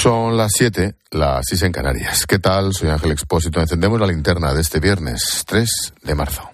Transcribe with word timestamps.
Son 0.00 0.36
las 0.36 0.52
7, 0.54 0.94
las 1.10 1.44
6 1.48 1.62
en 1.62 1.72
Canarias. 1.72 2.24
¿Qué 2.24 2.38
tal? 2.38 2.72
Soy 2.72 2.88
Ángel 2.88 3.10
Expósito. 3.10 3.60
Encendemos 3.60 3.98
la 3.98 4.06
linterna 4.06 4.54
de 4.54 4.60
este 4.60 4.78
viernes 4.78 5.42
3 5.44 5.68
de 6.04 6.14
marzo. 6.14 6.48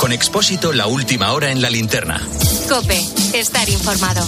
Con 0.00 0.12
Expósito, 0.12 0.72
la 0.72 0.86
última 0.86 1.32
hora 1.32 1.50
en 1.50 1.60
la 1.60 1.68
linterna. 1.68 2.18
Cope, 2.70 2.98
estar 3.34 3.68
informado. 3.68 4.26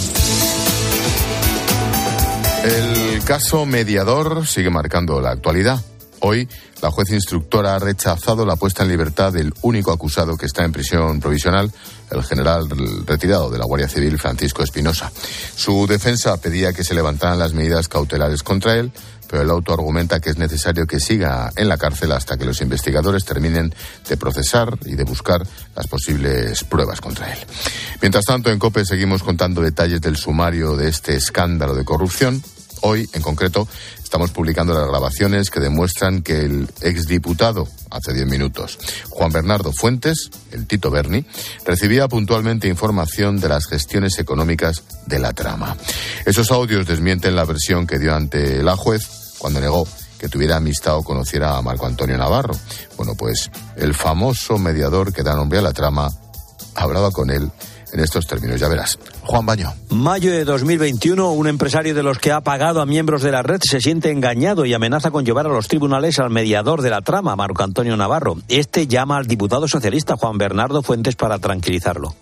El 2.65 3.25
caso 3.25 3.65
mediador 3.65 4.47
sigue 4.47 4.69
marcando 4.69 5.19
la 5.23 5.31
actualidad. 5.31 5.81
Hoy, 6.21 6.49
la 6.83 6.91
juez 6.91 7.11
instructora 7.11 7.75
ha 7.75 7.79
rechazado 7.79 8.45
la 8.45 8.57
puesta 8.57 8.83
en 8.83 8.89
libertad 8.89 9.33
del 9.33 9.53
único 9.63 9.93
acusado 9.93 10.37
que 10.37 10.47
está 10.47 10.65
en 10.65 10.73
prisión 10.73 11.21
provisional, 11.21 11.73
el 12.11 12.25
general 12.25 12.69
retirado 13.07 13.51
de 13.51 13.59
la 13.59 13.65
Guardia 13.65 13.89
Civil, 13.89 14.19
Francisco 14.19 14.63
Espinosa. 14.63 15.13
Su 15.57 15.87
defensa 15.87 16.37
pedía 16.39 16.73
que 16.73 16.85
se 16.85 16.95
levantaran 16.95 17.39
las 17.39 17.53
medidas 17.53 17.89
cautelares 17.89 18.43
contra 18.43 18.77
él, 18.77 18.93
pero 19.29 19.43
el 19.43 19.51
auto 19.51 19.75
argumenta 19.75 20.21
que 20.21 20.31
es 20.31 20.39
necesario 20.39 20.87
que 20.87 21.01
siga 21.01 21.53
en 21.55 21.69
la 21.69 21.77
cárcel 21.77 22.13
hasta 22.13 22.37
que 22.37 22.47
los 22.47 22.61
investigadores 22.63 23.25
terminen 23.25 23.75
de 24.09 24.17
procesar 24.17 24.79
y 24.87 24.95
de 24.95 25.05
buscar 25.05 25.47
las 25.77 25.87
posibles 25.87 26.65
pruebas 26.65 27.01
contra 27.01 27.33
él. 27.33 27.39
Mientras 28.01 28.25
tanto, 28.25 28.51
en 28.51 28.59
COPE 28.59 28.85
seguimos 28.85 29.23
contando 29.23 29.61
detalles 29.61 30.01
del 30.01 30.17
sumario 30.17 30.77
de 30.77 30.89
este 30.89 31.15
escándalo 31.15 31.75
de 31.75 31.85
corrupción. 31.85 32.43
Hoy, 32.83 33.09
en 33.13 33.23
concreto, 33.23 33.67
estamos 34.03 34.31
publicando 34.31 34.75
las 34.75 34.89
grabaciones 34.89 35.51
que 35.51 35.61
demuestran 35.61 36.23
que 36.23 36.41
el 36.41 36.69
exdiputado, 36.81 37.69
hace 37.91 38.13
diez 38.13 38.27
minutos, 38.27 38.79
Juan 39.11 39.33
Bernardo 39.33 39.73
Fuentes, 39.73 40.31
el 40.53 40.67
Tito 40.67 40.91
Berni, 40.91 41.25
recibía 41.65 42.09
puntualmente 42.09 42.69
información 42.69 43.41
de 43.41 43.49
las 43.49 43.67
gestiones 43.67 44.19
económicas 44.19 44.83
de 45.07 45.19
la 45.19 45.33
trama. 45.33 45.77
Esos 46.25 46.51
audios 46.51 46.87
desmienten 46.87 47.37
la 47.37 47.45
versión 47.45 47.87
que 47.87 47.99
dio 47.99 48.15
ante 48.15 48.63
la 48.63 48.77
juez 48.77 49.37
cuando 49.39 49.61
negó 49.61 49.87
que 50.19 50.29
tuviera 50.29 50.57
amistad 50.57 50.97
o 50.97 51.05
conociera 51.05 51.57
a 51.57 51.63
Marco 51.63 51.87
Antonio 51.87 52.19
Navarro. 52.19 52.55
Bueno, 52.97 53.15
pues 53.15 53.51
el 53.77 53.95
famoso 53.95 54.59
mediador 54.59 55.13
que 55.13 55.23
da 55.23 55.35
nombre 55.35 55.61
a 55.61 55.63
la 55.63 55.73
trama 55.73 56.11
hablaba 56.75 57.11
con 57.11 57.31
él 57.31 57.51
en 57.93 58.01
estos 58.01 58.27
términos. 58.27 58.61
Ya 58.61 58.69
verás. 58.69 58.99
Juan 59.23 59.47
Baño. 59.47 59.73
Mayo 59.91 60.31
de 60.31 60.45
2021, 60.45 61.31
un 61.33 61.47
empresario 61.49 61.95
de 61.95 62.03
los 62.03 62.19
que 62.19 62.33
ha 62.33 62.41
pagado 62.41 62.81
a 62.81 62.87
miembros 62.87 63.23
de 63.23 63.33
la 63.33 63.43
red 63.43 63.61
se 63.63 63.81
siente 63.81 64.11
engañado 64.11 64.65
y 64.65 64.75
amenaza 64.75 65.11
con 65.11 65.25
llevar 65.25 65.47
a 65.47 65.51
los 65.51 65.69
tribunales 65.69 66.19
al 66.19 66.31
mediador 66.31 66.83
de 66.83 66.91
la 66.91 67.01
trama, 67.01 67.37
Marco 67.37 67.63
Antonio 67.63 67.97
Navarro. 67.97 68.37
Este 68.49 68.87
llama 68.87 69.17
al 69.17 69.27
diputado 69.27 69.69
socialista 69.69 70.17
Juan 70.17 70.39
Bernardo 70.39 70.83
Fuentes 70.83 71.17
para 71.17 71.39
tranquilizarlo. 71.39 72.15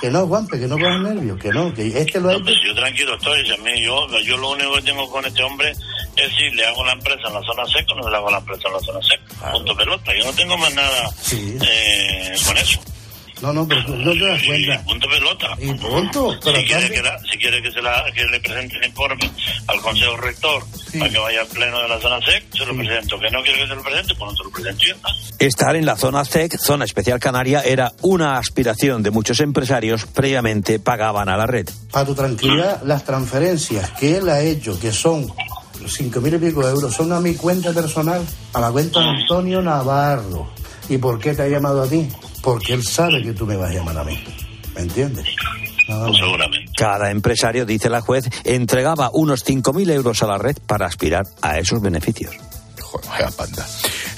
Que 0.00 0.10
no, 0.10 0.26
Juanpe, 0.26 0.58
que 0.58 0.66
no 0.66 0.76
pongas 0.76 1.00
nervios, 1.00 1.38
que 1.38 1.50
no, 1.50 1.72
que 1.72 1.86
este 1.86 2.18
lo 2.20 2.30
ha 2.30 2.32
No, 2.32 2.42
pues 2.42 2.56
yo 2.66 2.74
tranquilo 2.74 3.14
estoy, 3.14 3.38
a 3.52 3.56
mí, 3.58 3.70
yo, 3.84 4.06
yo 4.26 4.36
lo 4.36 4.50
único 4.50 4.74
que 4.74 4.82
tengo 4.82 5.08
con 5.10 5.24
este 5.24 5.42
hombre 5.44 5.70
es 5.70 6.28
si 6.36 6.50
le 6.56 6.66
hago 6.66 6.84
la 6.84 6.92
empresa 6.92 7.28
en 7.28 7.34
la 7.34 7.40
zona 7.42 7.64
seca 7.66 7.92
o 7.92 8.02
no 8.02 8.10
le 8.10 8.16
hago 8.16 8.30
la 8.30 8.38
empresa 8.38 8.62
en 8.66 8.74
la 8.74 8.80
zona 8.80 8.98
seca. 9.02 9.52
Punto 9.52 9.76
pelota, 9.76 10.10
yo 10.18 10.24
no 10.24 10.32
tengo 10.32 10.58
más 10.58 10.74
nada 10.74 11.10
Sí. 11.22 11.56
eh, 11.62 12.34
con 12.44 12.56
eso. 12.56 12.80
No, 13.42 13.52
no, 13.52 13.68
pero 13.68 13.82
no 13.88 14.12
te 14.12 14.26
das 14.26 14.42
cuenta. 14.46 14.82
punto 14.84 15.06
pelota. 15.08 15.48
Y 15.60 15.72
punto, 15.74 16.34
pero 16.42 16.58
si 16.58 16.64
quiere, 16.64 16.90
que, 16.90 17.02
la- 17.02 17.18
si 17.30 17.38
quiere 17.38 17.62
que, 17.62 17.70
se 17.70 17.82
la, 17.82 18.04
que 18.14 18.24
le 18.24 18.40
presente 18.40 18.76
el 18.78 18.86
informe 18.88 19.30
al 19.66 19.80
Consejo 19.82 20.16
Rector 20.16 20.64
Sí. 20.90 20.98
para 20.98 21.10
que 21.10 21.18
vaya 21.18 21.40
al 21.42 21.46
pleno 21.48 21.82
de 21.82 21.88
la 21.88 22.00
zona 22.00 22.18
SEC, 22.24 22.44
se 22.56 22.64
lo 22.64 22.74
presento. 22.74 23.18
Que 23.18 23.30
no 23.30 23.42
quiere 23.42 23.60
que 23.60 23.68
se 23.68 23.74
lo 23.74 23.82
presente, 23.82 24.14
pues 24.14 24.30
no 24.32 24.36
se 24.36 24.44
lo 24.44 24.50
presento 24.50 24.84
y. 24.84 25.44
Estar 25.44 25.76
en 25.76 25.84
la 25.84 25.96
zona 25.96 26.24
CEC, 26.24 26.56
zona 26.58 26.86
especial 26.86 27.18
canaria, 27.20 27.60
era 27.60 27.92
una 28.00 28.38
aspiración 28.38 29.02
de 29.02 29.10
muchos 29.10 29.38
empresarios 29.40 30.06
previamente 30.06 30.78
pagaban 30.78 31.28
a 31.28 31.36
la 31.36 31.46
red. 31.46 31.66
Para 31.90 32.06
tu 32.06 32.14
tranquilidad, 32.14 32.80
las 32.84 33.04
transferencias 33.04 33.90
que 33.92 34.16
él 34.16 34.28
ha 34.30 34.40
hecho, 34.40 34.80
que 34.80 34.92
son 34.92 35.30
cinco 35.86 36.20
mil 36.22 36.34
y 36.34 36.38
pico 36.38 36.64
de 36.64 36.70
euros, 36.72 36.94
son 36.94 37.12
a 37.12 37.20
mi 37.20 37.34
cuenta 37.34 37.72
personal, 37.74 38.24
a 38.54 38.60
la 38.60 38.70
cuenta 38.70 39.00
de 39.00 39.08
Antonio 39.10 39.60
Navarro. 39.60 40.48
¿Y 40.88 40.96
por 40.98 41.18
qué 41.18 41.34
te 41.34 41.42
ha 41.42 41.48
llamado 41.48 41.82
a 41.82 41.88
ti? 41.88 42.08
Porque 42.46 42.74
él 42.74 42.84
sabe 42.84 43.20
que 43.24 43.32
tú 43.32 43.44
me 43.44 43.56
vas 43.56 43.72
a 43.72 43.74
llamar 43.74 43.98
a 43.98 44.04
mí. 44.04 44.16
¿Me 44.76 44.82
entiendes? 44.82 45.26
Nada 45.88 46.06
más. 46.06 46.16
seguramente. 46.16 46.70
Cada 46.78 47.10
empresario, 47.10 47.66
dice 47.66 47.90
la 47.90 48.00
juez, 48.00 48.30
entregaba 48.44 49.10
unos 49.12 49.44
5.000 49.44 49.90
euros 49.90 50.22
a 50.22 50.28
la 50.28 50.38
red 50.38 50.56
para 50.64 50.86
aspirar 50.86 51.24
a 51.42 51.58
esos 51.58 51.82
beneficios. 51.82 52.36
Joder, 52.80 53.08
vaya 53.08 53.30
panda. 53.32 53.66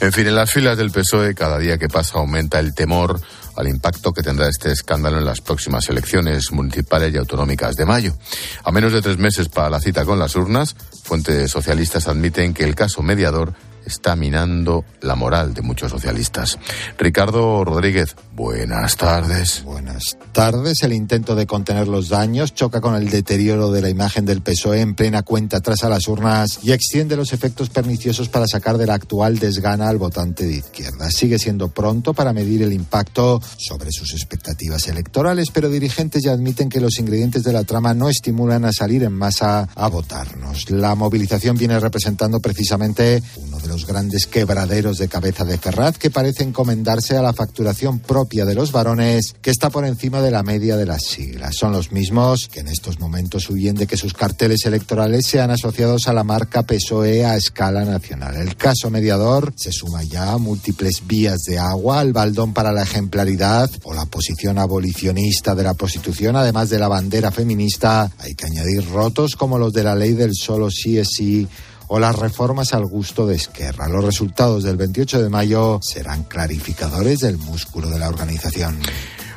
En 0.02 0.12
fin, 0.12 0.26
en 0.26 0.34
las 0.34 0.52
filas 0.52 0.76
del 0.76 0.90
PSOE, 0.90 1.34
cada 1.34 1.58
día 1.58 1.78
que 1.78 1.88
pasa 1.88 2.18
aumenta 2.18 2.58
el 2.58 2.74
temor 2.74 3.18
al 3.56 3.66
impacto 3.66 4.12
que 4.12 4.22
tendrá 4.22 4.46
este 4.46 4.72
escándalo 4.72 5.16
en 5.16 5.24
las 5.24 5.40
próximas 5.40 5.88
elecciones 5.88 6.52
municipales 6.52 7.14
y 7.14 7.16
autonómicas 7.16 7.76
de 7.76 7.86
mayo. 7.86 8.14
A 8.62 8.70
menos 8.70 8.92
de 8.92 9.00
tres 9.00 9.16
meses 9.16 9.48
para 9.48 9.70
la 9.70 9.80
cita 9.80 10.04
con 10.04 10.18
las 10.18 10.36
urnas, 10.36 10.76
fuentes 11.02 11.50
socialistas 11.50 12.06
admiten 12.08 12.52
que 12.52 12.64
el 12.64 12.74
caso 12.74 13.00
mediador 13.00 13.54
está 13.88 14.16
minando 14.16 14.84
la 15.00 15.14
moral 15.14 15.54
de 15.54 15.62
muchos 15.62 15.90
socialistas. 15.90 16.58
Ricardo 16.98 17.64
Rodríguez, 17.64 18.16
buenas 18.34 18.96
tardes. 18.96 19.62
Buenas 19.64 20.16
tardes. 20.32 20.82
El 20.82 20.92
intento 20.92 21.34
de 21.34 21.46
contener 21.46 21.88
los 21.88 22.08
daños 22.08 22.54
choca 22.54 22.80
con 22.80 22.94
el 22.94 23.10
deterioro 23.10 23.72
de 23.72 23.82
la 23.82 23.88
imagen 23.88 24.24
del 24.24 24.42
PSOE 24.42 24.80
en 24.80 24.94
plena 24.94 25.22
cuenta 25.22 25.60
tras 25.60 25.82
a 25.84 25.88
las 25.88 26.06
urnas 26.08 26.60
y 26.62 26.72
extiende 26.72 27.16
los 27.16 27.32
efectos 27.32 27.70
perniciosos 27.70 28.28
para 28.28 28.46
sacar 28.46 28.78
de 28.78 28.86
la 28.86 28.94
actual 28.94 29.38
desgana 29.38 29.88
al 29.88 29.98
votante 29.98 30.44
de 30.44 30.56
izquierda. 30.56 31.10
Sigue 31.10 31.38
siendo 31.38 31.68
pronto 31.68 32.14
para 32.14 32.32
medir 32.32 32.62
el 32.62 32.72
impacto 32.72 33.40
sobre 33.56 33.90
sus 33.90 34.12
expectativas 34.12 34.86
electorales, 34.88 35.48
pero 35.52 35.68
dirigentes 35.68 36.22
ya 36.22 36.32
admiten 36.32 36.68
que 36.68 36.80
los 36.80 36.98
ingredientes 36.98 37.42
de 37.42 37.52
la 37.52 37.64
trama 37.64 37.94
no 37.94 38.08
estimulan 38.08 38.64
a 38.64 38.72
salir 38.72 39.02
en 39.02 39.12
masa 39.12 39.68
a 39.74 39.88
votarnos. 39.88 40.70
La 40.70 40.94
movilización 40.94 41.56
viene 41.56 41.80
representando 41.80 42.40
precisamente 42.40 43.22
uno 43.36 43.58
de 43.58 43.68
los 43.68 43.77
grandes 43.86 44.26
quebraderos 44.26 44.98
de 44.98 45.08
cabeza 45.08 45.44
de 45.44 45.58
Ferraz 45.58 45.98
que 45.98 46.10
parece 46.10 46.44
encomendarse 46.44 47.16
a 47.16 47.22
la 47.22 47.32
facturación 47.32 47.98
propia 47.98 48.44
de 48.44 48.54
los 48.54 48.72
varones 48.72 49.34
que 49.40 49.50
está 49.50 49.70
por 49.70 49.84
encima 49.84 50.20
de 50.20 50.30
la 50.30 50.42
media 50.42 50.76
de 50.76 50.86
las 50.86 51.04
siglas. 51.04 51.56
Son 51.56 51.72
los 51.72 51.92
mismos 51.92 52.48
que 52.48 52.60
en 52.60 52.68
estos 52.68 52.98
momentos 53.00 53.50
huyen 53.50 53.76
de 53.76 53.86
que 53.86 53.96
sus 53.96 54.14
carteles 54.14 54.64
electorales 54.66 55.26
sean 55.26 55.50
asociados 55.50 56.08
a 56.08 56.12
la 56.12 56.24
marca 56.24 56.62
PSOE 56.62 57.24
a 57.24 57.36
escala 57.36 57.84
nacional. 57.84 58.36
El 58.36 58.56
caso 58.56 58.90
mediador 58.90 59.52
se 59.56 59.72
suma 59.72 60.02
ya 60.02 60.32
a 60.32 60.38
múltiples 60.38 61.06
vías 61.06 61.40
de 61.46 61.58
agua, 61.58 62.00
al 62.00 62.12
baldón 62.12 62.52
para 62.52 62.72
la 62.72 62.82
ejemplaridad 62.82 63.70
o 63.84 63.94
la 63.94 64.06
posición 64.06 64.58
abolicionista 64.58 65.54
de 65.54 65.62
la 65.62 65.74
prostitución, 65.74 66.36
además 66.36 66.70
de 66.70 66.78
la 66.78 66.88
bandera 66.88 67.30
feminista. 67.30 68.10
Hay 68.18 68.34
que 68.34 68.46
añadir 68.46 68.88
rotos 68.90 69.36
como 69.36 69.58
los 69.58 69.72
de 69.72 69.84
la 69.84 69.94
ley 69.94 70.12
del 70.12 70.34
solo 70.34 70.70
sí 70.70 70.98
es 70.98 71.08
sí 71.16 71.48
o 71.88 71.98
las 71.98 72.16
reformas 72.16 72.74
al 72.74 72.86
gusto 72.86 73.26
de 73.26 73.34
Esquerra. 73.34 73.88
Los 73.88 74.04
resultados 74.04 74.62
del 74.62 74.76
28 74.76 75.22
de 75.22 75.28
mayo 75.28 75.80
serán 75.82 76.24
clarificadores 76.24 77.20
del 77.20 77.38
músculo 77.38 77.88
de 77.88 77.98
la 77.98 78.08
organización. 78.08 78.78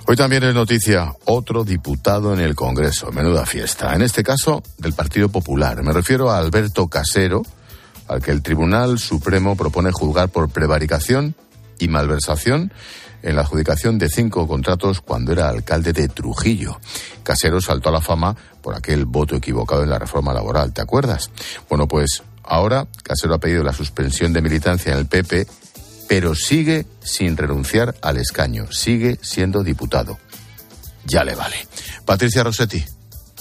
Hoy 0.08 0.16
también 0.16 0.44
es 0.44 0.54
noticia 0.54 1.14
otro 1.26 1.64
diputado 1.64 2.34
en 2.34 2.40
el 2.40 2.56
Congreso. 2.56 3.12
Menuda 3.12 3.46
fiesta. 3.46 3.96
En 3.96 4.02
este 4.02 4.24
caso, 4.24 4.62
del 4.78 4.94
Partido 4.94 5.30
Popular. 5.30 5.82
Me 5.84 5.94
refiero 5.94 6.30
a 6.30 6.38
Alberto 6.38 6.88
Casero, 6.88 7.44
al 8.08 8.22
que 8.22 8.32
el 8.32 8.42
Tribunal 8.42 9.00
Supremo 9.00 9.56
propone 9.56 9.92
juzgar 9.92 10.30
por 10.30 10.50
prevaricación 10.50 11.36
y 11.80 11.88
malversación 11.88 12.74
en 13.24 13.36
la 13.36 13.44
adjudicación 13.44 13.98
de 13.98 14.10
cinco 14.10 14.48
contratos 14.48 15.02
cuando 15.02 15.32
era 15.32 15.50
alcalde 15.50 15.94
de 15.94 16.08
Trujillo. 16.10 16.80
Casero 17.24 17.62
saltó 17.62 17.90
a 17.90 17.94
la 17.94 18.02
fama 18.02 18.36
por 18.62 18.76
aquel 18.76 19.06
voto 19.06 19.36
equivocado 19.36 19.84
en 19.84 19.90
la 19.90 20.00
reforma 20.00 20.34
laboral, 20.34 20.74
¿te 20.74 20.82
acuerdas? 20.82 21.30
Bueno, 21.70 21.88
pues 21.88 22.24
ahora 22.52 22.86
Casero 23.02 23.34
ha 23.34 23.40
pedido 23.40 23.64
la 23.64 23.72
suspensión 23.74 24.34
de 24.34 24.42
militancia 24.42 24.92
en 24.92 25.00
el 25.00 25.06
PP, 25.06 25.48
pero 26.10 26.36
sigue 26.36 26.86
sin 27.02 27.38
renunciar 27.38 27.96
al 28.02 28.18
escaño, 28.18 28.70
sigue 28.72 29.18
siendo 29.22 29.64
diputado. 29.64 30.20
Ya 31.06 31.24
le 31.24 31.34
vale. 31.34 31.56
Patricia 32.06 32.44
Rossetti. 32.44 32.84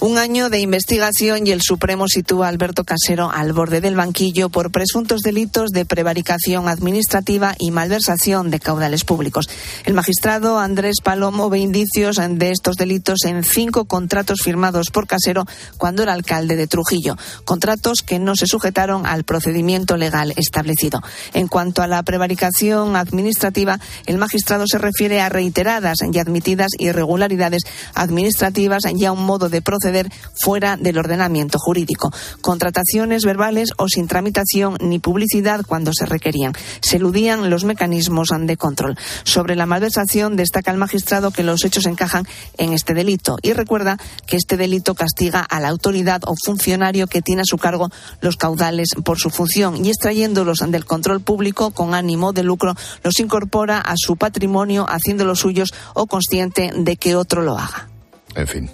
Un 0.02 0.16
año 0.16 0.48
de 0.48 0.60
investigación 0.60 1.46
y 1.46 1.50
el 1.50 1.60
Supremo 1.60 2.06
sitúa 2.08 2.46
a 2.46 2.48
Alberto 2.48 2.84
Casero 2.84 3.30
al 3.30 3.52
borde 3.52 3.82
del 3.82 3.96
banquillo 3.96 4.48
por 4.48 4.70
presuntos 4.70 5.20
delitos 5.20 5.72
de 5.72 5.84
prevaricación 5.84 6.68
administrativa 6.68 7.54
y 7.58 7.70
malversación 7.70 8.50
de 8.50 8.60
caudales 8.60 9.04
públicos. 9.04 9.50
El 9.84 9.92
magistrado 9.92 10.58
Andrés 10.58 11.02
Palomo 11.04 11.50
ve 11.50 11.58
indicios 11.58 12.16
de 12.16 12.50
estos 12.50 12.76
delitos 12.76 13.26
en 13.26 13.44
cinco 13.44 13.84
contratos 13.84 14.40
firmados 14.40 14.86
por 14.90 15.06
Casero 15.06 15.44
cuando 15.76 16.02
era 16.02 16.14
alcalde 16.14 16.56
de 16.56 16.66
Trujillo, 16.66 17.18
contratos 17.44 18.00
que 18.00 18.18
no 18.18 18.36
se 18.36 18.46
sujetaron 18.46 19.04
al 19.04 19.24
procedimiento 19.24 19.98
legal 19.98 20.32
establecido. 20.38 21.02
En 21.34 21.46
cuanto 21.46 21.82
a 21.82 21.86
la 21.86 22.02
prevaricación 22.04 22.96
administrativa, 22.96 23.78
el 24.06 24.16
magistrado 24.16 24.64
se 24.66 24.78
refiere 24.78 25.20
a 25.20 25.28
reiteradas 25.28 25.98
y 26.10 26.18
admitidas 26.18 26.70
irregularidades 26.78 27.64
administrativas 27.94 28.84
y 28.96 29.04
a 29.04 29.12
un 29.12 29.26
modo 29.26 29.50
de 29.50 29.60
proceder 29.60 29.89
fuera 30.34 30.76
del 30.76 30.98
ordenamiento 30.98 31.58
jurídico. 31.58 32.10
Contrataciones 32.40 33.24
verbales 33.24 33.70
o 33.76 33.88
sin 33.88 34.08
tramitación 34.08 34.76
ni 34.80 34.98
publicidad 34.98 35.64
cuando 35.66 35.92
se 35.92 36.06
requerían. 36.06 36.52
Se 36.80 36.96
eludían 36.96 37.50
los 37.50 37.64
mecanismos 37.64 38.28
de 38.38 38.56
control. 38.56 38.96
Sobre 39.24 39.56
la 39.56 39.66
malversación 39.66 40.36
destaca 40.36 40.70
el 40.70 40.76
magistrado 40.76 41.30
que 41.30 41.42
los 41.42 41.64
hechos 41.64 41.86
encajan 41.86 42.26
en 42.58 42.72
este 42.72 42.94
delito 42.94 43.36
y 43.42 43.52
recuerda 43.52 43.98
que 44.26 44.36
este 44.36 44.56
delito 44.56 44.94
castiga 44.94 45.40
a 45.40 45.60
la 45.60 45.68
autoridad 45.68 46.22
o 46.26 46.34
funcionario 46.44 47.06
que 47.06 47.22
tiene 47.22 47.42
a 47.42 47.44
su 47.44 47.58
cargo 47.58 47.90
los 48.20 48.36
caudales 48.36 48.90
por 49.04 49.18
su 49.18 49.30
función 49.30 49.84
y 49.84 49.88
extrayéndolos 49.88 50.58
del 50.68 50.84
control 50.84 51.20
público 51.20 51.70
con 51.72 51.94
ánimo 51.94 52.32
de 52.32 52.42
lucro 52.42 52.74
los 53.02 53.18
incorpora 53.20 53.80
a 53.80 53.94
su 53.96 54.16
patrimonio 54.16 54.86
haciéndolos 54.88 55.40
suyos 55.40 55.70
o 55.94 56.06
consciente 56.06 56.72
de 56.76 56.96
que 56.96 57.16
otro 57.16 57.42
lo 57.42 57.58
haga. 57.58 57.88
En 58.34 58.46
fin, 58.46 58.70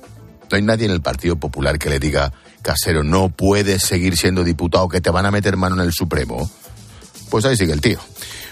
no 0.51 0.57
hay 0.57 0.63
nadie 0.63 0.87
en 0.87 0.93
el 0.93 1.01
Partido 1.01 1.37
Popular 1.37 1.79
que 1.79 1.91
le 1.91 1.99
diga, 1.99 2.33
Casero, 2.63 3.03
no 3.03 3.29
puedes 3.29 3.83
seguir 3.83 4.17
siendo 4.17 4.45
diputado, 4.45 4.89
que 4.89 5.01
te 5.01 5.11
van 5.11 5.27
a 5.27 5.31
meter 5.31 5.57
mano 5.57 5.77
en 5.77 5.83
el 5.83 5.93
Supremo. 5.93 6.51
Pues 7.31 7.45
ahí 7.45 7.57
sigue 7.57 7.73
el 7.73 7.81
tío. 7.81 7.99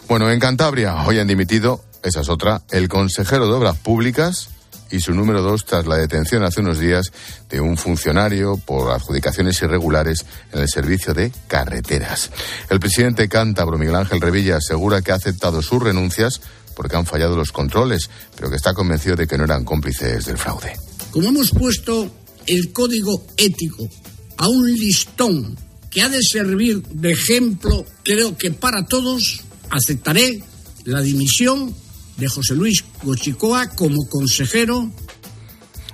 Bueno, 0.08 0.30
en 0.30 0.38
Cantabria 0.38 1.04
hoy 1.06 1.18
han 1.18 1.26
dimitido, 1.26 1.84
esa 2.02 2.20
es 2.20 2.28
otra, 2.28 2.62
el 2.70 2.88
consejero 2.88 3.46
de 3.46 3.54
Obras 3.54 3.76
Públicas 3.76 4.50
y 4.90 5.00
su 5.00 5.14
número 5.14 5.42
dos 5.42 5.64
tras 5.64 5.86
la 5.86 5.96
detención 5.96 6.44
hace 6.44 6.60
unos 6.60 6.78
días 6.78 7.10
de 7.48 7.60
un 7.60 7.76
funcionario 7.76 8.56
por 8.58 8.92
adjudicaciones 8.92 9.60
irregulares 9.62 10.24
en 10.52 10.60
el 10.60 10.68
servicio 10.68 11.14
de 11.14 11.32
carreteras. 11.48 12.30
El 12.68 12.80
presidente 12.80 13.28
cántabro 13.28 13.78
Miguel 13.78 13.96
Ángel 13.96 14.20
Revilla 14.20 14.58
asegura 14.58 15.02
que 15.02 15.12
ha 15.12 15.16
aceptado 15.16 15.62
sus 15.62 15.82
renuncias 15.82 16.40
porque 16.76 16.96
han 16.96 17.06
fallado 17.06 17.36
los 17.36 17.52
controles, 17.52 18.10
pero 18.36 18.50
que 18.50 18.56
está 18.56 18.74
convencido 18.74 19.16
de 19.16 19.26
que 19.26 19.38
no 19.38 19.44
eran 19.44 19.64
cómplices 19.64 20.26
del 20.26 20.38
fraude. 20.38 20.74
Como 21.14 21.28
hemos 21.28 21.52
puesto 21.52 22.10
el 22.44 22.72
código 22.72 23.24
ético 23.36 23.88
a 24.36 24.48
un 24.48 24.66
listón 24.66 25.56
que 25.88 26.02
ha 26.02 26.08
de 26.08 26.18
servir 26.20 26.82
de 26.82 27.12
ejemplo, 27.12 27.86
creo 28.02 28.36
que 28.36 28.50
para 28.50 28.84
todos, 28.84 29.42
aceptaré 29.70 30.42
la 30.82 31.00
dimisión 31.02 31.72
de 32.16 32.26
José 32.26 32.56
Luis 32.56 32.84
Gochicoa 33.04 33.68
como 33.76 34.08
consejero 34.08 34.90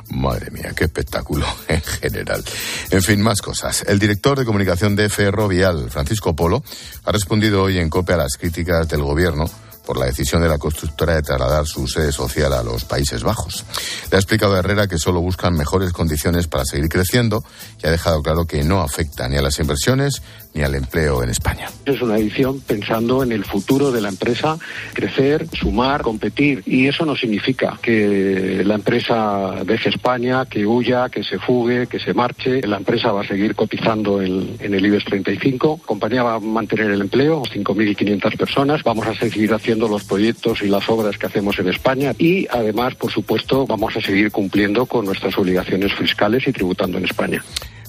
Madre 0.08 0.50
mía, 0.52 0.72
qué 0.74 0.84
espectáculo 0.84 1.46
en 1.68 1.82
general. 1.82 2.42
En 2.90 3.02
fin, 3.02 3.20
más 3.20 3.42
cosas. 3.42 3.84
El 3.86 3.98
director 3.98 4.38
de 4.38 4.46
comunicación 4.46 4.96
de 4.96 5.10
Ferrovial, 5.10 5.90
Francisco 5.90 6.34
Polo, 6.34 6.64
ha 7.04 7.12
respondido 7.12 7.62
hoy 7.62 7.76
en 7.76 7.90
COPE 7.90 8.14
a 8.14 8.16
las 8.16 8.38
críticas 8.38 8.88
del 8.88 9.02
gobierno 9.02 9.50
por 9.90 9.98
la 9.98 10.06
decisión 10.06 10.40
de 10.40 10.48
la 10.48 10.56
constructora 10.56 11.16
de 11.16 11.22
trasladar 11.22 11.66
su 11.66 11.88
sede 11.88 12.12
social 12.12 12.52
a 12.52 12.62
los 12.62 12.84
Países 12.84 13.24
Bajos. 13.24 13.64
Le 14.08 14.16
ha 14.16 14.20
explicado 14.20 14.54
a 14.54 14.60
Herrera 14.60 14.86
que 14.86 14.98
solo 14.98 15.20
buscan 15.20 15.54
mejores 15.54 15.92
condiciones 15.92 16.46
para 16.46 16.64
seguir 16.64 16.88
creciendo 16.88 17.42
y 17.82 17.88
ha 17.88 17.90
dejado 17.90 18.22
claro 18.22 18.44
que 18.44 18.62
no 18.62 18.82
afecta 18.82 19.28
ni 19.28 19.36
a 19.36 19.42
las 19.42 19.58
inversiones 19.58 20.22
ni 20.54 20.62
al 20.62 20.74
empleo 20.74 21.22
en 21.22 21.30
España. 21.30 21.68
Es 21.84 22.02
una 22.02 22.18
edición 22.18 22.60
pensando 22.60 23.22
en 23.22 23.32
el 23.32 23.44
futuro 23.44 23.92
de 23.92 24.00
la 24.00 24.08
empresa, 24.08 24.58
crecer, 24.92 25.46
sumar, 25.52 26.02
competir. 26.02 26.62
Y 26.66 26.88
eso 26.88 27.04
no 27.04 27.14
significa 27.16 27.78
que 27.80 28.62
la 28.64 28.74
empresa 28.74 29.62
deje 29.64 29.90
España, 29.90 30.46
que 30.46 30.66
huya, 30.66 31.08
que 31.08 31.22
se 31.22 31.38
fugue, 31.38 31.86
que 31.86 32.00
se 32.00 32.14
marche. 32.14 32.60
La 32.62 32.78
empresa 32.78 33.12
va 33.12 33.22
a 33.22 33.26
seguir 33.26 33.54
cotizando 33.54 34.20
en, 34.20 34.56
el 34.60 34.86
IBEX 34.86 35.04
35. 35.04 35.78
La 35.80 35.86
compañía 35.86 36.22
va 36.22 36.34
a 36.34 36.40
mantener 36.40 36.90
el 36.90 37.00
empleo, 37.00 37.42
5.500 37.42 38.36
personas. 38.36 38.82
Vamos 38.82 39.06
a 39.06 39.14
seguir 39.14 39.52
haciendo 39.54 39.79
los 39.88 40.04
proyectos 40.04 40.62
y 40.62 40.68
las 40.68 40.88
obras 40.88 41.16
que 41.16 41.26
hacemos 41.26 41.58
en 41.58 41.68
España. 41.68 42.12
Y 42.18 42.46
además, 42.50 42.94
por 42.96 43.10
supuesto, 43.10 43.66
vamos 43.66 43.96
a 43.96 44.00
seguir 44.00 44.30
cumpliendo 44.30 44.86
con 44.86 45.04
nuestras 45.04 45.36
obligaciones 45.38 45.92
fiscales 45.94 46.46
y 46.46 46.52
tributando 46.52 46.98
en 46.98 47.04
España. 47.04 47.44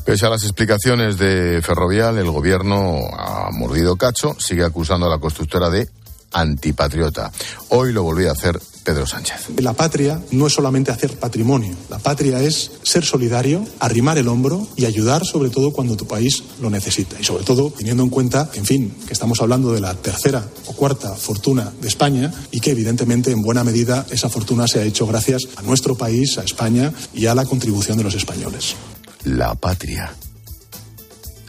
Pese 0.05 0.25
a 0.25 0.29
las 0.29 0.43
explicaciones 0.43 1.17
de 1.17 1.61
Ferrovial, 1.61 2.17
el 2.17 2.31
gobierno 2.31 2.99
ha 3.17 3.49
mordido 3.51 3.95
cacho, 3.95 4.35
sigue 4.39 4.63
acusando 4.63 5.05
a 5.05 5.09
la 5.09 5.19
constructora 5.19 5.69
de 5.69 5.87
antipatriota. 6.31 7.31
Hoy 7.69 7.93
lo 7.93 8.03
volvió 8.03 8.29
a 8.29 8.33
hacer 8.33 8.59
Pedro 8.83 9.05
Sánchez. 9.05 9.49
La 9.59 9.73
patria 9.73 10.21
no 10.31 10.47
es 10.47 10.53
solamente 10.53 10.91
hacer 10.91 11.17
patrimonio, 11.17 11.75
la 11.89 11.99
patria 11.99 12.41
es 12.41 12.71
ser 12.83 13.05
solidario, 13.05 13.65
arrimar 13.79 14.17
el 14.17 14.27
hombro 14.27 14.67
y 14.75 14.85
ayudar 14.85 15.25
sobre 15.25 15.49
todo 15.49 15.71
cuando 15.71 15.95
tu 15.95 16.07
país 16.07 16.43
lo 16.61 16.69
necesita. 16.69 17.19
Y 17.19 17.23
sobre 17.23 17.43
todo 17.43 17.71
teniendo 17.71 18.03
en 18.03 18.09
cuenta, 18.09 18.49
en 18.53 18.65
fin, 18.65 18.95
que 19.05 19.13
estamos 19.13 19.41
hablando 19.41 19.71
de 19.71 19.81
la 19.81 19.93
tercera 19.93 20.47
o 20.67 20.73
cuarta 20.73 21.15
fortuna 21.15 21.71
de 21.81 21.87
España 21.87 22.33
y 22.51 22.59
que 22.59 22.71
evidentemente 22.71 23.31
en 23.31 23.41
buena 23.41 23.63
medida 23.63 24.05
esa 24.09 24.29
fortuna 24.29 24.67
se 24.67 24.79
ha 24.79 24.83
hecho 24.83 25.05
gracias 25.05 25.43
a 25.55 25.61
nuestro 25.61 25.95
país, 25.95 26.37
a 26.37 26.43
España 26.43 26.91
y 27.13 27.27
a 27.27 27.35
la 27.35 27.45
contribución 27.45 27.97
de 27.97 28.03
los 28.03 28.15
españoles 28.15 28.75
la 29.23 29.55
patria 29.55 30.13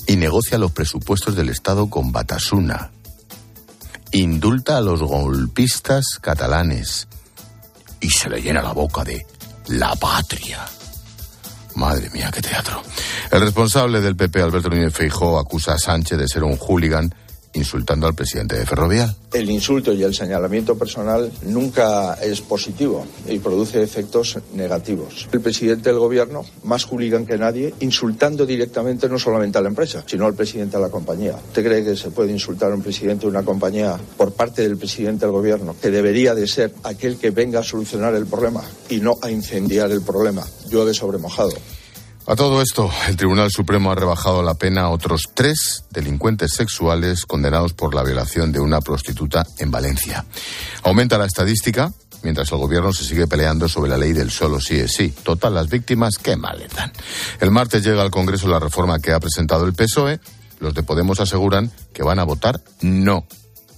y 0.06 0.16
negocia 0.16 0.58
los 0.58 0.72
presupuestos 0.72 1.36
del 1.36 1.48
Estado 1.48 1.88
con 1.88 2.12
Batasuna. 2.12 2.90
Indulta 4.10 4.76
a 4.76 4.80
los 4.80 5.02
golpistas 5.02 6.18
catalanes 6.20 7.08
y 8.02 8.10
se 8.10 8.28
le 8.28 8.42
llena 8.42 8.60
la 8.60 8.72
boca 8.72 9.02
de 9.02 9.24
la 9.68 9.94
patria. 9.96 10.58
Madre 11.76 12.10
mía, 12.10 12.30
qué 12.32 12.42
teatro. 12.42 12.82
El 13.30 13.40
responsable 13.40 14.00
del 14.00 14.16
PP, 14.16 14.42
Alberto 14.42 14.68
Núñez 14.68 14.92
Feijóo, 14.92 15.38
acusa 15.38 15.74
a 15.74 15.78
Sánchez 15.78 16.18
de 16.18 16.28
ser 16.28 16.44
un 16.44 16.58
hooligan 16.58 17.14
insultando 17.54 18.06
al 18.06 18.14
presidente 18.14 18.56
de 18.56 18.66
Ferrovial. 18.66 19.14
El 19.32 19.50
insulto 19.50 19.92
y 19.92 20.02
el 20.02 20.14
señalamiento 20.14 20.76
personal 20.76 21.30
nunca 21.46 22.14
es 22.14 22.40
positivo 22.40 23.06
y 23.26 23.38
produce 23.38 23.82
efectos 23.82 24.38
negativos. 24.54 25.28
El 25.32 25.40
presidente 25.40 25.90
del 25.90 25.98
gobierno, 25.98 26.44
más 26.64 26.84
hooligan 26.84 27.26
que 27.26 27.38
nadie, 27.38 27.74
insultando 27.80 28.46
directamente 28.46 29.08
no 29.08 29.18
solamente 29.18 29.58
a 29.58 29.62
la 29.62 29.68
empresa, 29.68 30.04
sino 30.06 30.26
al 30.26 30.34
presidente 30.34 30.76
de 30.76 30.82
la 30.82 30.90
compañía. 30.90 31.34
¿Usted 31.34 31.64
cree 31.64 31.84
que 31.84 31.96
se 31.96 32.10
puede 32.10 32.32
insultar 32.32 32.72
a 32.72 32.74
un 32.74 32.82
presidente 32.82 33.22
de 33.22 33.28
una 33.28 33.42
compañía 33.42 33.98
por 34.16 34.32
parte 34.32 34.62
del 34.62 34.76
presidente 34.76 35.26
del 35.26 35.32
gobierno, 35.32 35.76
que 35.80 35.90
debería 35.90 36.34
de 36.34 36.46
ser 36.46 36.72
aquel 36.84 37.16
que 37.18 37.30
venga 37.30 37.60
a 37.60 37.64
solucionar 37.64 38.14
el 38.14 38.26
problema 38.26 38.62
y 38.88 39.00
no 39.00 39.18
a 39.22 39.30
incendiar 39.30 39.90
el 39.90 40.02
problema? 40.02 40.44
Llueve 40.68 40.94
sobre 40.94 41.18
mojado. 41.18 41.52
A 42.24 42.36
todo 42.36 42.62
esto, 42.62 42.88
el 43.08 43.16
Tribunal 43.16 43.50
Supremo 43.50 43.90
ha 43.90 43.96
rebajado 43.96 44.44
la 44.44 44.54
pena 44.54 44.82
a 44.82 44.90
otros 44.90 45.30
tres 45.34 45.84
delincuentes 45.90 46.52
sexuales 46.54 47.26
condenados 47.26 47.72
por 47.72 47.96
la 47.96 48.04
violación 48.04 48.52
de 48.52 48.60
una 48.60 48.80
prostituta 48.80 49.44
en 49.58 49.72
Valencia. 49.72 50.24
Aumenta 50.84 51.18
la 51.18 51.26
estadística 51.26 51.92
mientras 52.22 52.52
el 52.52 52.58
gobierno 52.58 52.92
se 52.92 53.02
sigue 53.02 53.26
peleando 53.26 53.68
sobre 53.68 53.90
la 53.90 53.98
ley 53.98 54.12
del 54.12 54.30
solo 54.30 54.60
sí 54.60 54.76
es 54.76 54.92
sí. 54.92 55.08
Total, 55.08 55.52
las 55.52 55.68
víctimas, 55.68 56.16
qué 56.16 56.36
mal 56.36 56.64
dan. 56.76 56.92
El 57.40 57.50
martes 57.50 57.84
llega 57.84 58.02
al 58.02 58.12
Congreso 58.12 58.46
la 58.46 58.60
reforma 58.60 59.00
que 59.00 59.12
ha 59.12 59.18
presentado 59.18 59.64
el 59.64 59.74
PSOE. 59.74 60.20
Los 60.60 60.74
de 60.74 60.84
Podemos 60.84 61.18
aseguran 61.18 61.72
que 61.92 62.04
van 62.04 62.20
a 62.20 62.24
votar 62.24 62.60
no. 62.82 63.26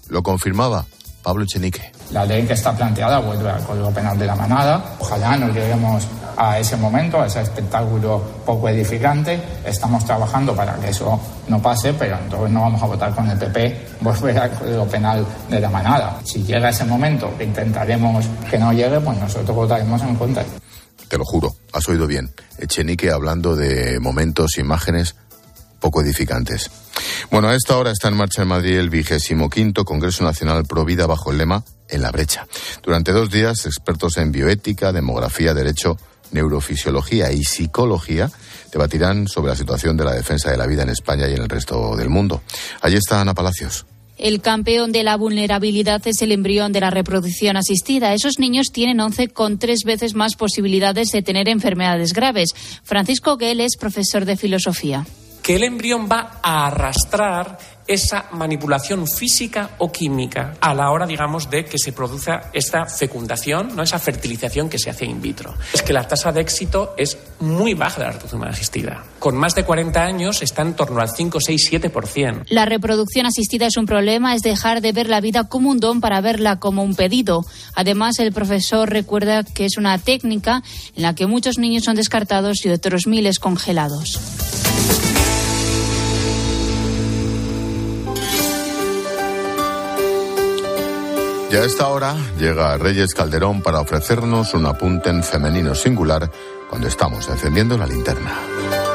Lo 0.08 0.23
confirmaba 0.23 0.85
Pablo 1.23 1.44
Echenique. 1.44 1.93
La 2.11 2.26
ley 2.26 2.47
que 2.47 2.52
está 2.52 2.76
planteada 2.76 3.20
vuelve 3.20 3.49
al 3.49 3.64
Código 3.64 3.90
Penal 3.90 4.19
de 4.19 4.26
la 4.26 4.37
Manada. 4.37 4.97
Ojalá 5.00 5.38
no 5.38 5.49
lleguemos 5.49 6.06
a 6.37 6.59
ese 6.59 6.77
momento, 6.77 7.21
a 7.21 7.27
ese 7.27 7.43
espectáculo 7.43 8.21
poco 8.45 8.69
edificante. 8.69 9.41
Estamos 9.65 10.05
trabajando 10.05 10.55
para 10.55 10.75
que 10.76 10.91
eso 10.91 11.21
no 11.49 11.61
pase, 11.61 11.95
pero 11.95 12.19
entonces 12.19 12.50
no 12.50 12.62
vamos 12.62 12.83
a 12.83 12.87
votar 12.87 13.14
con 13.14 13.29
el 13.31 13.38
PP, 13.38 13.87
volver 14.00 14.38
al 14.38 14.50
Código 14.50 14.87
Penal 14.87 15.26
de 15.49 15.61
la 15.61 15.71
Manada. 15.71 16.21
Si 16.25 16.43
llega 16.43 16.69
ese 16.69 16.85
momento, 16.85 17.37
que 17.37 17.45
intentaremos 17.45 18.26
que 18.50 18.59
no 18.59 18.73
llegue, 18.73 19.00
pues 19.00 19.19
nosotros 19.19 19.55
votaremos 19.55 20.03
en 20.03 20.14
contra. 20.17 20.45
Te 21.09 21.19
lo 21.19 21.25
juro, 21.25 21.55
has 21.73 21.88
oído 21.88 22.07
bien. 22.07 22.33
Echenique 22.59 23.11
hablando 23.11 23.57
de 23.57 24.00
momentos, 24.00 24.59
imágenes 24.59 25.17
poco 25.85 26.00
edificantes. 26.00 26.71
Bueno, 27.31 27.49
a 27.49 27.55
esta 27.55 27.76
hora 27.76 27.91
está 27.91 28.09
en 28.09 28.17
marcha 28.17 28.41
en 28.41 28.49
Madrid 28.49 28.79
el 28.79 28.88
vigésimo 28.88 29.50
quinto 29.50 29.85
Congreso 29.85 30.25
Nacional 30.25 30.64
Pro 30.64 30.87
Vida 30.87 31.07
bajo 31.07 31.31
el 31.31 31.37
lema 31.38 31.62
En 31.88 32.00
la 32.00 32.11
brecha. 32.11 32.47
Durante 32.83 33.12
dos 33.12 33.31
días, 33.31 33.67
expertos 33.67 34.17
en 34.17 34.33
bioética, 34.33 34.93
demografía, 34.93 35.53
derecho, 35.53 35.99
neurofisiología 36.35 37.33
y 37.33 37.43
psicología 37.43 38.31
debatirán 38.71 39.29
sobre 39.29 39.50
la 39.50 39.57
situación 39.57 39.97
de 39.97 40.05
la 40.05 40.12
defensa 40.12 40.50
de 40.50 40.59
la 40.59 40.67
vida 40.67 40.83
en 40.83 40.91
España 40.91 41.29
y 41.29 41.33
en 41.33 41.43
el 41.43 41.49
resto 41.49 41.97
del 41.97 42.11
mundo. 42.11 42.43
Allí 42.83 42.97
está 42.97 43.21
Ana 43.21 43.33
Palacios. 43.33 43.87
El 44.17 44.41
campeón 44.41 44.93
de 44.93 45.03
la 45.03 45.17
vulnerabilidad 45.17 46.07
es 46.07 46.23
el 46.23 46.31
embrión 46.31 46.73
de 46.73 46.81
la 46.81 46.91
reproducción 46.91 47.57
asistida. 47.57 48.14
Esos 48.14 48.38
niños 48.38 48.69
tienen 48.73 49.00
11 49.00 49.29
con 49.29 49.59
tres 49.59 49.81
veces 49.85 50.14
más 50.14 50.37
posibilidades 50.37 51.09
de 51.09 51.23
tener 51.23 51.49
enfermedades 51.49 52.12
graves. 52.12 52.50
Francisco 52.85 53.37
Guel 53.37 53.61
es 53.61 53.76
profesor 53.76 54.25
de 54.25 54.37
filosofía 54.37 55.05
que 55.45 55.57
el 55.57 55.64
embrión 55.64 56.09
va 56.11 56.41
a 56.43 56.69
arrastrar 56.69 57.59
esa 57.87 58.26
manipulación 58.33 59.07
física 59.07 59.71
o 59.79 59.93
química 59.93 60.55
a 60.61 60.75
la 60.75 60.91
hora, 60.91 61.07
digamos, 61.07 61.50
de 61.50 61.64
que 61.64 61.79
se 61.79 61.93
produzca 61.93 62.50
esta 62.53 62.87
fecundación, 62.87 63.76
¿no? 63.76 63.83
esa 63.83 63.99
fertilización 63.99 64.69
que 64.69 64.79
se 64.79 64.91
hace 64.91 65.05
in 65.05 65.21
vitro. 65.21 65.55
Es 65.73 65.83
que 65.83 65.93
la 65.93 66.07
tasa 66.07 66.33
de 66.33 66.41
éxito 66.41 66.95
es 66.97 67.19
muy 67.41 67.75
baja 67.75 67.99
de 67.99 68.07
la 68.07 68.12
reproducción 68.12 68.49
asistida. 68.49 69.05
Con 69.19 69.37
más 69.37 69.55
de 69.55 69.64
40 69.64 70.03
años 70.03 70.43
está 70.43 70.62
en 70.62 70.75
torno 70.75 71.00
al 71.00 71.11
5, 71.11 71.41
6, 71.41 71.73
7%. 71.73 72.45
La 72.49 72.64
reproducción 72.64 73.26
asistida 73.26 73.67
es 73.67 73.76
un 73.76 73.87
problema, 73.87 74.35
es 74.35 74.43
dejar 74.43 74.81
de 74.81 74.93
ver 74.93 75.09
la 75.09 75.21
vida 75.21 75.45
como 75.45 75.71
un 75.71 75.81
don 75.81 76.00
para 76.00 76.21
verla 76.21 76.59
como 76.59 76.83
un 76.83 76.95
pedido. 76.95 77.45
Además, 77.75 78.19
el 78.19 78.33
profesor 78.33 78.91
recuerda 78.91 79.45
que 79.45 79.64
es 79.64 79.76
una 79.76 79.99
técnica 79.99 80.62
en 80.97 81.03
la 81.03 81.14
que 81.14 81.26
muchos 81.26 81.59
niños 81.59 81.85
son 81.85 81.97
descartados 81.97 82.64
y 82.64 82.71
otros 82.71 83.07
miles 83.07 83.38
congelados. 83.38 84.63
Y 91.54 91.56
a 91.56 91.64
esta 91.64 91.87
hora 91.87 92.16
llega 92.37 92.76
Reyes 92.78 93.14
Calderón 93.14 93.62
para 93.62 93.80
ofrecernos 93.80 94.54
un 94.54 94.66
apunte 94.66 95.08
en 95.11 95.23
femenino 95.23 95.73
singular 95.76 96.28
cuando 96.68 96.88
estamos 96.88 97.28
encendiendo 97.28 97.78
la 97.78 97.87
linterna. 97.87 98.94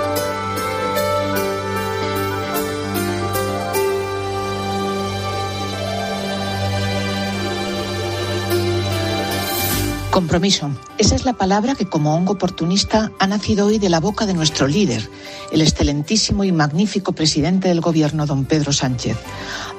Compromiso. 10.19 10.69
Esa 10.97 11.15
es 11.15 11.23
la 11.23 11.31
palabra 11.31 11.75
que 11.75 11.85
como 11.85 12.13
hongo 12.13 12.33
oportunista 12.33 13.09
ha 13.19 13.25
nacido 13.25 13.67
hoy 13.67 13.79
de 13.79 13.88
la 13.88 14.01
boca 14.01 14.25
de 14.25 14.33
nuestro 14.33 14.67
líder, 14.67 15.09
el 15.53 15.61
excelentísimo 15.61 16.43
y 16.43 16.51
magnífico 16.51 17.13
presidente 17.13 17.69
del 17.69 17.79
gobierno, 17.79 18.25
don 18.25 18.43
Pedro 18.43 18.73
Sánchez. 18.73 19.15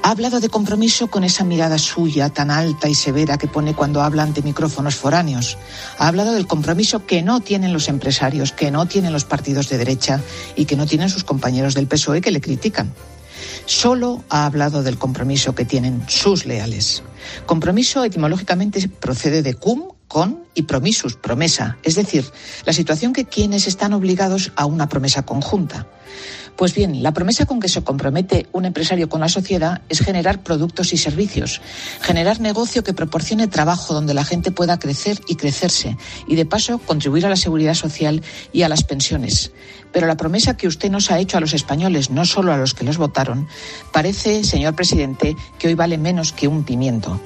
Ha 0.03 0.11
hablado 0.11 0.41
de 0.41 0.49
compromiso 0.49 1.09
con 1.09 1.25
esa 1.25 1.45
mirada 1.45 1.77
suya 1.77 2.31
tan 2.31 2.51
alta 2.51 2.89
y 2.89 2.95
severa 2.95 3.37
que 3.37 3.49
pone 3.49 3.75
cuando 3.75 4.01
habla 4.01 4.23
ante 4.23 4.41
micrófonos 4.41 4.95
foráneos. 4.95 5.59
Ha 5.99 6.09
hablado 6.09 6.33
del 6.33 6.47
compromiso 6.47 7.05
que 7.05 7.21
no 7.21 7.41
tienen 7.41 7.75
los 7.75 7.89
empresarios, 7.89 8.53
que 8.53 8.71
no 8.71 8.87
tienen 8.87 9.13
los 9.13 9.27
partidos 9.27 9.69
de 9.69 9.77
derecha 9.77 10.23
y 10.57 10.65
que 10.65 10.77
no 10.77 10.87
tienen 10.87 11.11
sus 11.11 11.23
compañeros 11.23 11.75
del 11.75 11.87
PSOE 11.87 12.23
que 12.23 12.31
le 12.31 12.41
critican. 12.41 12.95
Solo 13.67 14.25
ha 14.31 14.47
hablado 14.47 14.83
del 14.83 14.97
compromiso 14.97 15.55
que 15.55 15.67
tienen 15.67 16.03
sus 16.09 16.47
leales. 16.47 17.03
Compromiso 17.45 18.03
etimológicamente 18.05 18.89
procede 18.89 19.43
de 19.43 19.53
cum, 19.53 19.83
con 20.11 20.43
y 20.57 20.63
promisus, 20.63 21.15
promesa, 21.15 21.79
es 21.85 21.95
decir, 21.95 22.25
la 22.67 22.73
situación 22.73 23.13
que 23.13 23.27
quienes 23.27 23.69
están 23.69 23.93
obligados 23.93 24.51
a 24.57 24.67
una 24.67 24.89
promesa 24.89 25.23
conjunta. 25.23 25.87
Pues 26.57 26.75
bien, 26.75 27.05
la 27.05 27.15
promesa 27.15 27.47
con 27.47 27.61
que 27.61 27.69
se 27.69 27.85
compromete 27.85 28.49
un 28.51 28.65
empresario 28.65 29.09
con 29.09 29.21
la 29.21 29.29
sociedad 29.29 29.83
es 29.89 30.01
generar 30.01 30.43
productos 30.43 30.93
y 30.93 30.97
servicios, 30.97 31.63
generar 32.01 32.41
negocio 32.41 32.83
que 32.83 32.93
proporcione 32.93 33.47
trabajo 33.47 33.95
donde 33.95 34.13
la 34.13 34.25
gente 34.25 34.51
pueda 34.51 34.81
crecer 34.81 35.21
y 35.29 35.37
crecerse 35.37 35.97
y 36.27 36.35
de 36.35 36.45
paso 36.45 36.81
contribuir 36.81 37.25
a 37.27 37.31
la 37.31 37.37
seguridad 37.37 37.75
social 37.75 38.21
y 38.53 38.63
a 38.63 38.69
las 38.69 38.83
pensiones. 38.83 39.53
Pero 39.93 40.09
la 40.09 40.17
promesa 40.17 40.57
que 40.57 40.67
usted 40.67 40.91
nos 40.91 41.13
ha 41.13 41.21
hecho 41.21 41.37
a 41.37 41.41
los 41.41 41.55
españoles, 41.55 42.11
no 42.11 42.25
solo 42.25 42.53
a 42.53 42.57
los 42.57 42.75
que 42.75 42.85
los 42.85 42.99
votaron, 42.99 43.47
parece, 43.93 44.43
señor 44.43 44.75
presidente, 44.75 45.37
que 45.61 45.69
hoy 45.69 45.75
vale 45.75 45.99
menos 45.99 46.33
que 46.33 46.49
un 46.49 46.65
pimiento 46.65 47.21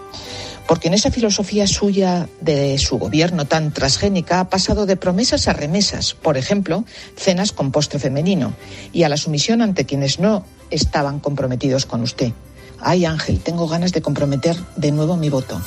porque 0.67 0.89
en 0.89 0.95
esa 0.95 1.11
filosofía 1.11 1.67
suya 1.67 2.29
de 2.41 2.79
su 2.79 2.99
gobierno 2.99 3.45
tan 3.45 3.73
transgénica 3.73 4.41
ha 4.41 4.49
pasado 4.49 4.87
de 4.87 4.97
promesas 4.97 5.49
a 5.49 5.53
remesas, 5.53 6.15
por 6.15 6.37
ejemplo, 6.37 6.85
cenas 7.17 7.53
con 7.53 7.71
postre 7.71 7.99
femenino, 7.99 8.55
y 8.93 9.03
a 9.03 9.09
la 9.09 9.17
sumisión 9.17 9.63
ante 9.63 9.85
quienes 9.85 10.19
no 10.19 10.45
estaban 10.71 11.21
comprometidos 11.21 11.87
con 11.87 12.03
usted. 12.03 12.33
Ay, 12.81 13.05
Ángel, 13.05 13.41
tengo 13.41 13.69
ganas 13.69 13.93
de 13.93 14.03
comprometer 14.03 14.57
de 14.77 14.93
nuevo 14.93 15.17
mi 15.17 15.31
voto. 15.31 15.61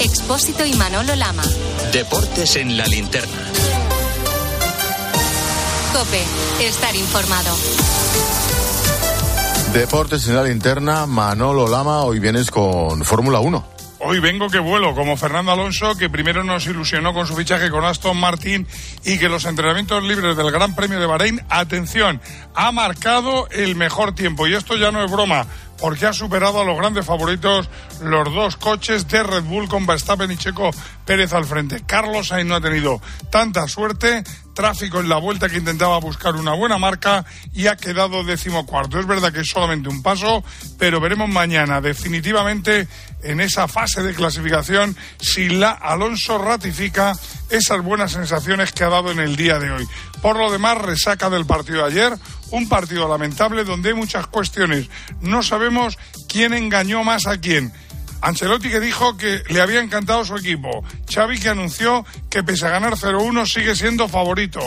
Expósito 0.00 0.64
y 0.66 0.74
Manolo 0.74 1.14
Lama. 1.14 1.44
Deportes 1.92 2.56
en 2.56 2.76
la 2.76 2.86
linterna. 2.86 3.52
Cope, 5.92 6.22
estar 6.66 6.96
informado. 6.96 8.51
Deportes 9.72 10.28
en 10.28 10.36
la 10.36 10.44
linterna, 10.44 11.06
Manolo 11.06 11.66
Lama, 11.66 12.02
hoy 12.02 12.18
vienes 12.18 12.50
con 12.50 13.02
Fórmula 13.06 13.40
1. 13.40 13.64
Hoy 14.00 14.20
vengo 14.20 14.50
que 14.50 14.58
vuelo, 14.58 14.94
como 14.94 15.16
Fernando 15.16 15.50
Alonso, 15.50 15.96
que 15.96 16.10
primero 16.10 16.44
nos 16.44 16.66
ilusionó 16.66 17.14
con 17.14 17.26
su 17.26 17.34
fichaje 17.34 17.70
con 17.70 17.82
Aston 17.82 18.18
Martin 18.18 18.66
y 19.02 19.18
que 19.18 19.30
los 19.30 19.46
entrenamientos 19.46 20.02
libres 20.02 20.36
del 20.36 20.50
Gran 20.50 20.74
Premio 20.74 21.00
de 21.00 21.06
Bahrein, 21.06 21.40
atención, 21.48 22.20
ha 22.54 22.70
marcado 22.70 23.48
el 23.50 23.74
mejor 23.74 24.14
tiempo. 24.14 24.46
Y 24.46 24.54
esto 24.54 24.76
ya 24.76 24.90
no 24.90 25.02
es 25.04 25.10
broma, 25.10 25.46
porque 25.78 26.06
ha 26.06 26.12
superado 26.12 26.60
a 26.60 26.64
los 26.64 26.76
grandes 26.76 27.04
favoritos 27.04 27.68
los 28.02 28.32
dos 28.32 28.56
coches 28.56 29.08
de 29.08 29.22
Red 29.22 29.44
Bull 29.44 29.68
con 29.68 29.86
Verstappen 29.86 30.30
y 30.30 30.36
Checo 30.36 30.70
Pérez 31.04 31.32
al 31.32 31.44
frente. 31.44 31.82
Carlos 31.86 32.28
Sainz 32.28 32.48
no 32.48 32.56
ha 32.56 32.60
tenido 32.60 33.00
tanta 33.30 33.66
suerte, 33.66 34.22
tráfico 34.54 35.00
en 35.00 35.08
la 35.08 35.16
vuelta 35.16 35.48
que 35.48 35.58
intentaba 35.58 35.98
buscar 35.98 36.36
una 36.36 36.52
buena 36.52 36.78
marca 36.78 37.24
y 37.52 37.66
ha 37.66 37.76
quedado 37.76 38.24
decimocuarto. 38.24 39.00
Es 39.00 39.06
verdad 39.06 39.32
que 39.32 39.40
es 39.40 39.48
solamente 39.48 39.88
un 39.88 40.02
paso, 40.02 40.44
pero 40.78 41.00
veremos 41.00 41.28
mañana 41.28 41.80
definitivamente 41.80 42.86
en 43.22 43.40
esa 43.40 43.68
fase 43.68 44.02
de 44.02 44.14
clasificación 44.14 44.96
si 45.20 45.48
la 45.48 45.70
Alonso 45.70 46.38
ratifica 46.38 47.14
esas 47.50 47.82
buenas 47.82 48.12
sensaciones 48.12 48.72
que 48.72 48.84
ha 48.84 48.88
dado 48.88 49.10
en 49.10 49.20
el 49.20 49.36
día 49.36 49.58
de 49.58 49.70
hoy. 49.70 49.88
Por 50.22 50.38
lo 50.38 50.50
demás, 50.52 50.78
resaca 50.78 51.28
del 51.28 51.44
partido 51.44 51.78
de 51.78 51.90
ayer, 51.90 52.18
un 52.52 52.68
partido 52.68 53.08
lamentable 53.08 53.64
donde 53.64 53.88
hay 53.88 53.94
muchas 53.94 54.28
cuestiones. 54.28 54.88
No 55.20 55.42
sabemos 55.42 55.98
quién 56.28 56.54
engañó 56.54 57.02
más 57.02 57.26
a 57.26 57.38
quién. 57.38 57.72
Ancelotti 58.22 58.70
que 58.70 58.80
dijo 58.80 59.16
que 59.16 59.42
le 59.48 59.60
había 59.60 59.80
encantado 59.80 60.24
su 60.24 60.36
equipo. 60.36 60.84
Xavi 61.12 61.38
que 61.40 61.48
anunció 61.48 62.06
que 62.30 62.44
pese 62.44 62.66
a 62.66 62.70
ganar 62.70 62.94
0-1 62.94 63.46
sigue 63.46 63.74
siendo 63.74 64.08
favorito. 64.08 64.60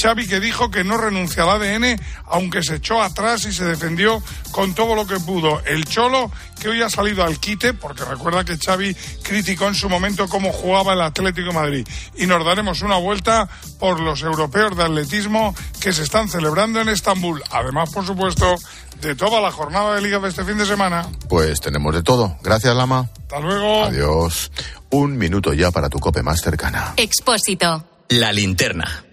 Xavi 0.00 0.26
que 0.26 0.40
dijo 0.40 0.70
que 0.70 0.82
no 0.82 0.96
renuncia 0.96 1.42
al 1.42 1.50
ADN 1.50 2.00
aunque 2.26 2.62
se 2.62 2.76
echó 2.76 3.02
atrás 3.02 3.44
y 3.44 3.52
se 3.52 3.64
defendió 3.64 4.22
con 4.50 4.74
todo 4.74 4.94
lo 4.94 5.06
que 5.06 5.20
pudo. 5.20 5.62
El 5.66 5.84
Cholo 5.84 6.30
que 6.58 6.68
hoy 6.68 6.80
ha 6.80 6.88
salido 6.88 7.22
al 7.22 7.38
quite 7.38 7.74
porque 7.74 8.04
recuerda 8.04 8.44
que 8.44 8.56
Xavi 8.56 8.94
criticó 9.22 9.68
en 9.68 9.74
su 9.74 9.88
momento 9.88 10.28
cómo 10.28 10.52
jugaba 10.52 10.94
el 10.94 11.02
Atlético 11.02 11.48
de 11.48 11.54
Madrid. 11.54 11.88
Y 12.16 12.26
nos 12.26 12.44
daremos 12.44 12.82
una 12.82 12.96
vuelta 12.96 13.48
por 13.78 14.00
los 14.00 14.22
europeos 14.22 14.76
de 14.76 14.84
atletismo 14.84 15.54
que 15.80 15.92
se 15.92 16.02
están 16.02 16.28
celebrando 16.28 16.80
en 16.80 16.88
Estambul. 16.88 17.42
Además, 17.50 17.90
por 17.90 18.06
supuesto, 18.06 18.56
de 19.02 19.14
toda 19.16 19.40
la 19.40 19.50
jornada 19.50 19.96
de 19.96 20.00
liga 20.00 20.18
de 20.18 20.28
este 20.28 20.44
fin 20.44 20.56
de 20.56 20.64
semana. 20.64 21.06
Pues 21.28 21.60
tenemos 21.60 21.94
de 21.94 22.02
todo. 22.02 22.36
Gracias, 22.42 22.74
Lama. 22.74 23.10
Hasta 23.22 23.40
luego. 23.40 23.84
Adiós. 23.84 24.50
Un 24.90 25.18
minuto 25.18 25.52
ya 25.52 25.70
para 25.70 25.88
tu 25.88 25.98
cope 25.98 26.22
más 26.22 26.40
cercana. 26.40 26.94
Expósito. 26.96 27.84
La 28.08 28.32
linterna. 28.32 29.04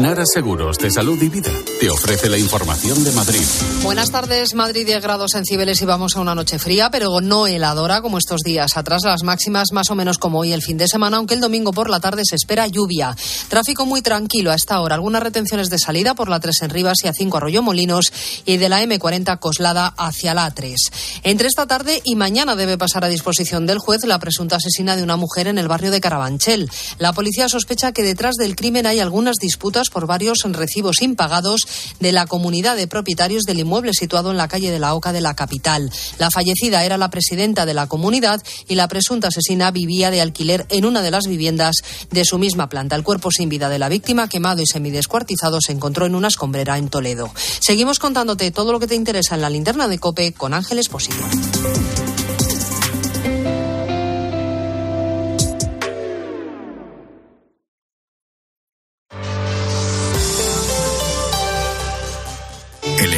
Nara 0.00 0.24
Seguros 0.26 0.76
de 0.76 0.90
Salud 0.90 1.20
y 1.22 1.28
Vida 1.30 1.50
te 1.80 1.88
ofrece 1.88 2.28
la 2.28 2.36
información 2.36 3.02
de 3.02 3.12
Madrid. 3.12 3.40
Buenas 3.82 4.10
tardes, 4.10 4.54
Madrid 4.54 4.84
10 4.84 5.02
grados 5.02 5.34
en 5.34 5.46
Cibeles 5.46 5.80
y 5.80 5.86
vamos 5.86 6.16
a 6.16 6.20
una 6.20 6.34
noche 6.34 6.58
fría, 6.58 6.90
pero 6.90 7.20
no 7.22 7.46
heladora 7.46 8.02
como 8.02 8.18
estos 8.18 8.42
días. 8.42 8.76
Atrás 8.76 9.02
las 9.04 9.22
máximas 9.22 9.68
más 9.72 9.90
o 9.90 9.94
menos 9.94 10.18
como 10.18 10.40
hoy 10.40 10.52
el 10.52 10.60
fin 10.60 10.76
de 10.76 10.86
semana, 10.86 11.16
aunque 11.16 11.32
el 11.32 11.40
domingo 11.40 11.72
por 11.72 11.88
la 11.88 11.98
tarde 11.98 12.22
se 12.26 12.36
espera 12.36 12.66
lluvia. 12.66 13.16
Tráfico 13.48 13.86
muy 13.86 14.02
tranquilo 14.02 14.50
a 14.50 14.54
esta 14.54 14.80
hora. 14.80 14.96
Algunas 14.96 15.22
retenciones 15.22 15.70
de 15.70 15.78
salida 15.78 16.14
por 16.14 16.28
la 16.28 16.40
3 16.40 16.62
en 16.62 16.70
Rivas 16.70 16.98
y 17.02 17.08
a 17.08 17.14
5 17.14 17.38
Arroyo 17.38 17.62
Molinos 17.62 18.12
y 18.44 18.58
de 18.58 18.68
la 18.68 18.82
M40 18.82 19.38
Coslada 19.38 19.94
hacia 19.96 20.34
la 20.34 20.52
A3. 20.52 20.74
Entre 21.22 21.48
esta 21.48 21.66
tarde 21.66 22.02
y 22.04 22.16
mañana 22.16 22.54
debe 22.54 22.76
pasar 22.76 23.04
a 23.04 23.08
disposición 23.08 23.66
del 23.66 23.78
juez 23.78 24.04
la 24.04 24.18
presunta 24.18 24.56
asesina 24.56 24.94
de 24.94 25.02
una 25.02 25.16
mujer 25.16 25.46
en 25.46 25.56
el 25.56 25.68
barrio 25.68 25.90
de 25.90 26.02
Carabanchel. 26.02 26.70
La 26.98 27.14
policía 27.14 27.48
sospecha 27.48 27.92
que 27.92 28.02
detrás 28.02 28.36
del 28.36 28.56
crimen 28.56 28.86
hay 28.86 29.00
algunas 29.00 29.36
disputas 29.36 29.85
por 29.90 30.06
varios 30.06 30.40
recibos 30.44 31.02
impagados 31.02 31.66
de 32.00 32.12
la 32.12 32.26
comunidad 32.26 32.76
de 32.76 32.86
propietarios 32.86 33.44
del 33.44 33.60
inmueble 33.60 33.92
situado 33.92 34.30
en 34.30 34.36
la 34.36 34.48
calle 34.48 34.70
de 34.70 34.78
la 34.78 34.94
Oca 34.94 35.12
de 35.12 35.20
la 35.20 35.34
capital. 35.34 35.90
La 36.18 36.30
fallecida 36.30 36.84
era 36.84 36.98
la 36.98 37.10
presidenta 37.10 37.66
de 37.66 37.74
la 37.74 37.86
comunidad 37.86 38.42
y 38.68 38.74
la 38.74 38.88
presunta 38.88 39.28
asesina 39.28 39.70
vivía 39.70 40.10
de 40.10 40.20
alquiler 40.20 40.66
en 40.70 40.84
una 40.84 41.02
de 41.02 41.10
las 41.10 41.26
viviendas 41.26 41.76
de 42.10 42.24
su 42.24 42.38
misma 42.38 42.68
planta. 42.68 42.96
El 42.96 43.02
cuerpo 43.02 43.30
sin 43.30 43.48
vida 43.48 43.68
de 43.68 43.78
la 43.78 43.88
víctima, 43.88 44.28
quemado 44.28 44.62
y 44.62 44.66
semidescuartizado, 44.66 45.60
se 45.60 45.72
encontró 45.72 46.06
en 46.06 46.14
una 46.14 46.28
escombrera 46.28 46.78
en 46.78 46.88
Toledo. 46.88 47.30
Seguimos 47.60 47.98
contándote 47.98 48.50
todo 48.50 48.72
lo 48.72 48.80
que 48.80 48.86
te 48.86 48.94
interesa 48.94 49.34
en 49.34 49.42
la 49.42 49.50
linterna 49.50 49.88
de 49.88 49.98
Cope 49.98 50.32
con 50.32 50.54
Ángeles 50.54 50.88
Posillo. 50.88 52.15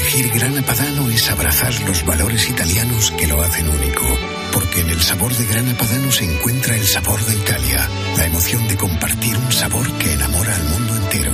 Elegir 0.09 0.41
Gran 0.41 0.65
Padano 0.65 1.11
es 1.11 1.31
abrazar 1.31 1.81
los 1.83 2.03
valores 2.07 2.49
italianos 2.49 3.11
que 3.11 3.27
lo 3.27 3.43
hacen 3.43 3.69
único, 3.69 4.07
porque 4.55 4.81
en 4.81 4.89
el 4.89 5.03
sabor 5.03 5.35
de 5.35 5.45
Grana 5.45 5.77
Padano 5.77 6.11
se 6.11 6.25
encuentra 6.25 6.75
el 6.77 6.87
sabor 6.87 7.23
de 7.27 7.37
Italia, 7.37 7.87
la 8.17 8.25
emoción 8.25 8.67
de 8.69 8.77
compartir 8.79 9.37
un 9.37 9.53
sabor 9.53 9.93
que 9.99 10.15
enamora 10.15 10.57
al 10.57 10.65
mundo 10.65 10.97
entero. 10.97 11.33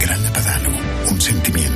Grana 0.00 0.32
Padano, 0.32 0.70
un 1.10 1.20
sentimiento. 1.20 1.75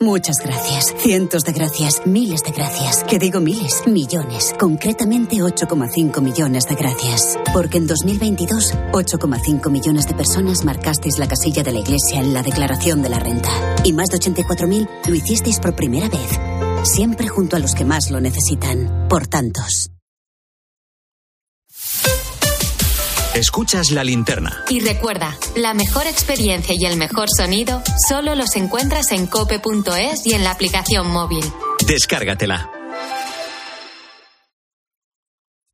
Muchas 0.00 0.40
gracias, 0.44 0.92
cientos 0.98 1.44
de 1.44 1.52
gracias, 1.52 2.02
miles 2.04 2.42
de 2.42 2.50
gracias. 2.50 3.04
Que 3.04 3.18
digo 3.18 3.40
miles, 3.40 3.86
millones. 3.86 4.52
Concretamente 4.58 5.36
8,5 5.36 6.20
millones 6.20 6.66
de 6.66 6.74
gracias. 6.74 7.38
Porque 7.52 7.78
en 7.78 7.86
2022, 7.86 8.74
8,5 8.92 9.70
millones 9.70 10.08
de 10.08 10.14
personas 10.14 10.64
marcasteis 10.64 11.18
la 11.18 11.28
casilla 11.28 11.62
de 11.62 11.72
la 11.72 11.78
Iglesia 11.78 12.20
en 12.20 12.34
la 12.34 12.42
declaración 12.42 13.02
de 13.02 13.08
la 13.08 13.20
renta. 13.20 13.50
Y 13.84 13.92
más 13.92 14.08
de 14.08 14.18
84.000 14.18 14.88
lo 15.08 15.14
hicisteis 15.14 15.60
por 15.60 15.76
primera 15.76 16.08
vez. 16.08 16.40
Siempre 16.82 17.28
junto 17.28 17.54
a 17.56 17.60
los 17.60 17.74
que 17.74 17.84
más 17.84 18.10
lo 18.10 18.20
necesitan. 18.20 19.06
Por 19.08 19.28
tantos. 19.28 19.93
Escuchas 23.34 23.90
la 23.90 24.04
linterna. 24.04 24.64
Y 24.68 24.78
recuerda, 24.78 25.36
la 25.56 25.74
mejor 25.74 26.06
experiencia 26.06 26.74
y 26.78 26.84
el 26.86 26.96
mejor 26.96 27.26
sonido 27.36 27.82
solo 28.08 28.36
los 28.36 28.54
encuentras 28.54 29.10
en 29.10 29.26
cope.es 29.26 30.24
y 30.24 30.34
en 30.34 30.44
la 30.44 30.52
aplicación 30.52 31.08
móvil. 31.08 31.44
Descárgatela. 31.84 32.73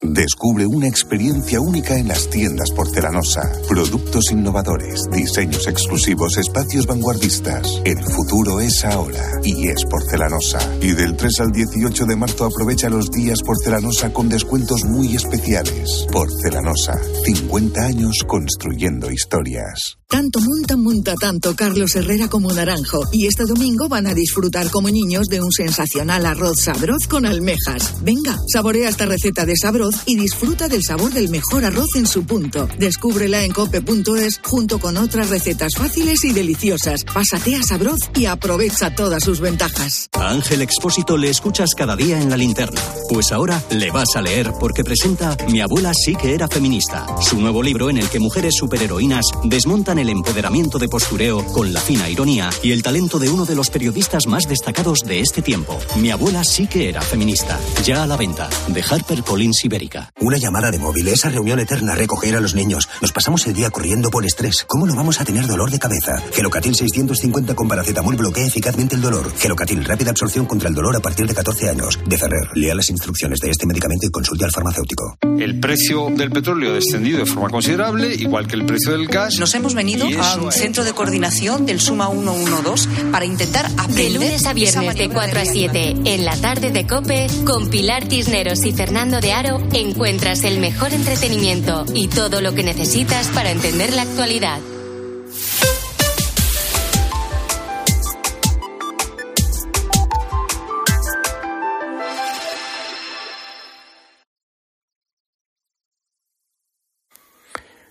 Descubre 0.02 0.66
una 0.66 0.88
experiencia 0.88 1.61
única 1.61 1.99
en 1.99 2.09
las 2.09 2.30
tiendas 2.30 2.71
porcelanosa. 2.71 3.52
Productos 3.69 4.30
innovadores, 4.33 5.02
diseños 5.12 5.66
exclusivos, 5.66 6.38
espacios 6.38 6.87
vanguardistas. 6.87 7.83
El 7.85 8.02
futuro 8.02 8.61
es 8.61 8.83
ahora 8.87 9.23
y 9.45 9.69
es 9.69 9.85
porcelanosa. 9.85 10.59
Y 10.80 10.92
del 10.92 11.19
3 11.19 11.40
al 11.40 11.50
18 11.52 12.07
de 12.07 12.16
marzo 12.16 12.47
aprovecha 12.47 12.88
los 12.88 13.11
días 13.11 13.42
porcelanosa 13.42 14.11
con 14.11 14.30
descuentos 14.30 14.87
muy 14.87 15.14
especiales. 15.14 16.07
Porcelanosa, 16.11 16.99
50 17.26 17.83
años 17.83 18.25
construyendo 18.26 19.11
historias. 19.11 19.99
Tanto 20.09 20.40
monta, 20.40 20.76
monta 20.76 21.14
tanto 21.14 21.54
Carlos 21.54 21.95
Herrera 21.95 22.28
como 22.28 22.52
Naranjo. 22.52 23.07
Y 23.12 23.26
este 23.26 23.45
domingo 23.45 23.88
van 23.88 24.07
a 24.07 24.14
disfrutar 24.14 24.71
como 24.71 24.88
niños 24.88 25.26
de 25.28 25.40
un 25.42 25.52
sensacional 25.52 26.25
arroz 26.25 26.62
sabroz 26.64 27.07
con 27.07 27.26
almejas. 27.26 28.02
Venga, 28.02 28.37
saborea 28.52 28.88
esta 28.88 29.04
receta 29.04 29.45
de 29.45 29.54
sabroz 29.57 29.89
y 30.06 30.16
disfruta 30.16 30.68
del 30.68 30.82
sabor 30.82 31.12
del 31.12 31.28
mejor 31.28 31.64
arroz 31.64 31.88
en 31.97 32.06
su 32.06 32.25
punto. 32.25 32.68
Descúbrela 32.78 33.44
en 33.44 33.52
cope.es 33.52 34.40
junto 34.42 34.78
con 34.78 34.97
otras 34.97 35.30
recetas 35.30 35.73
fáciles 35.76 36.25
y 36.25 36.32
deliciosas. 36.32 37.04
Pásate 37.04 37.56
a 37.56 37.62
sabroz 37.62 37.99
y 38.14 38.26
aprovecha 38.26 38.94
todas 38.94 39.25
sus 39.25 39.40
ventajas. 39.40 40.09
A 40.12 40.30
Ángel 40.30 40.62
Expósito 40.62 41.16
le 41.16 41.30
escuchas 41.30 41.70
cada 41.76 41.97
día 41.97 42.20
en 42.20 42.30
la 42.30 42.37
linterna. 42.37 42.80
Pues 43.09 43.32
ahora 43.32 43.62
le 43.70 43.90
vas 43.90 44.16
a 44.16 44.23
leer 44.23 44.52
porque 44.59 44.85
presenta 44.85 45.37
Mi 45.49 45.61
abuela 45.61 45.92
sí 45.94 46.14
que 46.14 46.35
era 46.35 46.49
feminista, 46.49 47.06
su 47.20 47.40
nuevo 47.40 47.62
libro 47.62 47.90
en 47.90 47.99
el 47.99 48.09
que 48.09 48.20
mujeres 48.20 48.54
superheroínas 48.56 49.25
desmontan 49.44 49.99
el 49.99 50.09
empoderamiento 50.09 50.78
de 50.78 50.88
postureo 50.88 51.44
con 51.52 51.73
la 51.73 51.80
fina 51.80 52.09
ironía 52.09 52.50
y 52.62 52.73
el 52.73 52.82
talento 52.82 53.18
de 53.18 53.28
uno 53.28 53.44
de 53.44 53.54
los 53.54 53.70
periodistas 53.70 54.26
más 54.26 54.44
destacados 54.49 55.00
de 55.00 55.20
este 55.20 55.42
tiempo. 55.42 55.78
Mi 55.97 56.11
abuela 56.11 56.44
sí 56.44 56.66
que 56.66 56.88
era 56.88 57.02
feminista. 57.02 57.59
Ya 57.85 58.02
a 58.02 58.06
la 58.06 58.16
venta. 58.16 58.49
De 58.68 58.82
HarperCollins 58.82 59.64
Ibérica. 59.80 60.12
Una 60.20 60.37
llamada 60.37 60.70
de 60.70 60.78
móvil, 60.78 61.08
esa 61.08 61.30
reunión 61.30 61.58
eterna, 61.58 61.94
recoger 61.94 62.37
a 62.37 62.40
los 62.40 62.54
niños. 62.54 62.88
Nos 63.00 63.12
pasamos 63.12 63.46
el 63.46 63.54
día 63.54 63.70
corriendo 63.70 64.10
por 64.10 64.26
estrés. 64.26 64.64
¿Cómo 64.68 64.87
no 64.87 64.94
vamos 64.94 65.20
a 65.20 65.25
tener 65.25 65.46
dolor 65.46 65.70
de 65.70 65.78
cabeza? 65.78 66.22
Gelocatil 66.34 66.75
650 66.75 67.54
con 67.54 67.66
paracetamol 67.66 68.16
bloquea 68.16 68.46
eficazmente 68.46 68.94
el 68.96 69.00
dolor. 69.00 69.32
Gelocatil, 69.38 69.82
rápida 69.84 70.10
absorción 70.10 70.44
contra 70.44 70.68
el 70.68 70.75
dolor 70.75 70.96
a 70.96 71.00
partir 71.00 71.26
de 71.26 71.34
14 71.34 71.70
años. 71.70 71.99
De 72.06 72.18
Ferrer, 72.18 72.49
lea 72.54 72.75
las 72.75 72.90
instrucciones 72.90 73.40
de 73.40 73.50
este 73.50 73.66
medicamento 73.66 74.06
y 74.06 74.10
consulte 74.10 74.44
al 74.44 74.50
farmacéutico. 74.50 75.16
El 75.38 75.58
precio 75.60 76.08
del 76.14 76.30
petróleo 76.30 76.72
ha 76.72 76.75
descendido 76.75 77.18
de 77.18 77.26
forma 77.26 77.49
considerable, 77.49 78.14
igual 78.14 78.46
que 78.46 78.56
el 78.56 78.66
precio 78.66 78.92
del 78.92 79.06
gas. 79.08 79.38
Nos 79.38 79.54
hemos 79.54 79.75
venido 79.75 80.06
a 80.20 80.37
un 80.37 80.49
es- 80.50 80.54
centro 80.56 80.84
de 80.84 80.92
coordinación 80.92 81.64
del 81.64 81.80
Suma 81.80 82.08
112 82.10 82.88
para 83.10 83.25
intentar 83.25 83.66
De 83.70 83.80
aprender 83.80 84.12
lunes 84.12 84.32
a 84.32 84.37
esa 84.37 84.52
viernes 84.52 84.94
de 84.96 85.08
maniobra 85.08 85.14
4 85.32 85.40
a 85.40 85.44
7 85.46 85.96
en 86.04 86.25
la 86.26 86.37
tarde 86.37 86.70
de 86.70 86.87
Cope, 86.87 87.26
con 87.46 87.70
Pilar 87.70 88.04
Tisneros 88.06 88.64
y 88.64 88.72
Fernando 88.72 89.20
de 89.20 89.32
Aro, 89.32 89.58
encuentras 89.79 90.45
el 90.45 90.59
mejor 90.59 90.93
entretenimiento 90.93 91.85
y 91.95 92.09
todo 92.09 92.41
lo 92.41 92.55
que 92.55 92.65
necesitas 92.65 93.29
para 93.29 93.50
entender 93.50 93.93
la 93.93 94.03
actualidad. 94.03 94.61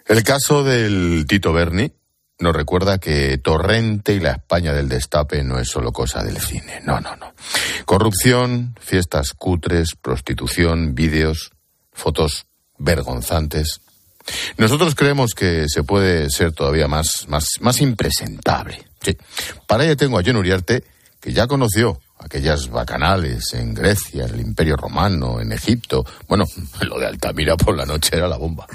El 0.10 0.24
caso 0.24 0.64
del 0.64 1.26
Tito 1.28 1.54
Berni 1.54 1.94
nos 2.40 2.56
recuerda 2.56 2.98
que 2.98 3.38
Torrente 3.38 4.14
y 4.14 4.20
la 4.20 4.32
España 4.32 4.74
del 4.74 4.90
destape 4.90 5.44
no 5.44 5.60
es 5.60 5.70
solo 5.70 5.92
cosa 5.92 6.24
del 6.24 6.38
cine. 6.38 6.82
No, 6.84 7.00
no, 7.00 7.16
no. 7.16 7.34
Corrupción, 7.86 8.76
fiestas 8.80 9.34
cutres, 9.38 9.96
prostitución, 9.96 10.96
vídeos, 10.96 11.52
fotos 12.00 12.46
vergonzantes. 12.78 13.82
Nosotros 14.58 14.96
creemos 14.96 15.34
que 15.34 15.66
se 15.68 15.84
puede 15.84 16.30
ser 16.30 16.54
todavía 16.54 16.88
más, 16.88 17.26
más, 17.28 17.46
más 17.62 17.82
impresentable. 17.82 18.86
Sí. 19.02 19.18
Para 19.68 19.86
ello 19.86 19.98
tengo 19.98 20.20
a 20.20 20.24
John 20.26 20.38
Uriarte, 20.38 20.84
que 21.20 21.34
ya 21.34 21.48
conoció 21.48 22.00
aquellas 22.20 22.70
bacanales 22.70 23.54
en 23.54 23.74
Grecia, 23.74 24.26
en 24.26 24.34
el 24.34 24.42
Imperio 24.42 24.76
Romano, 24.76 25.40
en 25.40 25.52
Egipto. 25.52 26.06
Bueno, 26.28 26.46
lo 26.82 27.00
de 27.00 27.08
Altamira 27.08 27.56
por 27.56 27.76
la 27.76 27.86
noche 27.86 28.18
era 28.18 28.28
la 28.28 28.38
bomba. 28.38 28.68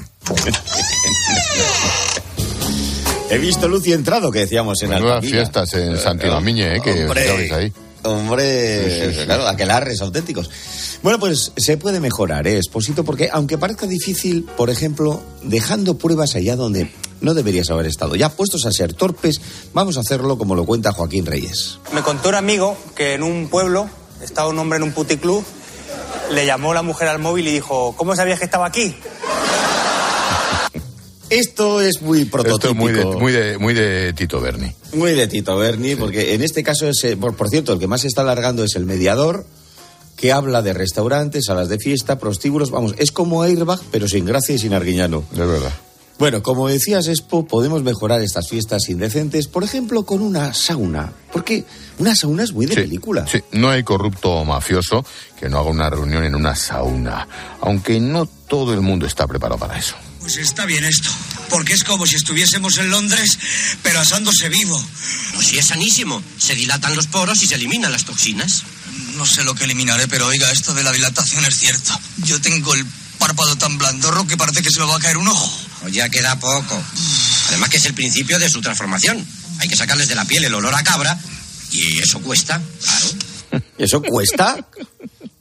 He 3.31 3.39
visto 3.39 3.69
luz 3.69 3.87
y 3.87 3.93
entrado, 3.93 4.31
que 4.31 4.41
decíamos 4.41 4.83
en 4.83 4.91
Nuevas 4.91 5.17
Altamira. 5.17 5.39
fiestas 5.39 5.75
en 5.75 5.99
Santidamiñe, 5.99 6.77
eh, 6.77 6.81
que 6.83 7.53
ahí. 7.53 7.73
Hombre, 8.05 9.25
claro, 9.25 9.47
aquelarres 9.49 10.01
auténticos. 10.01 10.51
Bueno, 11.03 11.19
pues 11.19 11.53
se 11.57 11.77
puede 11.77 12.01
mejorar, 12.01 12.47
¿eh, 12.47 12.59
Esposito? 12.59 13.05
Porque 13.05 13.29
aunque 13.33 13.59
parezca 13.59 13.87
difícil, 13.87 14.45
por 14.57 14.71
ejemplo, 14.71 15.23
dejando 15.43 15.99
pruebas 15.99 16.35
allá 16.35 16.57
donde 16.57 16.91
no 17.21 17.35
deberías 17.35 17.71
haber 17.71 17.87
estado. 17.87 18.15
Ya 18.15 18.29
puestos 18.29 18.67
a 18.67 18.73
ser 18.73 18.93
torpes, 18.93 19.41
vamos 19.73 19.97
a 19.97 20.01
hacerlo 20.01 20.39
como 20.39 20.55
lo 20.55 20.65
cuenta 20.65 20.93
Joaquín 20.93 21.27
Reyes. 21.27 21.79
Me 21.93 22.03
contó 22.03 22.29
un 22.29 22.35
amigo 22.37 22.77
que 22.95 23.15
en 23.15 23.23
un 23.23 23.49
pueblo 23.49 23.89
estaba 24.23 24.49
un 24.49 24.59
hombre 24.59 24.77
en 24.77 24.85
un 24.85 24.93
puticlub, 24.93 25.45
le 26.31 26.47
llamó 26.47 26.75
la 26.75 26.83
mujer 26.83 27.09
al 27.09 27.19
móvil 27.19 27.49
y 27.49 27.53
dijo, 27.53 27.95
¿cómo 27.97 28.15
sabías 28.15 28.39
que 28.39 28.45
estaba 28.45 28.67
aquí? 28.67 28.95
Esto 31.35 31.81
es 31.81 32.01
muy 32.01 32.21
Esto 32.23 32.31
prototípico. 32.31 32.71
es 32.71 32.77
muy 32.77 32.93
de, 32.93 33.05
muy 33.05 33.33
de, 33.33 33.59
muy 33.59 33.75
de 33.75 34.13
Tito 34.13 34.41
Berni. 34.41 34.73
Muy 34.93 35.15
de 35.15 35.27
Tito 35.27 35.57
Berni, 35.57 35.97
porque 35.97 36.35
en 36.35 36.43
este 36.43 36.63
caso 36.63 36.89
es, 36.89 37.03
eh, 37.03 37.17
por, 37.17 37.35
por 37.35 37.49
cierto, 37.49 37.73
el 37.73 37.81
que 37.81 37.89
más 37.89 38.03
se 38.03 38.07
está 38.07 38.23
alargando 38.23 38.63
es 38.63 38.77
el 38.77 38.87
mediador, 38.87 39.45
que 40.17 40.33
habla 40.33 40.63
de 40.63 40.73
restaurantes, 40.73 41.47
salas 41.47 41.69
de 41.69 41.79
fiesta, 41.79 42.21
prostíbulos, 42.21 42.71
vamos, 42.71 42.95
es 42.99 43.11
como 43.11 43.43
Airbag, 43.43 43.81
pero 43.91 44.07
sin 44.07 44.25
gracia 44.25 44.55
y 44.55 44.59
sin 44.59 44.75
arguiñano. 44.75 45.25
De 45.33 45.45
verdad. 45.45 45.73
Bueno, 46.17 46.45
como 46.45 46.69
decías, 46.69 47.09
Expo, 47.09 47.45
podemos 47.45 47.83
mejorar 47.83 48.23
estas 48.23 48.49
fiestas 48.49 48.89
indecentes, 48.89 49.49
por 49.49 49.65
ejemplo, 49.65 50.05
con 50.05 50.23
una 50.23 50.55
sauna. 50.55 51.13
Porque 51.33 51.65
una 51.99 52.15
sauna 52.15 52.45
es 52.45 52.53
muy 52.53 52.67
de 52.67 52.77
película. 52.77 53.27
Sí, 53.27 53.41
no 53.51 53.69
hay 53.69 53.83
corrupto 53.83 54.31
o 54.31 54.45
mafioso 54.45 55.05
que 55.41 55.49
no 55.49 55.59
haga 55.59 55.71
una 55.71 55.91
reunión 55.91 56.23
en 56.23 56.37
una 56.37 56.55
sauna, 56.55 57.27
aunque 57.61 57.99
no 57.99 58.27
todo 58.27 58.73
el 58.73 58.81
mundo 58.81 59.07
está 59.07 59.27
preparado 59.27 59.59
para 59.59 59.77
eso. 59.77 59.97
Pues 60.25 60.39
está 60.39 60.65
bien 60.65 60.85
esto, 60.85 61.11
porque 61.51 61.75
es 61.75 61.85
como 61.85 62.07
si 62.07 62.17
estuviésemos 62.17 62.79
en 62.79 62.89
Londres, 62.89 63.39
pero 63.83 64.01
asándose 64.01 64.49
vivo. 64.49 64.83
Pues 65.35 65.49
sí, 65.49 65.59
es 65.59 65.67
sanísimo. 65.67 66.23
Se 66.39 66.55
dilatan 66.55 66.97
los 66.97 67.09
poros 67.09 67.43
y 67.43 67.47
se 67.47 67.57
eliminan 67.57 67.93
las 67.93 68.07
toxinas. 68.07 68.63
No 69.17 69.27
sé 69.27 69.45
lo 69.45 69.55
que 69.55 69.65
eliminaré, 69.65 70.09
pero 70.09 70.27
oiga, 70.27 70.51
esto 70.51 70.73
de 70.73 70.83
la 70.83 70.93
dilatación 70.93 71.45
es 71.45 71.59
cierto. 71.59 71.93
Yo 72.25 72.41
tengo 72.41 72.73
el 72.73 72.87
párpado 73.19 73.55
tan 73.57 73.77
blandorro 73.77 74.27
que 74.27 74.39
parece 74.39 74.63
que 74.63 74.71
se 74.71 74.81
me 74.81 74.87
va 74.87 74.97
a 74.97 74.99
caer 74.99 75.19
un 75.19 75.29
ojo. 75.29 75.53
O 75.85 75.89
ya 75.89 76.09
queda 76.09 76.41
poco. 76.41 76.83
Además 77.49 77.69
que 77.69 77.77
es 77.77 77.85
el 77.85 77.93
principio 77.93 78.39
de 78.39 78.49
su 78.49 78.63
transformación. 78.63 79.23
Hay 79.59 79.69
que 79.69 79.77
sacarles 79.77 80.09
de 80.09 80.15
la 80.15 80.25
piel 80.25 80.45
el 80.45 80.55
olor 80.55 80.75
a 80.75 80.83
cabra 80.83 81.21
y 81.71 81.99
eso 81.99 82.23
cuesta, 82.23 82.63
claro. 82.83 83.07
¿Eso 83.79 84.01
cuesta? 84.01 84.57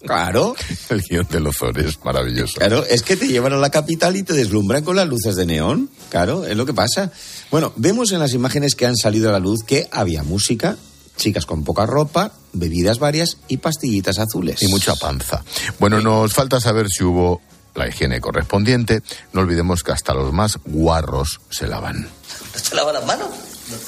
Claro. 0.06 0.56
El 0.90 1.02
guion 1.02 1.28
de 1.30 1.40
Lozón 1.40 1.80
es 1.80 2.04
maravilloso. 2.04 2.60
Claro, 2.60 2.86
es 2.86 3.04
que 3.04 3.16
te 3.16 3.28
llevan 3.28 3.54
a 3.54 3.58
la 3.58 3.70
capital 3.70 4.16
y 4.16 4.24
te 4.24 4.34
deslumbran 4.34 4.84
con 4.84 4.96
las 4.96 5.08
luces 5.08 5.36
de 5.36 5.46
neón. 5.46 5.90
Claro, 6.10 6.46
es 6.46 6.56
lo 6.58 6.66
que 6.66 6.74
pasa. 6.74 7.12
Bueno, 7.52 7.74
vemos 7.76 8.12
en 8.12 8.20
las 8.20 8.34
imágenes 8.34 8.76
que 8.76 8.86
han 8.86 8.96
salido 8.96 9.30
a 9.30 9.32
la 9.32 9.40
luz 9.40 9.64
que 9.64 9.88
había 9.92 10.24
música, 10.24 10.78
chicas 11.18 11.46
con 11.46 11.64
poca 11.64 11.86
ropa, 11.86 12.34
bebidas 12.54 13.00
varias 13.00 13.38
y 13.48 13.58
pastillitas 13.58 14.20
azules. 14.20 14.62
Y 14.62 14.68
mucha 14.68 14.96
panza. 14.96 15.44
Bueno, 15.80 16.02
nos 16.02 16.34
falta 16.34 16.60
saber 16.60 16.88
si 16.90 17.04
hubo 17.04 17.42
la 17.76 17.88
higiene 17.88 18.20
correspondiente. 18.22 19.02
No 19.32 19.42
olvidemos 19.42 19.84
que 19.84 19.92
hasta 19.92 20.14
los 20.14 20.34
más 20.34 20.60
guarros 20.66 21.40
se 21.50 21.68
lavan. 21.68 22.02
¿No 22.02 22.60
se 22.60 22.76
lavan 22.76 22.94
las 22.96 23.06
manos? 23.06 23.30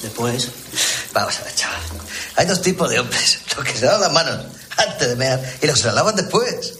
Después. 0.01 0.49
Vamos 1.13 1.35
a 1.39 1.43
ver, 1.43 1.55
chaval. 1.55 1.79
Hay 2.37 2.45
dos 2.45 2.61
tipos 2.61 2.89
de 2.89 2.99
hombres. 2.99 3.39
Los 3.55 3.65
que 3.65 3.73
se 3.77 3.85
lavan 3.85 4.01
las 4.01 4.11
manos 4.13 4.45
antes 4.77 5.07
de 5.09 5.15
mear 5.15 5.57
y 5.61 5.67
los 5.67 5.75
que 5.75 5.81
se 5.81 5.87
las 5.87 5.95
lavan 5.95 6.15
después. 6.15 6.73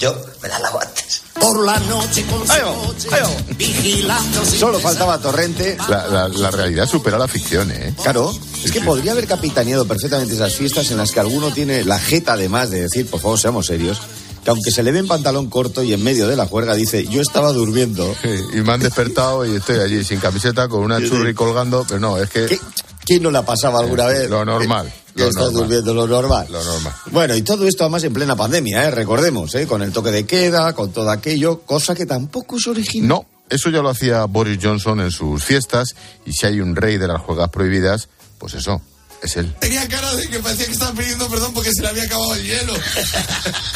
Yo 0.00 0.14
me 0.42 0.48
las 0.48 0.60
lavo 0.60 0.80
antes. 0.80 1.22
Por 1.40 1.64
la 1.64 1.78
noche 1.80 2.24
con 2.26 2.40
su 2.46 2.52
coche, 2.52 3.08
vigilando 3.56 4.44
Solo 4.44 4.78
faltaba 4.80 5.18
Torrente. 5.18 5.76
La, 5.88 6.06
la- 6.08 6.28
la 6.28 6.50
realidad 6.50 6.86
supera 6.88 7.18
la 7.18 7.28
ficción, 7.28 7.70
¿eh? 7.70 7.94
Claro, 8.02 8.36
es 8.64 8.70
que 8.72 8.80
podría 8.80 9.12
haber 9.12 9.26
capitaneado 9.26 9.86
perfectamente 9.86 10.34
esas 10.34 10.54
fiestas 10.54 10.90
en 10.90 10.96
las 10.98 11.10
que 11.12 11.20
alguno 11.20 11.52
tiene 11.52 11.84
la 11.84 11.98
jeta, 11.98 12.32
además 12.34 12.70
de 12.70 12.82
decir, 12.82 13.08
por 13.08 13.20
favor, 13.20 13.38
seamos 13.38 13.66
serios, 13.66 14.00
que 14.48 14.52
aunque 14.52 14.70
se 14.70 14.82
le 14.82 14.92
ve 14.92 15.00
en 15.00 15.06
pantalón 15.06 15.50
corto 15.50 15.82
y 15.82 15.92
en 15.92 16.02
medio 16.02 16.26
de 16.26 16.34
la 16.34 16.46
juerga, 16.46 16.74
dice, 16.74 17.06
yo 17.06 17.20
estaba 17.20 17.52
durmiendo. 17.52 18.16
Y 18.54 18.62
me 18.62 18.72
han 18.72 18.80
despertado 18.80 19.44
y 19.44 19.56
estoy 19.56 19.78
allí 19.78 20.02
sin 20.02 20.20
camiseta, 20.20 20.68
con 20.68 20.80
una 20.80 21.06
churri 21.06 21.34
colgando, 21.34 21.84
pero 21.86 22.00
no, 22.00 22.16
es 22.16 22.30
que... 22.30 22.58
¿Quién 23.04 23.22
no 23.22 23.30
la 23.30 23.44
pasaba 23.44 23.80
alguna 23.80 24.06
vez? 24.06 24.30
Lo 24.30 24.46
normal. 24.46 24.90
Que 25.14 25.24
lo 25.24 25.28
estás 25.28 25.52
normal. 25.52 25.60
durmiendo 25.60 25.92
lo 25.92 26.06
normal. 26.06 26.46
Lo 26.50 26.64
normal. 26.64 26.94
Bueno, 27.10 27.36
y 27.36 27.42
todo 27.42 27.68
esto 27.68 27.84
además 27.84 28.04
en 28.04 28.14
plena 28.14 28.36
pandemia, 28.36 28.84
¿eh? 28.84 28.90
recordemos, 28.90 29.54
¿eh? 29.54 29.66
con 29.66 29.82
el 29.82 29.92
toque 29.92 30.12
de 30.12 30.24
queda, 30.24 30.72
con 30.72 30.92
todo 30.92 31.10
aquello, 31.10 31.60
cosa 31.60 31.94
que 31.94 32.06
tampoco 32.06 32.56
es 32.56 32.66
original. 32.68 33.08
No, 33.08 33.26
eso 33.50 33.68
ya 33.68 33.82
lo 33.82 33.90
hacía 33.90 34.24
Boris 34.24 34.58
Johnson 34.62 35.00
en 35.00 35.10
sus 35.10 35.44
fiestas, 35.44 35.94
y 36.24 36.32
si 36.32 36.46
hay 36.46 36.60
un 36.60 36.74
rey 36.74 36.96
de 36.96 37.06
las 37.06 37.20
juegas 37.20 37.50
prohibidas, 37.50 38.08
pues 38.38 38.54
eso, 38.54 38.80
es 39.22 39.36
él. 39.36 39.54
Tenía 39.60 39.86
cara 39.88 40.14
de 40.14 40.28
que 40.28 40.38
parecía 40.40 40.66
que 40.66 40.72
estaba 40.72 40.92
pidiendo 40.92 41.28
perdón 41.28 41.54
porque 41.54 41.72
se 41.72 41.82
le 41.82 41.88
había 41.88 42.04
acabado 42.04 42.34
el 42.34 42.44
hielo. 42.44 42.74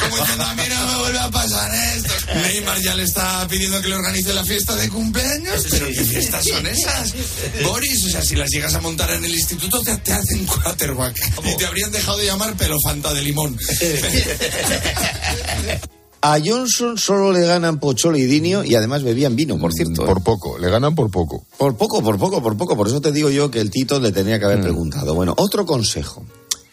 Como 0.01 0.17
diciendo, 0.17 0.45
a 0.45 0.55
mí 0.55 0.63
no 0.69 0.87
me 0.87 0.99
vuelve 1.01 1.19
a 1.19 1.31
pasar 1.31 1.75
esto. 1.97 2.13
Neymar 2.35 2.81
ya 2.81 2.95
le 2.95 3.05
está 3.05 3.47
pidiendo 3.49 3.81
que 3.81 3.89
le 3.89 3.97
organice 3.97 4.33
la 4.33 4.45
fiesta 4.45 4.77
de 4.77 4.89
cumpleaños. 4.89 5.67
¿Pero 5.71 5.87
qué 5.87 6.05
fiestas 6.05 6.45
son 6.47 6.67
esas? 6.67 7.15
Boris, 7.63 8.05
o 8.07 8.11
sea, 8.11 8.23
si 8.23 8.37
las 8.37 8.51
llegas 8.51 8.75
a 8.75 8.81
montar 8.81 9.11
en 9.11 9.25
el 9.25 9.35
instituto 9.35 9.83
te, 9.83 9.97
te 9.99 10.13
hacen 10.13 10.47
quarterback. 10.47 11.17
Y 11.45 11.57
te 11.57 11.67
habrían 11.67 11.91
dejado 11.91 12.19
de 12.19 12.27
llamar 12.27 12.57
pelofanta 12.57 13.13
de 13.15 13.23
limón. 13.23 13.59
A 16.25 16.39
Johnson 16.45 16.97
solo 16.99 17.33
le 17.33 17.41
ganan 17.45 17.81
Pocholo 17.81 18.17
y 18.17 18.25
Dinio 18.27 18.63
y 18.63 18.77
además 18.77 19.03
bebían 19.03 19.35
vino, 19.35 19.59
por 19.59 19.73
cierto. 19.73 20.05
¿eh? 20.05 20.07
Por 20.07 20.23
poco, 20.23 20.57
le 20.57 20.71
ganan 20.71 20.95
por 20.95 21.11
poco. 21.11 21.45
Por 21.59 21.77
poco, 21.77 22.01
por 22.01 22.17
poco, 22.17 22.41
por 22.41 22.57
poco. 22.57 22.77
Por 22.77 22.87
eso 22.87 23.01
te 23.01 23.11
digo 23.11 23.29
yo 23.29 23.51
que 23.51 23.61
el 23.61 23.71
Tito 23.71 23.99
le 23.99 24.13
tenía 24.13 24.39
que 24.39 24.45
haber 24.45 24.59
Mm. 24.61 24.63
preguntado. 24.63 25.15
Bueno, 25.17 25.35
otro 25.37 25.67
consejo. 25.67 26.25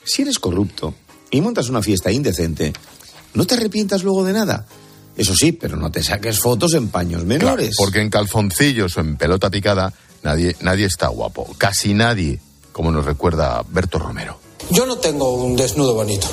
Si 0.03 0.21
eres 0.21 0.37
corrupto 0.37 0.93
y 1.31 1.41
montas 1.41 1.67
una 1.69 1.81
fiesta 1.81 2.11
indecente, 2.11 2.73
no 3.33 3.45
te 3.45 3.55
arrepientas 3.55 4.03
luego 4.03 4.23
de 4.23 4.33
nada. 4.33 4.67
Eso 5.17 5.33
sí, 5.35 5.51
pero 5.51 5.75
no 5.77 5.91
te 5.91 6.03
saques 6.03 6.39
fotos 6.39 6.75
en 6.75 6.89
paños 6.89 7.25
menores. 7.25 7.69
Claro, 7.69 7.75
porque 7.77 8.01
en 8.01 8.09
calzoncillos 8.11 8.95
o 8.97 8.99
en 9.01 9.17
pelota 9.17 9.49
picada 9.49 9.91
nadie, 10.21 10.55
nadie 10.61 10.85
está 10.85 11.07
guapo. 11.07 11.47
Casi 11.57 11.95
nadie, 11.95 12.39
como 12.71 12.91
nos 12.91 13.03
recuerda 13.03 13.63
Berto 13.67 13.97
Romero. 13.97 14.39
Yo 14.69 14.85
no 14.85 14.97
tengo 14.97 15.33
un 15.43 15.55
desnudo 15.55 15.95
bonito. 15.95 16.27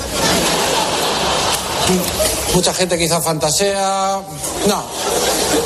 Mucha 2.53 2.73
gente 2.73 2.97
quizá 2.97 3.21
fantasea. 3.21 4.21
No, 4.67 4.83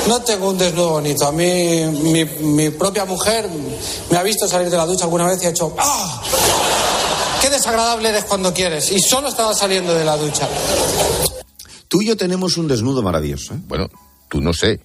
no 0.08 0.22
tengo 0.22 0.50
un 0.50 0.58
desnudo 0.58 0.90
bonito. 0.92 1.28
A 1.28 1.32
mí, 1.32 1.86
mi, 1.86 2.26
mi 2.26 2.70
propia 2.70 3.06
mujer 3.06 3.50
me 4.10 4.18
ha 4.18 4.24
visto 4.24 4.48
salir 4.48 4.70
de 4.70 4.78
la 4.78 4.86
ducha 4.86 5.06
alguna 5.06 5.28
vez 5.28 5.42
y 5.44 5.48
ha 5.48 5.50
hecho. 5.50 5.74
¡Ah! 5.78 6.22
¡Qué 7.42 7.50
desagradable 7.50 8.10
eres 8.10 8.26
cuando 8.26 8.54
quieres! 8.54 8.92
Y 8.92 9.00
solo 9.00 9.30
estaba 9.30 9.54
saliendo 9.56 9.94
de 9.94 10.06
la 10.06 10.16
ducha. 10.18 10.48
Tú 11.88 12.02
y 12.02 12.08
yo 12.08 12.16
tenemos 12.16 12.58
un 12.58 12.68
desnudo 12.68 13.02
maravilloso. 13.02 13.54
¿eh? 13.54 13.58
Bueno, 13.68 13.90
tú 14.30 14.42
no 14.42 14.54
sé. 14.54 14.80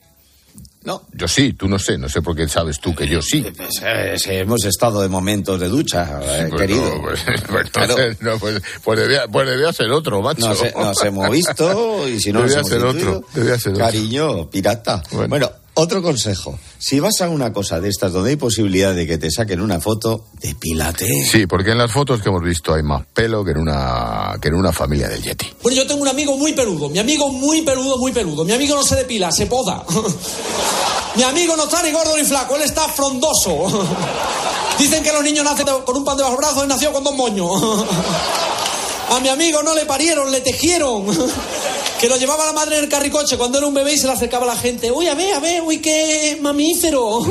No. 0.87 1.03
Yo 1.13 1.27
sí, 1.27 1.53
tú 1.53 1.69
no 1.69 1.79
sé. 1.79 1.99
No 1.99 2.09
sé 2.09 2.23
por 2.23 2.37
qué 2.37 2.49
sabes 2.49 2.79
tú 2.81 2.95
que 2.95 3.09
yo 3.09 3.21
sí. 3.21 3.43
Pues, 3.57 3.71
eh, 3.85 4.15
sí, 4.17 4.31
hemos 4.31 4.65
estado 4.65 5.03
de 5.03 5.09
momentos 5.09 5.59
de 5.61 5.69
ducha, 5.69 6.21
eh, 6.23 6.47
Pues 6.49 6.61
querido. 6.63 6.95
no, 6.95 7.03
pues, 7.03 7.21
pues 7.51 7.71
Claro. 7.71 7.97
no, 8.21 8.39
pues, 8.39 8.63
pues 8.85 8.99
debía, 9.01 9.27
pues 9.27 9.49
debía 9.49 9.73
ser 9.73 9.91
otro, 9.91 10.23
macho. 10.23 10.47
Nos, 10.49 10.63
nos 10.75 11.05
hemos 11.05 11.29
visto 11.31 12.09
y 12.09 12.21
si 12.21 12.33
no 12.33 12.41
nos 12.43 12.51
Debía 12.55 12.61
hemos 12.61 12.71
ser 12.71 12.85
otro, 12.85 13.25
debía 13.35 13.59
ser 13.59 13.73
otro. 13.73 13.85
Cariño, 13.85 14.49
pirata. 14.49 15.03
Bueno. 15.11 15.51
Otro 15.77 16.03
consejo. 16.03 16.59
Si 16.79 17.01
vas 17.01 17.21
a 17.21 17.29
una 17.29 17.53
cosa 17.53 17.81
de 17.81 17.89
estas 17.89 18.13
donde 18.13 18.31
hay 18.31 18.37
posibilidad 18.37 18.95
de 18.95 19.07
que 19.07 19.19
te 19.19 19.31
saquen 19.31 19.61
una 19.61 19.81
foto, 19.81 20.27
depílate. 20.41 21.07
Sí, 21.31 21.47
porque 21.47 21.73
en 21.73 21.79
las 21.79 21.93
fotos 21.93 22.23
que 22.23 22.31
hemos 22.31 22.43
visto 22.43 22.75
hay 22.75 22.83
más 22.83 23.05
pelo 23.07 23.45
que 23.45 23.53
en 23.53 23.59
una, 23.59 24.37
que 24.41 24.49
en 24.49 24.55
una 24.55 24.73
familia 24.73 25.09
del 25.09 25.23
Yeti. 25.23 25.47
Bueno, 25.63 25.77
yo 25.77 25.87
tengo 25.87 26.03
un 26.03 26.09
amigo 26.09 26.37
muy 26.37 26.53
peludo, 26.53 26.89
mi 26.89 26.99
amigo 26.99 27.31
muy 27.31 27.63
peludo, 27.63 27.99
muy 27.99 28.13
peludo. 28.13 28.45
Mi 28.45 28.53
amigo 28.53 28.75
no 28.75 28.83
se 28.83 28.97
depila, 28.97 29.31
se 29.31 29.47
poda. 29.47 29.85
Mi 31.17 31.23
amigo 31.23 31.57
no 31.57 31.65
está 31.65 31.83
ni 31.83 31.93
gordo 31.93 32.15
ni 32.15 32.25
flaco, 32.25 32.57
él 32.57 32.63
está 32.63 32.89
frondoso. 32.89 33.67
Dicen 34.79 35.03
que 35.03 35.11
los 35.13 35.25
niños 35.25 35.45
nacen 35.47 35.67
con 35.87 35.97
un 35.97 36.05
pan 36.05 36.19
debajo 36.19 36.35
del 36.35 36.45
brazo 36.45 36.65
y 36.65 36.69
nació 36.69 36.93
con 36.93 37.03
dos 37.05 37.15
moños. 37.15 37.49
A 39.09 39.21
mi 39.21 39.29
amigo 39.31 39.63
no 39.63 39.75
le 39.75 39.87
parieron, 39.87 40.31
le 40.31 40.43
tejieron. 40.43 41.07
Que 42.01 42.09
lo 42.09 42.17
llevaba 42.17 42.45
la 42.47 42.53
madre 42.53 42.79
en 42.79 42.85
el 42.85 42.91
carricoche 42.91 43.37
cuando 43.39 43.59
era 43.59 43.67
un 43.67 43.75
bebé 43.75 43.95
y 43.95 43.99
se 43.99 44.07
le 44.07 44.13
acercaba 44.13 44.45
a 44.45 44.55
la 44.55 44.57
gente. 44.57 44.93
Uy, 44.93 45.09
a 45.09 45.15
ver, 45.15 45.35
a 45.35 45.41
ver, 45.41 45.63
uy, 45.63 45.79
qué 45.79 46.39
mamífero. 46.41 47.21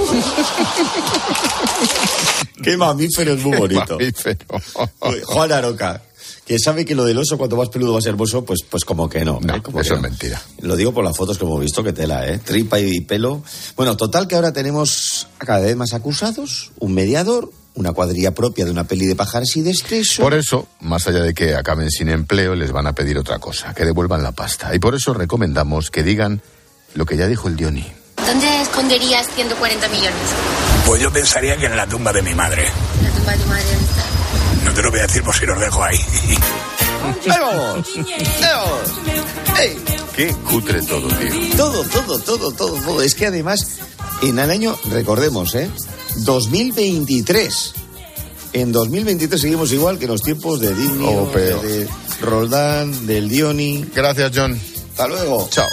Qué 2.63 2.77
mamífero 2.77 3.33
es 3.33 3.43
muy 3.43 3.57
bonito. 3.57 3.97
Juan 5.25 5.51
Aroca, 5.51 6.01
que 6.45 6.57
sabe 6.57 6.83
que 6.83 6.95
lo 6.95 7.05
del 7.05 7.17
oso 7.17 7.37
cuanto 7.37 7.55
más 7.55 7.69
peludo 7.69 7.93
va 7.93 7.99
a 7.99 8.01
ser 8.01 8.11
hermoso, 8.11 8.43
pues, 8.43 8.61
pues 8.67 8.83
como 8.85 9.07
que 9.07 9.23
no. 9.23 9.39
¿eh? 9.39 9.61
Como 9.61 9.81
eso 9.81 9.89
que 9.89 9.95
es 9.95 10.01
no. 10.01 10.09
mentira. 10.09 10.41
Lo 10.61 10.75
digo 10.75 10.91
por 10.93 11.03
las 11.03 11.15
fotos 11.15 11.37
que 11.37 11.45
hemos 11.45 11.59
visto, 11.59 11.83
que 11.83 11.93
tela, 11.93 12.27
¿eh? 12.27 12.39
Tripa 12.39 12.79
y 12.79 13.01
pelo. 13.01 13.43
Bueno, 13.75 13.95
total 13.97 14.27
que 14.27 14.35
ahora 14.35 14.51
tenemos 14.51 15.27
a 15.39 15.45
cada 15.45 15.59
vez 15.59 15.75
más 15.75 15.93
acusados, 15.93 16.71
un 16.79 16.93
mediador, 16.93 17.51
una 17.75 17.91
cuadrilla 17.93 18.31
propia 18.31 18.65
de 18.65 18.71
una 18.71 18.85
peli 18.85 19.05
de 19.05 19.15
pájaros 19.15 19.55
y 19.55 19.61
de 19.61 19.71
exceso. 19.71 20.21
Por 20.21 20.33
eso, 20.33 20.67
más 20.79 21.07
allá 21.07 21.21
de 21.21 21.33
que 21.33 21.55
acaben 21.55 21.91
sin 21.91 22.09
empleo, 22.09 22.55
les 22.55 22.71
van 22.71 22.87
a 22.87 22.93
pedir 22.93 23.17
otra 23.17 23.39
cosa, 23.39 23.73
que 23.73 23.85
devuelvan 23.85 24.23
la 24.23 24.31
pasta. 24.31 24.73
Y 24.73 24.79
por 24.79 24.95
eso 24.95 25.13
recomendamos 25.13 25.91
que 25.91 26.03
digan 26.03 26.41
lo 26.93 27.05
que 27.05 27.17
ya 27.17 27.27
dijo 27.27 27.47
el 27.47 27.55
Dioni. 27.55 27.85
¿Dónde 28.25 28.61
esconderías 28.61 29.27
140 29.35 29.87
millones? 29.89 30.13
Pues 30.85 31.01
yo 31.01 31.11
pensaría 31.11 31.57
que 31.57 31.65
en 31.65 31.77
la 31.77 31.87
tumba 31.87 32.11
de 32.13 32.21
mi 32.21 32.33
madre. 32.33 32.65
La 33.03 33.09
tumba 33.11 33.31
de 33.33 33.37
tu 33.37 33.47
madre. 33.47 33.63
¿dónde 33.65 33.85
está? 33.85 34.65
No 34.65 34.73
te 34.73 34.81
lo 34.81 34.91
voy 34.91 34.99
a 34.99 35.03
decir 35.03 35.23
por 35.23 35.35
si 35.35 35.45
los 35.45 35.59
dejo 35.59 35.83
ahí. 35.83 35.99
¡Vamos! 37.27 37.87
¡Vamos! 38.41 39.59
¡Ey! 39.59 39.77
Qué 40.15 40.33
cutre 40.49 40.81
todo, 40.81 41.07
tío. 41.09 41.57
Todo, 41.57 41.83
todo, 41.83 42.19
todo, 42.19 42.51
todo, 42.51 42.81
todo. 42.81 43.01
Es 43.01 43.15
que 43.15 43.27
además, 43.27 43.79
en 44.21 44.39
el 44.39 44.49
año, 44.49 44.77
recordemos, 44.85 45.53
¿eh? 45.55 45.69
2023. 46.23 47.73
En 48.53 48.71
2023 48.71 49.41
seguimos 49.41 49.71
igual 49.73 49.99
que 49.99 50.05
en 50.05 50.11
los 50.11 50.21
tiempos 50.21 50.61
de 50.61 50.73
Digno, 50.73 51.09
Oh, 51.09 51.31
de 51.33 51.87
Roldán, 52.21 53.05
del 53.05 53.27
Dioni. 53.27 53.85
Gracias, 53.93 54.31
John. 54.33 54.59
Hasta 54.91 55.07
luego. 55.07 55.47
Chao. 55.51 55.67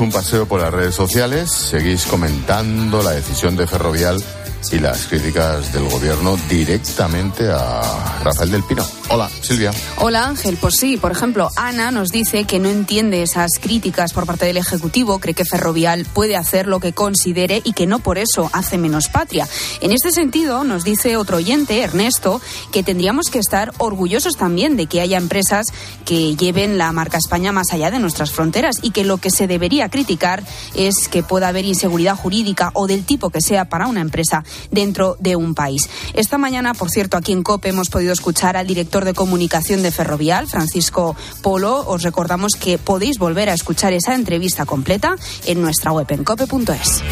Un 0.00 0.10
paseo 0.12 0.46
por 0.46 0.60
las 0.60 0.72
redes 0.72 0.94
sociales, 0.94 1.50
seguís 1.50 2.06
comentando 2.06 3.02
la 3.02 3.12
decisión 3.12 3.56
de 3.56 3.66
Ferrovial 3.66 4.22
y 4.70 4.78
las 4.78 5.06
críticas 5.06 5.72
del 5.72 5.88
gobierno 5.88 6.36
directamente 6.48 7.48
a 7.50 8.20
Rafael 8.22 8.50
del 8.50 8.64
Pino. 8.64 8.84
Hola, 9.10 9.30
Silvia. 9.40 9.72
Hola 9.96 10.26
Ángel, 10.26 10.58
pues 10.60 10.74
sí, 10.76 10.98
por 10.98 11.10
ejemplo, 11.12 11.48
Ana 11.56 11.90
nos 11.90 12.10
dice 12.10 12.44
que 12.44 12.58
no 12.58 12.68
entiende 12.68 13.22
esas 13.22 13.52
críticas 13.58 14.12
por 14.12 14.26
parte 14.26 14.44
del 14.44 14.58
Ejecutivo, 14.58 15.18
cree 15.18 15.32
que 15.32 15.46
Ferrovial 15.46 16.04
puede 16.04 16.36
hacer 16.36 16.66
lo 16.66 16.78
que 16.78 16.92
considere 16.92 17.62
y 17.64 17.72
que 17.72 17.86
no 17.86 18.00
por 18.00 18.18
eso 18.18 18.50
hace 18.52 18.76
menos 18.76 19.08
patria. 19.08 19.48
En 19.80 19.92
este 19.92 20.12
sentido, 20.12 20.62
nos 20.62 20.84
dice 20.84 21.16
otro 21.16 21.38
oyente, 21.38 21.80
Ernesto, 21.80 22.42
que 22.70 22.82
tendríamos 22.82 23.30
que 23.30 23.38
estar 23.38 23.72
orgullosos 23.78 24.36
también 24.36 24.76
de 24.76 24.84
que 24.84 25.00
haya 25.00 25.16
empresas 25.16 25.64
que 26.04 26.36
lleven 26.36 26.76
la 26.76 26.92
marca 26.92 27.16
España 27.16 27.50
más 27.50 27.72
allá 27.72 27.90
de 27.90 28.00
nuestras 28.00 28.30
fronteras 28.30 28.76
y 28.82 28.90
que 28.90 29.04
lo 29.04 29.16
que 29.16 29.30
se 29.30 29.46
debería 29.46 29.88
criticar 29.88 30.44
es 30.74 31.08
que 31.08 31.22
pueda 31.22 31.48
haber 31.48 31.64
inseguridad 31.64 32.14
jurídica 32.14 32.72
o 32.74 32.86
del 32.86 33.06
tipo 33.06 33.30
que 33.30 33.40
sea 33.40 33.70
para 33.70 33.86
una 33.86 34.02
empresa 34.02 34.44
dentro 34.70 35.16
de 35.18 35.34
un 35.34 35.54
país. 35.54 35.88
Esta 36.12 36.36
mañana, 36.36 36.74
por 36.74 36.90
cierto, 36.90 37.16
aquí 37.16 37.32
en 37.32 37.42
COPE 37.42 37.70
hemos 37.70 37.88
podido 37.88 38.12
escuchar 38.12 38.58
al 38.58 38.66
director 38.66 38.97
de 39.04 39.14
comunicación 39.14 39.82
de 39.82 39.90
Ferrovial, 39.90 40.46
Francisco 40.46 41.16
Polo. 41.42 41.84
Os 41.86 42.02
recordamos 42.02 42.52
que 42.54 42.78
podéis 42.78 43.18
volver 43.18 43.50
a 43.50 43.54
escuchar 43.54 43.92
esa 43.92 44.14
entrevista 44.14 44.66
completa 44.66 45.16
en 45.46 45.62
nuestra 45.62 45.92
web 45.92 46.06
en 46.10 46.24
cope.es. 46.24 47.02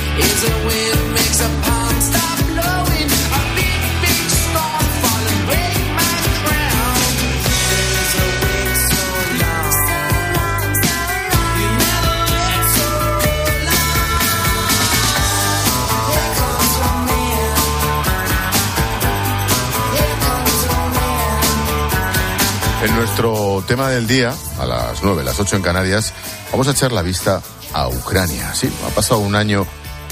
En 22.87 22.95
nuestro 22.95 23.65
tema 23.67 23.91
del 23.91 24.07
día, 24.07 24.33
a 24.61 24.65
las 24.65 25.03
9, 25.03 25.25
las 25.25 25.41
8 25.41 25.57
en 25.57 25.63
Canarias, 25.63 26.13
vamos 26.53 26.69
a 26.69 26.71
echar 26.71 26.93
la 26.93 27.03
vista 27.03 27.43
a 27.73 27.89
Ucrania. 27.89 28.55
Sí, 28.55 28.71
ha 28.87 28.91
pasado 28.91 29.19
un 29.19 29.35
año 29.35 29.67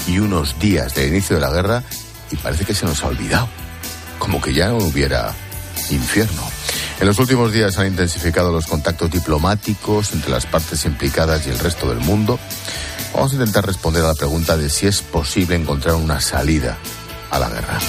y 0.07 0.19
unos 0.19 0.59
días 0.59 0.93
del 0.93 1.07
inicio 1.07 1.37
de 1.37 1.41
la 1.41 1.51
guerra 1.51 1.83
y 2.31 2.35
parece 2.35 2.65
que 2.65 2.75
se 2.75 2.85
nos 2.85 3.01
ha 3.01 3.07
olvidado. 3.07 3.47
Como 4.19 4.41
que 4.41 4.53
ya 4.53 4.67
no 4.67 4.79
hubiera 4.79 5.33
infierno. 5.89 6.41
En 6.99 7.07
los 7.07 7.17
últimos 7.17 7.53
días 7.53 7.77
han 7.77 7.87
intensificado 7.87 8.51
los 8.51 8.65
contactos 8.65 9.09
diplomáticos 9.09 10.11
entre 10.11 10.31
las 10.31 10.45
partes 10.45 10.83
implicadas 10.83 11.47
y 11.47 11.51
el 11.51 11.59
resto 11.59 11.87
del 11.87 11.99
mundo. 11.99 12.37
Vamos 13.13 13.31
a 13.31 13.35
intentar 13.35 13.65
responder 13.65 14.03
a 14.03 14.09
la 14.09 14.15
pregunta 14.15 14.57
de 14.57 14.69
si 14.69 14.85
es 14.85 15.01
posible 15.01 15.55
encontrar 15.55 15.95
una 15.95 16.19
salida 16.19 16.77
a 17.31 17.39
la 17.39 17.47
guerra. 17.47 17.79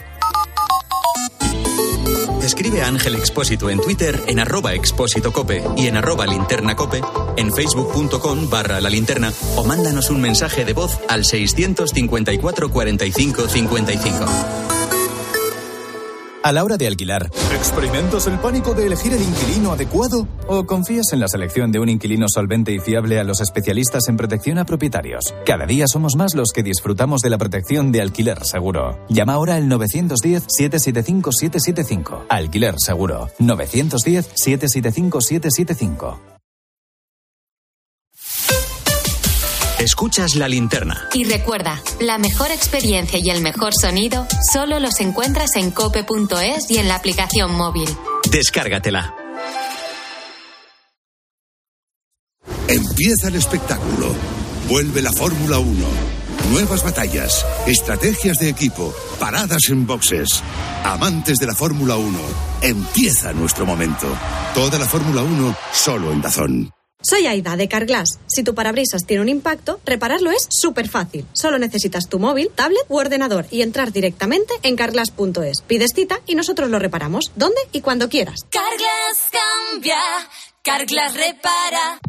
Escribe 2.44 2.82
a 2.82 2.88
Ángel 2.88 3.14
Expósito 3.14 3.70
en 3.70 3.80
Twitter 3.80 4.22
en 4.26 4.38
arroba 4.38 4.74
expósito 4.74 5.32
cope 5.32 5.64
y 5.78 5.86
en 5.86 5.96
arroba 5.96 6.26
linterna 6.26 6.76
cope, 6.76 7.00
en 7.38 7.50
facebook.com 7.50 8.50
barra 8.50 8.82
la 8.82 8.90
linterna 8.90 9.32
o 9.56 9.64
mándanos 9.64 10.10
un 10.10 10.20
mensaje 10.20 10.66
de 10.66 10.74
voz 10.74 10.98
al 11.08 11.24
654 11.24 12.70
45 12.70 13.48
55. 13.48 14.83
A 16.44 16.52
la 16.52 16.62
hora 16.62 16.76
de 16.76 16.86
alquilar, 16.86 17.30
¿experimentas 17.56 18.26
el 18.26 18.38
pánico 18.38 18.74
de 18.74 18.84
elegir 18.84 19.14
el 19.14 19.22
inquilino 19.22 19.72
adecuado? 19.72 20.28
¿O 20.46 20.66
confías 20.66 21.14
en 21.14 21.20
la 21.20 21.28
selección 21.28 21.72
de 21.72 21.78
un 21.78 21.88
inquilino 21.88 22.28
solvente 22.28 22.70
y 22.70 22.80
fiable 22.80 23.18
a 23.18 23.24
los 23.24 23.40
especialistas 23.40 24.08
en 24.08 24.18
protección 24.18 24.58
a 24.58 24.66
propietarios? 24.66 25.32
Cada 25.46 25.64
día 25.64 25.88
somos 25.88 26.16
más 26.16 26.34
los 26.34 26.52
que 26.52 26.62
disfrutamos 26.62 27.22
de 27.22 27.30
la 27.30 27.38
protección 27.38 27.92
de 27.92 28.02
alquiler 28.02 28.44
seguro. 28.44 28.98
Llama 29.08 29.32
ahora 29.32 29.54
al 29.54 29.70
910-775-775. 29.70 32.26
Alquiler 32.28 32.74
seguro. 32.76 33.30
910-775-775. 33.38 36.33
Escuchas 39.84 40.34
la 40.36 40.48
linterna. 40.48 41.10
Y 41.12 41.24
recuerda, 41.24 41.78
la 42.00 42.16
mejor 42.16 42.50
experiencia 42.50 43.18
y 43.22 43.28
el 43.28 43.42
mejor 43.42 43.74
sonido 43.78 44.26
solo 44.50 44.80
los 44.80 44.98
encuentras 45.00 45.56
en 45.56 45.70
cope.es 45.70 46.70
y 46.70 46.78
en 46.78 46.88
la 46.88 46.94
aplicación 46.94 47.54
móvil. 47.54 47.88
Descárgatela. 48.30 49.14
Empieza 52.66 53.28
el 53.28 53.34
espectáculo. 53.34 54.14
Vuelve 54.70 55.02
la 55.02 55.12
Fórmula 55.12 55.58
1. 55.58 55.86
Nuevas 56.50 56.82
batallas, 56.82 57.44
estrategias 57.66 58.38
de 58.38 58.48
equipo, 58.48 58.94
paradas 59.20 59.68
en 59.68 59.86
boxes. 59.86 60.42
Amantes 60.82 61.36
de 61.36 61.46
la 61.46 61.54
Fórmula 61.54 61.96
1, 61.96 62.18
empieza 62.62 63.34
nuestro 63.34 63.66
momento. 63.66 64.06
Toda 64.54 64.78
la 64.78 64.86
Fórmula 64.86 65.22
1 65.22 65.54
solo 65.74 66.10
en 66.10 66.22
Dazón. 66.22 66.74
Soy 67.04 67.26
Aida 67.26 67.56
de 67.56 67.68
Carglass. 67.68 68.18
Si 68.26 68.42
tu 68.42 68.54
parabrisas 68.54 69.04
tiene 69.06 69.22
un 69.22 69.28
impacto, 69.28 69.78
repararlo 69.84 70.30
es 70.30 70.46
súper 70.48 70.88
fácil. 70.88 71.26
Solo 71.34 71.58
necesitas 71.58 72.08
tu 72.08 72.18
móvil, 72.18 72.50
tablet 72.54 72.84
u 72.88 72.96
ordenador 72.96 73.46
y 73.50 73.60
entrar 73.60 73.92
directamente 73.92 74.54
en 74.62 74.74
carglass.es. 74.74 75.60
Pides 75.66 75.92
cita 75.94 76.20
y 76.26 76.34
nosotros 76.34 76.70
lo 76.70 76.78
reparamos. 76.78 77.30
¿Dónde 77.36 77.60
y 77.72 77.82
cuando 77.82 78.08
quieras? 78.08 78.46
Carglass 78.50 79.30
cambia, 79.30 79.98
Carglass 80.62 81.14
repara. 81.14 82.00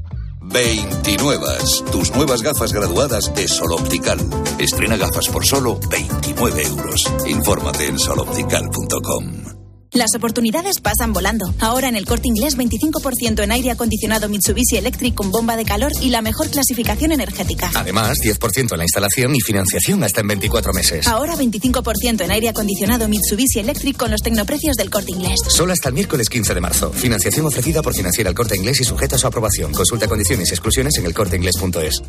29. 0.42 1.46
Tus 1.92 2.12
nuevas 2.16 2.42
gafas 2.42 2.72
graduadas 2.72 3.34
de 3.36 3.48
Sol 3.50 3.74
Optical. 3.74 4.20
Estrena 4.60 4.96
gafas 4.96 5.28
por 5.28 5.46
solo 5.46 5.78
29 5.90 6.64
euros. 6.64 7.04
Infórmate 7.28 7.88
en 7.88 8.00
soloptical.com. 8.00 9.55
Las 9.96 10.14
oportunidades 10.14 10.82
pasan 10.82 11.14
volando. 11.14 11.54
Ahora 11.62 11.88
en 11.88 11.96
el 11.96 12.06
corte 12.06 12.28
inglés 12.28 12.58
25% 12.58 13.42
en 13.42 13.52
aire 13.54 13.72
acondicionado 13.72 14.28
Mitsubishi 14.28 14.76
Electric 14.76 15.16
con 15.16 15.32
bomba 15.32 15.56
de 15.56 15.64
calor 15.64 15.94
y 16.02 16.10
la 16.10 16.22
mejor 16.22 16.50
clasificación 16.50 17.14
energética. 17.14 17.72
Además, 17.74 18.18
10% 18.22 18.74
en 18.74 18.78
la 18.78 18.84
instalación 18.84 19.34
y 19.34 19.40
financiación 19.40 20.04
hasta 20.04 20.20
en 20.20 20.28
24 20.28 20.74
meses. 20.74 21.08
Ahora 21.08 21.38
25% 21.38 22.26
en 22.26 22.30
aire 22.30 22.50
acondicionado 22.50 23.08
Mitsubishi 23.08 23.60
Electric 23.60 23.96
con 23.96 24.12
los 24.12 24.22
tecnoprecios 24.22 24.76
del 24.76 24.90
corte 24.90 25.14
inglés. 25.14 25.40
Solo 25.48 25.72
hasta 25.72 25.88
el 25.88 25.96
miércoles 25.96 26.28
15 26.28 26.54
de 26.54 26.60
marzo. 26.60 26.92
Financiación 26.92 27.46
ofrecida 27.46 27.82
por 27.82 27.96
Financiera 27.96 28.30
el 28.30 28.36
corte 28.36 28.58
inglés 28.58 28.82
y 28.82 28.84
sujeta 28.84 29.16
a 29.16 29.20
su 29.20 29.28
aprobación. 29.28 29.72
Consulta 29.72 30.10
condiciones 30.10 30.50
y 30.50 30.56
exclusiones 30.56 30.98
en 30.98 31.06
elcorteinglés.es. 31.06 32.02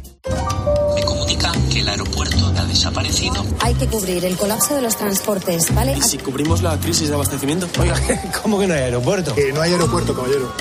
Me 0.96 1.02
comunican 1.02 1.68
que 1.68 1.80
el 1.80 1.88
aeropuerto 1.88 2.45
desaparecido. 2.76 3.44
Hay 3.60 3.74
que 3.74 3.86
cubrir 3.86 4.24
el 4.24 4.36
colapso 4.36 4.74
de 4.74 4.82
los 4.82 4.96
transportes, 4.96 5.74
¿vale? 5.74 5.96
¿Y 5.96 6.02
si 6.02 6.18
cubrimos 6.18 6.62
la 6.62 6.78
crisis 6.78 7.08
de 7.08 7.14
abastecimiento? 7.14 7.66
Oiga, 7.80 7.96
¿cómo 8.42 8.58
que 8.58 8.66
no 8.66 8.74
hay 8.74 8.80
aeropuerto? 8.80 9.34
Que 9.34 9.52
no 9.52 9.62
hay 9.62 9.72
aeropuerto, 9.72 10.14
caballero. 10.14 10.52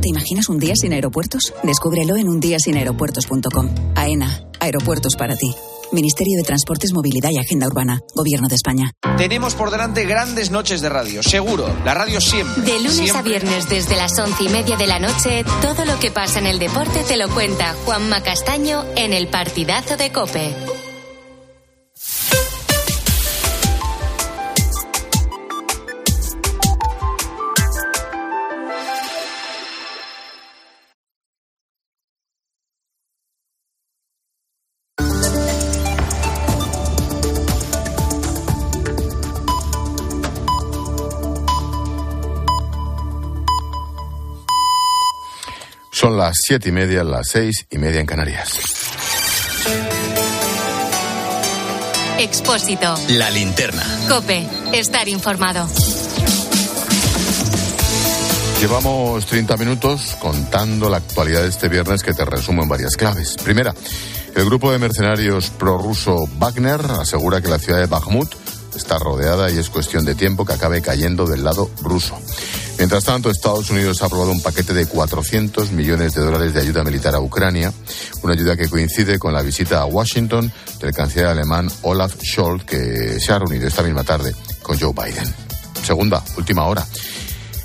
¿Te 0.00 0.08
imaginas 0.08 0.48
un 0.48 0.58
día 0.58 0.74
sin 0.76 0.92
aeropuertos? 0.92 1.54
Descúbrelo 1.62 2.16
en 2.16 2.28
undiasinaeropuertos.com. 2.28 3.74
AENA, 3.94 4.42
aeropuertos 4.60 5.14
para 5.16 5.36
ti. 5.36 5.54
Ministerio 5.92 6.36
de 6.36 6.42
Transportes, 6.42 6.92
Movilidad 6.92 7.30
y 7.30 7.38
Agenda 7.38 7.68
Urbana. 7.68 8.00
Gobierno 8.14 8.48
de 8.48 8.56
España. 8.56 8.90
Tenemos 9.16 9.54
por 9.54 9.70
delante 9.70 10.04
grandes 10.04 10.50
noches 10.50 10.80
de 10.80 10.88
radio, 10.88 11.22
seguro. 11.22 11.72
La 11.84 11.94
radio 11.94 12.20
siempre. 12.20 12.62
De 12.64 12.78
lunes 12.78 12.96
siempre. 12.96 13.18
a 13.18 13.22
viernes 13.22 13.68
desde 13.68 13.96
las 13.96 14.18
once 14.18 14.42
y 14.42 14.48
media 14.48 14.76
de 14.76 14.88
la 14.88 14.98
noche, 14.98 15.44
todo 15.62 15.84
lo 15.84 15.98
que 16.00 16.10
pasa 16.10 16.40
en 16.40 16.46
el 16.46 16.58
deporte 16.58 17.04
te 17.04 17.16
lo 17.16 17.28
cuenta 17.30 17.74
Juanma 17.84 18.22
Castaño 18.22 18.84
en 18.96 19.12
el 19.12 19.28
partidazo 19.28 19.96
de 19.96 20.10
Cope. 20.10 20.54
Son 46.14 46.20
las 46.20 46.36
siete 46.46 46.68
y 46.68 46.72
media, 46.72 47.02
las 47.02 47.26
seis 47.26 47.66
y 47.70 47.76
media 47.76 47.98
en 47.98 48.06
Canarias. 48.06 48.60
Expósito. 52.20 52.96
La 53.08 53.30
linterna. 53.30 53.82
Cope. 54.08 54.46
Estar 54.72 55.08
informado. 55.08 55.66
Llevamos 58.60 59.26
30 59.26 59.56
minutos 59.56 60.16
contando 60.20 60.88
la 60.88 60.98
actualidad 60.98 61.42
de 61.42 61.48
este 61.48 61.68
viernes 61.68 62.04
que 62.04 62.14
te 62.14 62.24
resumo 62.24 62.62
en 62.62 62.68
varias 62.68 62.96
claves. 62.96 63.34
Primera, 63.42 63.74
el 64.36 64.44
grupo 64.44 64.70
de 64.70 64.78
mercenarios 64.78 65.50
prorruso 65.50 66.28
Wagner 66.38 66.80
asegura 67.00 67.40
que 67.40 67.48
la 67.48 67.58
ciudad 67.58 67.80
de 67.80 67.86
Bakhmut 67.86 68.32
está 68.76 69.00
rodeada 69.00 69.50
y 69.50 69.58
es 69.58 69.68
cuestión 69.68 70.04
de 70.04 70.14
tiempo 70.14 70.44
que 70.44 70.52
acabe 70.52 70.80
cayendo 70.80 71.26
del 71.26 71.42
lado 71.42 71.68
ruso. 71.82 72.16
Mientras 72.78 73.04
tanto, 73.04 73.30
Estados 73.30 73.70
Unidos 73.70 74.02
ha 74.02 74.06
aprobado 74.06 74.30
un 74.30 74.42
paquete 74.42 74.74
de 74.74 74.86
400 74.86 75.72
millones 75.72 76.14
de 76.14 76.22
dólares 76.22 76.54
de 76.54 76.60
ayuda 76.60 76.84
militar 76.84 77.14
a 77.14 77.20
Ucrania, 77.20 77.72
una 78.22 78.34
ayuda 78.34 78.56
que 78.56 78.68
coincide 78.68 79.18
con 79.18 79.32
la 79.32 79.42
visita 79.42 79.80
a 79.80 79.86
Washington 79.86 80.52
del 80.80 80.92
canciller 80.92 81.26
alemán 81.26 81.70
Olaf 81.82 82.14
Scholz, 82.22 82.64
que 82.64 83.18
se 83.20 83.32
ha 83.32 83.38
reunido 83.38 83.68
esta 83.68 83.82
misma 83.82 84.04
tarde 84.04 84.34
con 84.62 84.78
Joe 84.78 84.92
Biden. 84.92 85.32
Segunda, 85.84 86.22
última 86.36 86.66
hora. 86.66 86.84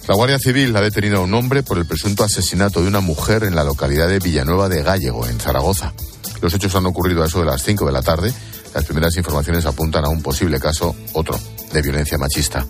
La 0.08 0.16
Guardia 0.16 0.40
Civil 0.40 0.76
ha 0.76 0.82
detenido 0.82 1.18
a 1.18 1.22
un 1.22 1.34
hombre 1.34 1.64
por 1.64 1.78
el 1.78 1.86
presunto 1.86 2.24
asesinato 2.24 2.82
de 2.82 2.88
una 2.88 3.00
mujer 3.00 3.44
en 3.44 3.56
la 3.56 3.64
localidad 3.64 4.08
de 4.08 4.20
Villanueva 4.20 4.68
de 4.68 4.84
Gallego, 4.84 5.28
en 5.28 5.40
Zaragoza. 5.40 5.94
Los 6.42 6.54
hechos 6.54 6.74
han 6.76 6.86
ocurrido 6.86 7.24
a 7.24 7.28
eso 7.28 7.40
de 7.40 7.46
las 7.46 7.62
5 7.64 7.86
de 7.86 7.92
la 7.92 8.02
tarde. 8.02 8.34
Las 8.74 8.86
primeras 8.86 9.16
informaciones 9.18 9.66
apuntan 9.66 10.06
a 10.06 10.10
un 10.10 10.22
posible 10.22 10.60
caso, 10.60 10.96
otro, 11.14 11.40
de 11.72 11.82
violencia 11.82 12.18
machista. 12.18 12.66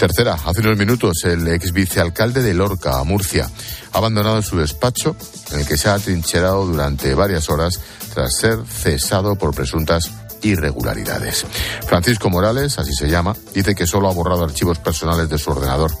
Tercera, 0.00 0.38
hace 0.46 0.60
unos 0.60 0.78
minutos 0.78 1.24
el 1.24 1.46
ex 1.48 1.72
vicealcalde 1.72 2.42
de 2.42 2.54
Lorca, 2.54 3.04
Murcia, 3.04 3.50
ha 3.92 3.98
abandonado 3.98 4.40
su 4.40 4.56
despacho 4.56 5.14
en 5.52 5.60
el 5.60 5.66
que 5.66 5.76
se 5.76 5.90
ha 5.90 5.94
atrincherado 5.94 6.64
durante 6.64 7.12
varias 7.12 7.50
horas 7.50 7.78
tras 8.14 8.34
ser 8.34 8.60
cesado 8.66 9.36
por 9.36 9.54
presuntas 9.54 10.10
irregularidades. 10.40 11.44
Francisco 11.86 12.30
Morales, 12.30 12.78
así 12.78 12.94
se 12.94 13.10
llama, 13.10 13.36
dice 13.52 13.74
que 13.74 13.86
solo 13.86 14.08
ha 14.08 14.14
borrado 14.14 14.44
archivos 14.44 14.78
personales 14.78 15.28
de 15.28 15.36
su 15.36 15.50
ordenador. 15.50 15.92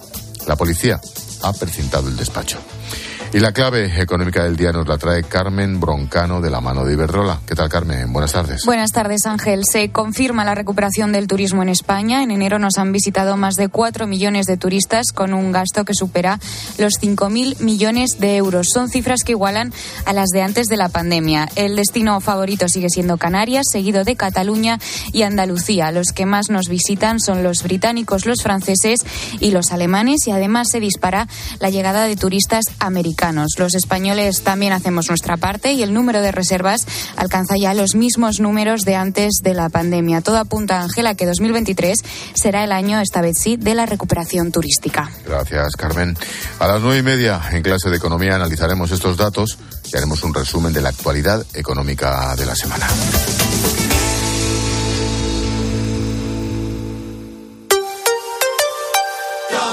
La 0.46 0.56
policía 0.56 0.98
ha 1.42 1.52
precintado 1.52 2.08
el 2.08 2.16
despacho. 2.16 2.56
Y 3.32 3.38
la 3.38 3.52
clave 3.52 4.02
económica 4.02 4.42
del 4.42 4.56
día 4.56 4.72
nos 4.72 4.88
la 4.88 4.98
trae 4.98 5.22
Carmen 5.22 5.78
Broncano 5.78 6.40
de 6.40 6.50
la 6.50 6.60
mano 6.60 6.84
de 6.84 6.94
Iberdrola. 6.94 7.38
¿Qué 7.46 7.54
tal, 7.54 7.68
Carmen? 7.68 8.12
Buenas 8.12 8.32
tardes. 8.32 8.64
Buenas 8.66 8.90
tardes, 8.90 9.24
Ángel. 9.24 9.62
Se 9.70 9.90
confirma 9.90 10.44
la 10.44 10.56
recuperación 10.56 11.12
del 11.12 11.28
turismo 11.28 11.62
en 11.62 11.68
España. 11.68 12.24
En 12.24 12.32
enero 12.32 12.58
nos 12.58 12.76
han 12.76 12.90
visitado 12.90 13.36
más 13.36 13.54
de 13.54 13.68
4 13.68 14.08
millones 14.08 14.46
de 14.46 14.56
turistas 14.56 15.12
con 15.12 15.32
un 15.32 15.52
gasto 15.52 15.84
que 15.84 15.94
supera 15.94 16.40
los 16.76 16.94
5.000 17.00 17.60
millones 17.60 18.18
de 18.18 18.34
euros. 18.34 18.70
Son 18.72 18.88
cifras 18.88 19.22
que 19.22 19.30
igualan 19.30 19.72
a 20.06 20.12
las 20.12 20.30
de 20.30 20.42
antes 20.42 20.66
de 20.66 20.76
la 20.76 20.88
pandemia. 20.88 21.48
El 21.54 21.76
destino 21.76 22.20
favorito 22.20 22.68
sigue 22.68 22.90
siendo 22.90 23.16
Canarias, 23.16 23.66
seguido 23.70 24.02
de 24.02 24.16
Cataluña 24.16 24.80
y 25.12 25.22
Andalucía. 25.22 25.92
Los 25.92 26.08
que 26.08 26.26
más 26.26 26.50
nos 26.50 26.68
visitan 26.68 27.20
son 27.20 27.44
los 27.44 27.62
británicos, 27.62 28.26
los 28.26 28.42
franceses 28.42 29.06
y 29.38 29.52
los 29.52 29.70
alemanes 29.70 30.26
y 30.26 30.32
además 30.32 30.68
se 30.68 30.80
dispara 30.80 31.28
la 31.60 31.70
llegada 31.70 32.06
de 32.06 32.16
turistas 32.16 32.64
americanos. 32.80 33.19
Los 33.58 33.74
españoles 33.74 34.42
también 34.42 34.72
hacemos 34.72 35.10
nuestra 35.10 35.36
parte 35.36 35.72
y 35.72 35.82
el 35.82 35.92
número 35.92 36.22
de 36.22 36.32
reservas 36.32 36.80
alcanza 37.16 37.54
ya 37.60 37.74
los 37.74 37.94
mismos 37.94 38.40
números 38.40 38.82
de 38.86 38.96
antes 38.96 39.40
de 39.42 39.52
la 39.52 39.68
pandemia. 39.68 40.22
Todo 40.22 40.38
apunta, 40.38 40.80
Ángela, 40.80 41.14
que 41.14 41.26
2023 41.26 42.02
será 42.32 42.64
el 42.64 42.72
año, 42.72 42.98
esta 42.98 43.20
vez 43.20 43.36
sí, 43.38 43.58
de 43.58 43.74
la 43.74 43.84
recuperación 43.84 44.50
turística. 44.52 45.10
Gracias, 45.26 45.76
Carmen. 45.76 46.16
A 46.60 46.66
las 46.66 46.80
nueve 46.80 47.00
y 47.00 47.02
media, 47.02 47.42
en 47.52 47.62
clase 47.62 47.90
de 47.90 47.98
economía, 47.98 48.36
analizaremos 48.36 48.90
estos 48.90 49.18
datos 49.18 49.58
y 49.92 49.96
haremos 49.96 50.24
un 50.24 50.32
resumen 50.32 50.72
de 50.72 50.80
la 50.80 50.88
actualidad 50.88 51.44
económica 51.52 52.34
de 52.36 52.46
la 52.46 52.56
semana. 52.56 52.86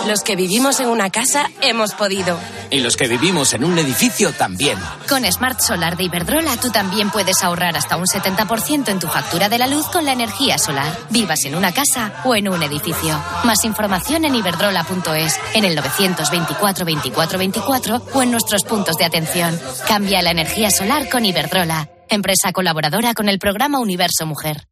Los 0.08 0.24
que 0.24 0.38
vivimos 0.38 0.80
en 0.80 0.88
una 0.88 1.10
casa 1.10 1.50
hemos 1.62 1.94
podido. 1.94 2.40
Y 2.70 2.80
los 2.80 2.96
que 2.96 3.10
vivimos 3.10 3.54
en 3.54 3.66
un 3.66 3.78
edificio 3.78 4.32
también. 4.32 4.78
Con 5.10 5.30
Smart 5.30 5.60
Solar 5.60 5.98
de 5.98 6.06
Iberdrola 6.06 6.56
tú 6.56 6.70
también 6.70 7.10
puedes 7.10 7.44
ahorrar 7.44 7.76
hasta 7.76 7.98
un 7.98 8.06
70% 8.06 8.88
en 8.88 9.00
tu 9.00 9.08
factura 9.08 9.50
de 9.50 9.58
la 9.58 9.68
luz 9.68 9.86
con 9.88 10.06
la 10.06 10.14
energía 10.14 10.58
solar. 10.58 10.98
Vivas 11.10 11.44
en 11.44 11.56
una 11.56 11.74
casa 11.74 12.22
o 12.24 12.36
en 12.36 12.48
un 12.48 12.64
edificio. 12.64 13.22
Más 13.44 13.66
información 13.66 14.24
en 14.24 14.36
iberdrola.es, 14.36 15.40
en 15.54 15.66
el 15.66 15.76
924 15.76 16.86
24 16.86 17.38
24 17.38 18.02
o 18.14 18.24
en 18.24 18.32
nuestros 18.32 18.64
puntos 18.64 18.96
de 18.96 19.04
atención. 19.04 19.60
Cambia 19.90 20.22
la 20.22 20.32
energía 20.32 20.72
solar 20.72 21.10
con 21.10 21.26
Iberdrola, 21.26 21.90
empresa 22.08 22.54
colaboradora 22.54 23.14
con 23.14 23.28
el 23.28 23.40
programa 23.40 23.80
Universo 23.80 24.26
Mujer. 24.26 24.67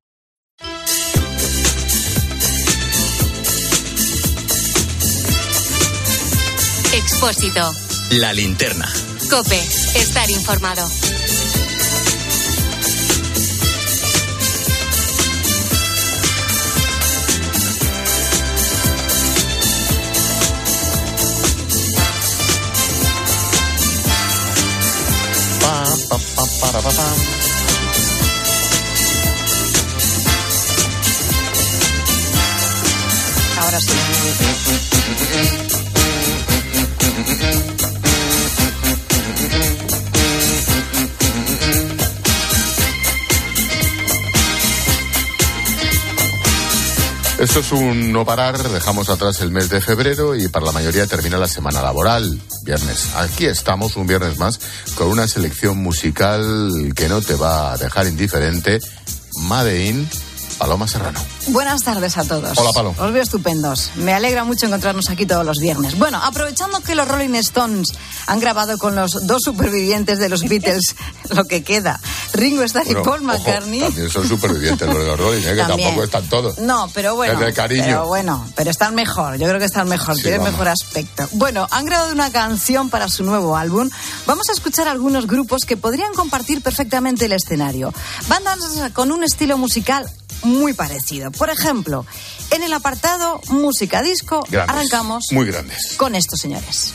Expósito. 6.96 7.76
La 8.12 8.32
linterna. 8.32 8.90
Cope. 9.30 9.60
Estar 9.96 10.30
informado. 10.32 10.90
Ahora 33.58 33.80
sí. 33.82 35.75
Esto 47.46 47.60
es 47.60 47.72
un 47.74 48.12
no 48.12 48.26
parar, 48.26 48.58
dejamos 48.70 49.08
atrás 49.08 49.40
el 49.42 49.52
mes 49.52 49.70
de 49.70 49.80
febrero 49.80 50.36
y 50.36 50.48
para 50.48 50.66
la 50.66 50.72
mayoría 50.72 51.06
termina 51.06 51.38
la 51.38 51.48
semana 51.48 51.80
laboral, 51.84 52.42
viernes. 52.64 53.14
Aquí 53.18 53.46
estamos 53.46 53.96
un 53.98 54.08
viernes 54.08 54.40
más 54.40 54.60
con 54.96 55.10
una 55.10 55.28
selección 55.28 55.78
musical 55.78 56.92
que 56.96 57.08
no 57.08 57.22
te 57.22 57.36
va 57.36 57.74
a 57.74 57.78
dejar 57.78 58.08
indiferente, 58.08 58.80
Made 59.42 59.86
in 59.86 60.10
Paloma 60.58 60.88
Serrano. 60.88 61.20
Buenas 61.48 61.84
tardes 61.84 62.18
a 62.18 62.24
todos. 62.24 62.58
Hola, 62.58 62.72
Palo. 62.74 62.96
Os 62.98 63.14
veo 63.14 63.22
estupendos. 63.22 63.92
Me 63.96 64.14
alegra 64.14 64.44
mucho 64.44 64.66
encontrarnos 64.66 65.10
aquí 65.10 65.26
todos 65.26 65.46
los 65.46 65.60
viernes. 65.60 65.98
Bueno, 65.98 66.20
aprovechando 66.24 66.80
que 66.80 66.96
los 66.96 67.08
Rolling 67.08 67.36
Stones 67.36 67.94
han 68.28 68.40
grabado 68.40 68.78
con 68.78 68.96
los 68.96 69.28
dos 69.28 69.42
supervivientes 69.44 70.18
de 70.18 70.30
los 70.30 70.44
Beatles 70.44 70.96
lo 71.30 71.46
que 71.46 71.64
queda, 71.64 72.00
Ringo 72.36 72.64
Starr 72.64 72.86
Bueno, 72.86 73.02
y 73.02 73.04
Paul 73.04 73.20
ojo, 73.20 73.24
McCartney. 73.40 73.80
también 73.82 74.10
son 74.10 74.28
supervivientes 74.28 74.88
los 74.88 74.98
de 74.98 75.06
los 75.06 75.20
Rolling, 75.20 75.42
¿eh? 75.42 75.56
que 75.56 75.64
tampoco 75.64 76.04
están 76.04 76.28
todos. 76.30 76.58
No, 76.60 76.90
pero 76.94 77.16
bueno. 77.16 77.34
Es 77.34 77.40
de 77.40 77.54
cariño. 77.54 77.84
Pero 77.86 78.08
bueno, 78.08 78.48
pero 78.56 78.72
están 78.72 78.96
mejor. 78.96 79.38
Yo 79.38 79.48
creo 79.48 79.60
que 79.60 79.66
están 79.66 79.88
mejor. 79.90 80.16
Sí, 80.16 80.24
tienen 80.24 80.40
vamos. 80.42 80.54
mejor 80.54 80.68
aspecto. 80.70 81.28
Bueno, 81.34 81.68
han 81.72 81.86
grabado 81.86 82.12
una 82.12 82.32
canción 82.32 82.90
para 82.90 83.08
su 83.10 83.24
nuevo 83.24 83.56
álbum. 83.58 83.90
Vamos 84.26 84.50
a 84.50 84.54
escuchar 84.54 84.88
algunos 84.88 85.28
grupos 85.28 85.66
que 85.66 85.78
podrían 85.78 86.14
compartir 86.14 86.62
perfectamente 86.62 87.26
el 87.26 87.34
escenario. 87.34 87.94
Bandas 88.28 88.60
con 88.94 89.12
un 89.12 89.24
estilo 89.24 89.58
musical 89.58 90.06
muy 90.44 90.74
parecido. 90.74 91.32
Por 91.32 91.50
ejemplo, 91.50 92.06
en 92.52 92.64
el 92.64 92.74
apartado 92.74 93.42
música 93.50 94.02
disco, 94.02 94.46
Grandes, 94.50 94.76
arrancamos 94.76 95.26
Muy 95.32 95.46
grandes. 95.48 95.96
con 95.98 96.14
estos 96.16 96.40
señores. 96.40 96.94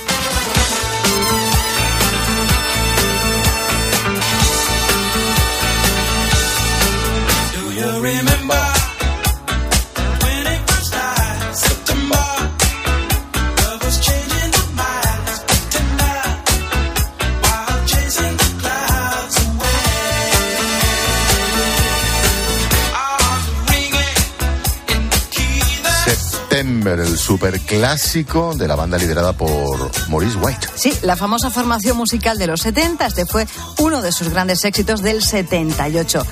Superclásico 27.31 28.57
de 28.57 28.67
la 28.67 28.75
banda 28.75 28.99
liderada 28.99 29.33
por 29.33 29.89
Maurice 30.09 30.37
White. 30.39 30.67
Sí, 30.75 30.93
la 31.03 31.15
famosa 31.15 31.49
formación 31.49 31.97
musical 31.97 32.39
de 32.39 32.49
los 32.49 32.61
70, 32.63 33.07
este 33.07 33.25
fue 33.25 33.47
uno 33.79 34.03
de 34.03 34.11
sus 34.11 34.31
grandes 34.31 34.65
éxitos 34.65 35.01
del 35.01 35.23
78. 35.23 36.27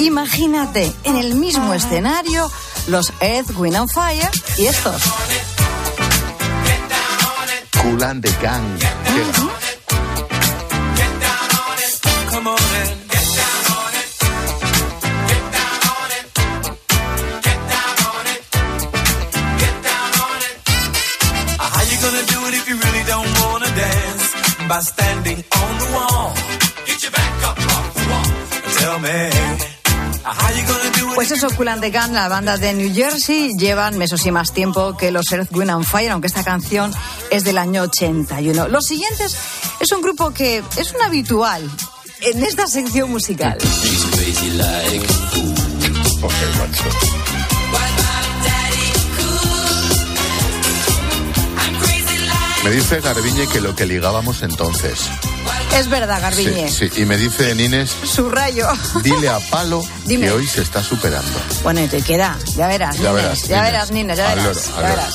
Imagínate 0.00 0.92
en 1.04 1.14
el 1.18 1.36
mismo 1.36 1.72
escenario 1.72 2.50
los 2.88 3.12
Earth, 3.20 3.56
Wind 3.56 3.76
and 3.76 3.90
Fire 3.92 4.28
y 4.58 4.66
estos. 4.66 5.00
Cool 7.80 8.02
and 8.02 8.20
the 8.20 8.32
Gang. 8.42 9.69
By 24.70 24.78
standing 24.82 25.42
on 25.50 25.78
the 25.80 25.86
wall. 25.92 26.32
Get 26.86 27.02
your 27.02 27.10
back 27.10 27.42
up 27.42 27.58
off 27.58 27.94
the 27.94 28.04
wall. 28.08 28.28
Tell 28.78 28.98
me. 29.00 29.30
uh, 30.24 30.32
How 30.32 30.50
you 30.54 30.62
gonna 30.64 30.90
do 30.96 31.08
it? 31.10 31.14
Pues 31.16 31.30
eso, 31.32 31.48
Cool 31.56 31.68
and 31.70 31.82
the 31.82 31.90
Gang, 31.90 32.12
la 32.12 32.28
banda 32.28 32.56
de 32.56 32.72
New 32.74 32.94
Jersey, 32.94 33.50
llevan 33.58 33.98
meses 33.98 34.24
y 34.26 34.30
más 34.30 34.52
tiempo 34.52 34.96
que 34.96 35.10
los 35.10 35.24
Earth, 35.32 35.50
Wind 35.56 35.70
and 35.72 35.84
Fire, 35.84 36.12
aunque 36.12 36.28
esta 36.28 36.44
canción 36.44 36.92
es 37.32 37.42
del 37.42 37.58
año 37.58 37.82
81. 37.82 38.68
Los 38.68 38.86
siguientes 38.86 39.36
es 39.80 39.90
un 39.90 40.02
grupo 40.02 40.30
que 40.30 40.62
es 40.76 40.92
un 40.92 41.02
habitual 41.02 41.68
en 42.20 42.44
esta 42.44 42.68
sección 42.68 43.10
musical. 43.10 43.58
Me 52.70 52.76
dice 52.76 53.00
Garbiñe 53.00 53.48
que 53.48 53.60
lo 53.60 53.74
que 53.74 53.84
ligábamos 53.84 54.42
entonces. 54.42 55.00
Es 55.76 55.88
verdad, 55.88 56.22
Garbiñe. 56.22 56.70
Sí, 56.70 56.88
sí. 56.88 57.02
Y 57.02 57.04
me 57.04 57.16
dice 57.16 57.52
Nines, 57.56 57.90
Subrayo. 58.04 58.68
dile 59.02 59.28
a 59.28 59.40
Palo 59.40 59.82
Dime. 60.04 60.26
que 60.26 60.30
hoy 60.30 60.46
se 60.46 60.62
está 60.62 60.80
superando. 60.80 61.36
Bueno, 61.64 61.80
y 61.82 61.88
te 61.88 62.00
queda. 62.00 62.38
Ya 62.54 62.68
verás, 62.68 62.96
Ya 62.96 63.10
Nines, 63.10 63.22
verás, 63.24 63.48
ya 63.48 63.62
verás, 63.62 63.90
Nines, 63.90 64.16
ya 64.18 64.28
verás. 64.28 64.44
loro, 64.44 64.60
ya 64.82 64.88
verás. 64.88 65.14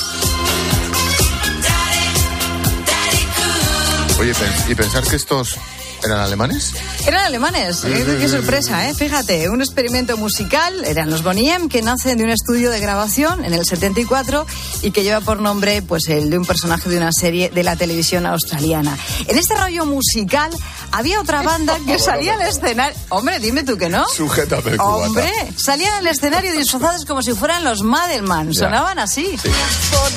Oye, 4.20 4.32
y 4.68 4.74
pensar 4.74 5.02
que 5.04 5.16
estos 5.16 5.56
eran 6.04 6.20
alemanes. 6.20 6.72
Eran 7.06 7.24
alemanes, 7.24 7.84
eh, 7.84 8.16
qué 8.20 8.28
sorpresa, 8.28 8.88
¿eh? 8.88 8.94
Fíjate, 8.94 9.48
un 9.48 9.60
experimento 9.60 10.16
musical, 10.16 10.84
eran 10.84 11.10
los 11.10 11.22
Bonnie 11.22 11.52
M, 11.52 11.68
que 11.68 11.82
nacen 11.82 12.18
de 12.18 12.24
un 12.24 12.30
estudio 12.30 12.70
de 12.70 12.80
grabación 12.80 13.44
en 13.44 13.54
el 13.54 13.64
74 13.64 14.46
y 14.82 14.90
que 14.90 15.02
lleva 15.02 15.20
por 15.20 15.40
nombre 15.40 15.82
pues 15.82 16.08
el 16.08 16.30
de 16.30 16.38
un 16.38 16.44
personaje 16.44 16.88
de 16.88 16.96
una 16.96 17.10
serie 17.12 17.50
de 17.50 17.62
la 17.62 17.76
televisión 17.76 18.26
australiana. 18.26 18.96
En 19.26 19.38
este 19.38 19.54
rollo 19.54 19.86
musical 19.86 20.50
había 20.92 21.20
otra 21.20 21.42
banda 21.42 21.78
que 21.86 21.98
salía 21.98 22.34
al 22.34 22.42
escenario... 22.42 22.96
Hombre, 23.08 23.38
dime 23.38 23.64
tú 23.64 23.76
que 23.76 23.88
no. 23.88 24.06
Sujétame 24.08 24.72
el. 24.72 24.80
Hombre, 24.80 25.30
salían 25.56 25.94
al 25.94 26.06
escenario 26.06 26.52
disfrazados 26.52 27.04
como 27.04 27.22
si 27.22 27.32
fueran 27.32 27.64
los 27.64 27.82
Madelman, 27.82 28.54
sonaban 28.54 28.98
así. 28.98 29.36
Fun 29.36 30.12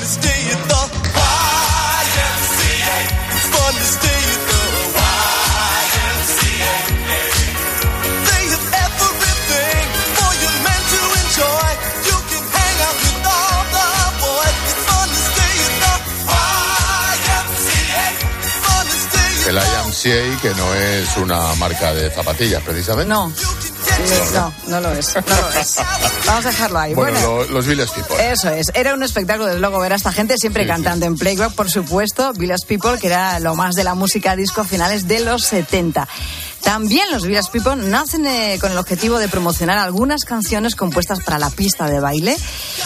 El 19.50 19.56
IMCA, 19.56 20.40
que 20.40 20.50
no 20.56 20.74
es 20.74 21.16
una 21.16 21.54
marca 21.56 21.92
de 21.92 22.08
zapatillas, 22.10 22.62
precisamente. 22.62 23.08
No, 23.08 23.32
no, 24.32 24.54
no 24.68 24.80
lo 24.80 24.92
es, 24.92 25.14
no 25.16 25.22
lo 25.40 25.60
es. 25.60 25.76
Vamos 26.24 26.46
a 26.46 26.50
dejarlo 26.50 26.78
ahí. 26.78 26.94
Bueno, 26.94 27.18
bueno 27.20 27.44
lo- 27.44 27.48
los 27.54 27.66
Village 27.66 27.92
People. 27.94 28.30
Eso 28.30 28.48
es, 28.50 28.70
era 28.74 28.94
un 28.94 29.02
espectáculo 29.02 29.46
desde 29.46 29.58
luego 29.60 29.80
ver 29.80 29.92
a 29.92 29.96
esta 29.96 30.12
gente 30.12 30.36
siempre 30.38 30.62
Sí, 30.62 30.68
cantando 30.68 31.06
en 31.06 31.16
playback, 31.16 31.52
por 31.54 31.68
supuesto, 31.68 32.32
Village 32.34 32.64
People, 32.68 32.98
que 33.00 33.08
era 33.08 33.40
lo 33.40 33.56
más 33.56 33.74
de 33.74 33.82
la 33.82 33.94
música 33.94 34.36
disco 34.36 34.62
finales 34.62 35.08
de 35.08 35.20
los 35.20 35.42
70. 35.42 36.06
También 36.62 37.10
los 37.10 37.24
Village 37.24 37.50
People 37.50 37.76
nacen 37.76 38.26
eh, 38.26 38.58
con 38.60 38.70
el 38.72 38.78
objetivo 38.78 39.18
de 39.18 39.28
promocionar 39.28 39.78
algunas 39.78 40.24
canciones 40.24 40.76
compuestas 40.76 41.20
para 41.20 41.38
la 41.38 41.50
pista 41.50 41.86
de 41.86 42.00
baile 42.00 42.36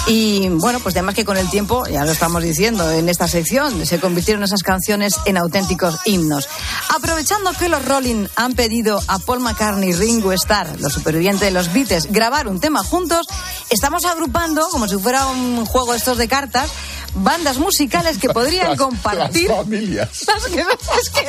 y 0.07 0.49
bueno, 0.49 0.81
pues 0.81 0.95
además 0.95 1.15
que 1.15 1.25
con 1.25 1.37
el 1.37 1.49
tiempo, 1.51 1.87
ya 1.87 2.05
lo 2.05 2.13
estamos 2.13 2.43
diciendo 2.43 2.91
en 2.91 3.09
esta 3.09 3.27
sección, 3.27 3.85
se 3.87 3.99
convirtieron 3.99 4.43
esas 4.43 4.63
canciones 4.63 5.17
en 5.27 5.37
auténticos 5.37 5.97
himnos. 6.05 6.49
Aprovechando 6.95 7.53
que 7.53 7.69
los 7.69 7.85
Rolling 7.85 8.27
han 8.37 8.55
pedido 8.55 9.01
a 9.09 9.19
Paul 9.19 9.41
McCartney 9.41 9.91
y 9.91 9.95
Ringo 9.95 10.33
Starr, 10.33 10.81
los 10.81 10.93
supervivientes 10.93 11.43
de 11.43 11.51
los 11.51 11.73
Beatles, 11.73 12.11
grabar 12.11 12.49
un 12.49 12.61
tema 12.61 12.83
juntos, 12.85 13.27
estamos 13.71 14.05
agrupando, 14.05 14.69
como 14.69 14.89
si 14.89 14.97
fuera 14.99 15.27
un 15.27 15.65
juego 15.67 15.95
estos 15.95 16.19
de 16.19 16.29
cartas, 16.29 16.71
bandas 17.15 17.59
musicales 17.59 18.19
que 18.19 18.29
podrían 18.29 18.71
Las- 18.71 18.79
compartir. 18.79 19.49
las 19.49 19.59
familias. 19.59 20.09
Las 20.27 20.45
que- 20.47 20.61
es 21.01 21.11
que 21.11 21.27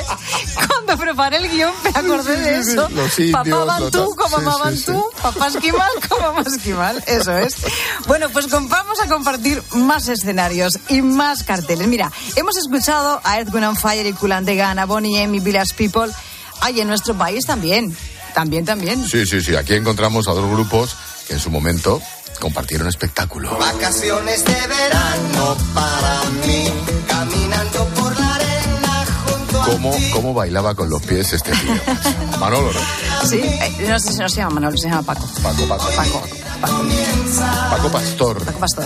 cuando 0.67 0.97
preparé 0.97 1.37
el 1.37 1.49
guion 1.49 1.71
me 1.83 1.89
acordé 1.91 2.37
de 2.37 2.57
eso. 2.59 2.89
Los 2.89 3.19
indios, 3.19 3.33
Papá 3.43 3.65
Bantú 3.65 4.15
como 4.15 4.37
mamá. 4.39 4.57
Bantú, 4.65 5.05
papá 5.21 5.47
esquimal 5.47 5.91
como 6.09 6.21
mamá 6.33 6.43
esquimal. 6.45 7.03
Eso 7.07 7.37
es. 7.37 7.55
Bueno, 8.07 8.29
pues 8.29 8.47
vamos 8.49 8.99
a 9.03 9.07
compartir 9.07 9.61
más 9.73 10.07
escenarios 10.07 10.79
y 10.89 11.01
más 11.01 11.43
carteles. 11.43 11.87
Mira, 11.87 12.11
hemos 12.35 12.57
escuchado 12.57 13.21
a 13.23 13.37
Earth, 13.39 13.53
Wind 13.53 13.77
Fire 13.77 14.05
y 14.05 14.13
Cool 14.13 14.31
and 14.31 14.47
the 14.47 14.55
Gun, 14.55 14.79
a 14.79 14.85
Bonnie 14.85 15.21
M 15.21 15.37
y 15.37 15.39
Village 15.39 15.73
People. 15.75 16.11
Ay, 16.61 16.81
en 16.81 16.87
nuestro 16.87 17.13
país 17.15 17.45
también. 17.45 17.95
También, 18.33 18.65
también. 18.65 19.07
Sí, 19.07 19.25
sí, 19.25 19.41
sí. 19.41 19.55
Aquí 19.55 19.73
encontramos 19.75 20.27
a 20.27 20.31
dos 20.31 20.49
grupos 20.49 20.95
que 21.27 21.33
en 21.33 21.39
su 21.39 21.49
momento 21.49 22.01
compartieron 22.39 22.87
espectáculo. 22.87 23.57
Vacaciones 23.57 24.45
de 24.45 24.67
verano 24.67 25.57
para 25.73 26.23
mí, 26.45 26.71
caminando 27.07 27.85
por 27.89 28.19
la 28.19 28.35
arena 28.35 29.05
junto 29.27 29.61
a 29.61 29.65
¿Cómo, 29.65 29.93
cómo 30.13 30.33
bailaba 30.33 30.75
con 30.75 30.89
los 30.89 31.01
pies 31.03 31.33
este 31.33 31.51
tío? 31.51 31.73
Manolo, 32.39 32.71
¿no? 32.71 33.27
Sí, 33.27 33.39
eh, 33.39 33.87
no 33.87 33.99
sé 33.99 34.13
si 34.13 34.19
no 34.19 34.29
se 34.29 34.37
llama 34.37 34.55
Manuel, 34.55 34.77
se 34.77 34.89
llama 34.89 35.03
Paco. 35.03 35.27
Paco, 35.41 35.67
Paco, 35.67 35.89
Paco. 35.95 36.23
Paco 37.69 37.89
Pastor. 37.91 38.45
Paco 38.45 38.59
Pastor. 38.59 38.85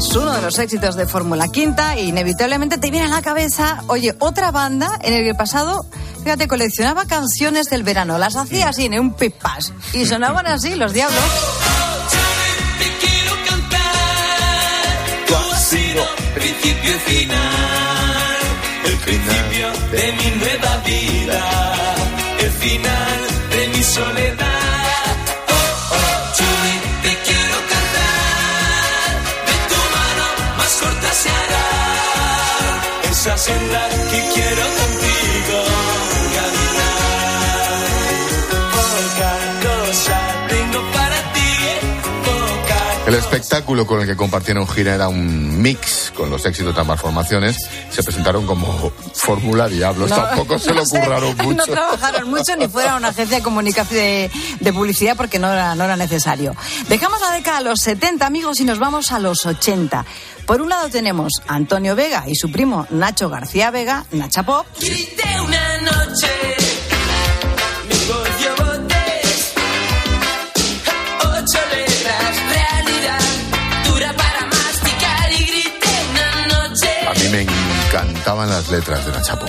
es 0.00 0.16
uno 0.16 0.32
de 0.32 0.40
los 0.40 0.58
éxitos 0.58 0.96
de 0.96 1.06
Fórmula 1.06 1.48
Quinta 1.48 1.94
e 1.94 2.04
inevitablemente 2.04 2.78
te 2.78 2.90
viene 2.90 3.06
a 3.06 3.10
la 3.10 3.20
cabeza, 3.20 3.84
oye, 3.86 4.14
otra 4.18 4.50
banda 4.50 4.88
en 5.02 5.12
el 5.12 5.24
que 5.24 5.34
pasado, 5.34 5.84
fíjate, 6.22 6.48
coleccionaba 6.48 7.04
canciones 7.04 7.66
del 7.66 7.82
verano, 7.82 8.16
las 8.16 8.34
hacía 8.34 8.70
así 8.70 8.86
en 8.86 8.98
un 8.98 9.12
pipas 9.12 9.74
y 9.92 10.06
sonaban 10.06 10.46
así 10.46 10.74
los 10.74 10.94
diablos. 10.94 11.20
El 18.84 18.96
principio 18.96 19.68
de 19.92 20.12
mi 20.12 20.38
nueva. 20.38 20.60
Esa 33.20 33.36
senda 33.36 33.86
que 34.08 34.18
quiero 34.32 34.62
contigo 34.62 35.89
El 43.10 43.16
espectáculo 43.16 43.88
con 43.88 44.00
el 44.00 44.06
que 44.06 44.14
compartieron 44.14 44.68
gira 44.68 44.94
era 44.94 45.08
un 45.08 45.60
mix 45.60 46.12
con 46.14 46.30
los 46.30 46.46
éxitos 46.46 46.72
de 46.72 46.80
ambas 46.80 47.00
formaciones. 47.00 47.56
Se 47.90 48.04
presentaron 48.04 48.46
como 48.46 48.92
Fórmula 49.14 49.66
Diablos. 49.68 50.10
No, 50.10 50.14
Tampoco 50.14 50.60
se 50.60 50.68
lo 50.72 50.74
no 50.82 50.86
sé, 50.86 51.00
curraron 51.00 51.36
No 51.36 51.44
mucho. 51.44 51.64
trabajaron 51.64 52.30
mucho 52.30 52.54
ni 52.54 52.68
fuera 52.68 52.94
una 52.94 53.08
agencia 53.08 53.38
de 53.38 53.42
comunicación 53.42 53.98
de, 53.98 54.30
de 54.60 54.72
publicidad 54.72 55.16
porque 55.16 55.40
no 55.40 55.52
era, 55.52 55.74
no 55.74 55.82
era 55.82 55.96
necesario. 55.96 56.54
Dejamos 56.88 57.20
la 57.20 57.32
década 57.32 57.58
de 57.58 57.64
los 57.64 57.80
70, 57.80 58.24
amigos, 58.24 58.60
y 58.60 58.64
nos 58.64 58.78
vamos 58.78 59.10
a 59.10 59.18
los 59.18 59.44
80. 59.44 60.06
Por 60.46 60.60
un 60.60 60.68
lado 60.68 60.88
tenemos 60.88 61.32
a 61.48 61.56
Antonio 61.56 61.96
Vega 61.96 62.24
y 62.28 62.36
su 62.36 62.52
primo 62.52 62.86
Nacho 62.90 63.28
García 63.28 63.72
Vega, 63.72 64.04
Nacha 64.12 64.44
Pop. 64.44 64.66
Grité 64.80 65.24
una 65.44 65.78
noche, 65.80 66.28
encantaban 78.30 78.48
las 78.50 78.70
letras 78.70 79.04
de 79.06 79.12
Nacha 79.12 79.36
Pop. 79.38 79.48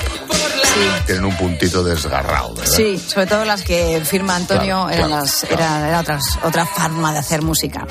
Tienen 1.06 1.26
un 1.26 1.36
puntito 1.38 1.84
desgarrado, 1.84 2.54
¿verdad? 2.56 2.74
Sí, 2.76 2.98
sobre 2.98 3.28
todo 3.28 3.46
las 3.46 3.62
que 3.62 4.02
firma 4.04 4.36
Antonio 4.36 4.86
Claro, 4.88 4.90
eran, 4.90 5.08
claro, 5.10 5.24
las, 5.26 5.44
era, 5.44 5.88
era 5.88 6.00
otras, 6.00 6.24
otra 6.44 6.66
forma 6.66 7.14
de 7.14 7.20
hacer 7.20 7.42
música. 7.44 7.86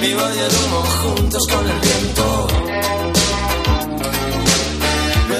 Vivo 0.00 0.20
y 0.34 0.38
el 0.38 0.50
humo 0.54 0.82
juntos 1.02 1.46
con 1.48 1.68
el 1.68 1.78
viento. 1.80 2.46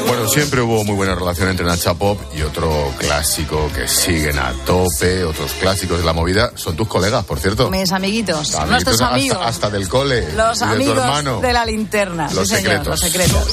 Bueno, 0.07 0.29
siempre 0.29 0.61
hubo 0.61 0.85
muy 0.85 0.95
buena 0.95 1.15
relación 1.15 1.49
entre 1.49 1.65
Nacha 1.67 1.95
Pop 1.95 2.21
y 2.37 2.43
otro 2.43 2.93
clásico 2.99 3.71
que 3.75 3.89
siguen 3.89 4.39
a 4.39 4.53
tope, 4.65 5.25
otros 5.25 5.53
clásicos 5.55 5.99
de 5.99 6.05
la 6.05 6.13
movida. 6.13 6.53
Son 6.55 6.77
tus 6.77 6.87
colegas, 6.89 7.25
por 7.25 7.39
cierto. 7.41 7.71
Mis 7.71 7.91
amiguitos, 7.93 8.55
Amiguitos 8.55 8.71
nuestros 8.71 9.01
hasta- 9.01 9.15
amigos. 9.15 9.39
Hasta, 9.43 9.71
del 9.71 9.89
cole. 9.89 10.33
Los 10.35 10.59
y 10.59 10.61
de 10.61 10.67
tu 10.67 10.73
amigos 10.75 10.99
hermano. 10.99 11.41
de 11.41 11.53
la 11.53 11.65
linterna. 11.65 12.29
Los 12.33 12.49
sí, 12.49 12.57
señor, 12.57 12.87
los 12.87 13.01
secretos. 13.01 13.49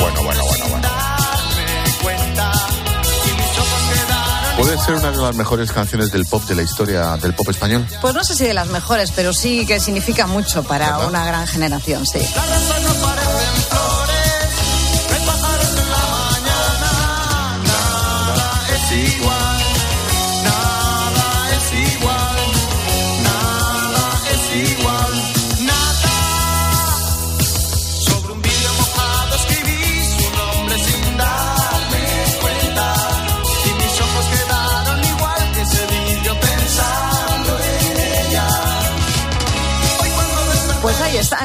Bueno, 0.00 0.22
bueno, 0.22 0.44
bueno, 0.44 0.64
bueno. 0.68 0.88
¿Puede 4.56 4.78
ser 4.78 4.94
una 4.94 5.10
de 5.10 5.16
las 5.16 5.34
mejores 5.36 5.72
canciones 5.72 6.10
del 6.12 6.26
pop 6.26 6.42
de 6.44 6.54
la 6.54 6.62
historia 6.62 7.16
del 7.16 7.34
pop 7.34 7.48
español? 7.48 7.86
Pues 8.02 8.14
no 8.14 8.22
sé 8.22 8.34
si 8.34 8.44
de 8.44 8.52
las 8.52 8.66
mejores, 8.68 9.10
pero 9.10 9.32
sí 9.32 9.64
que 9.64 9.80
significa 9.80 10.26
mucho 10.26 10.62
para 10.64 10.92
¿Verdad? 10.92 11.08
una 11.08 11.24
gran 11.24 11.46
generación, 11.46 12.04
sí. 12.04 12.18
Es 12.18 12.28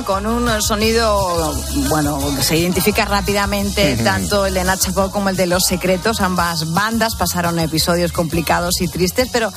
con 0.06 0.26
un 0.26 0.62
sonido, 0.62 1.54
bueno, 1.90 2.20
que 2.36 2.44
se 2.44 2.58
identifica 2.58 3.06
rápidamente, 3.06 3.98
tanto 3.98 4.46
el 4.46 4.54
de 4.54 4.64
Nacha 4.64 4.92
Pop 4.92 5.12
como 5.12 5.30
el 5.30 5.36
de 5.36 5.48
Los 5.48 5.66
Secretos. 5.66 6.22
Ambas 6.22 6.72
bandas 6.74 7.16
pasaron 7.16 7.60
episodios 7.60 8.12
complicados 8.12 8.82
y 8.82 8.88
tristes, 8.88 9.30
pero 9.32 9.52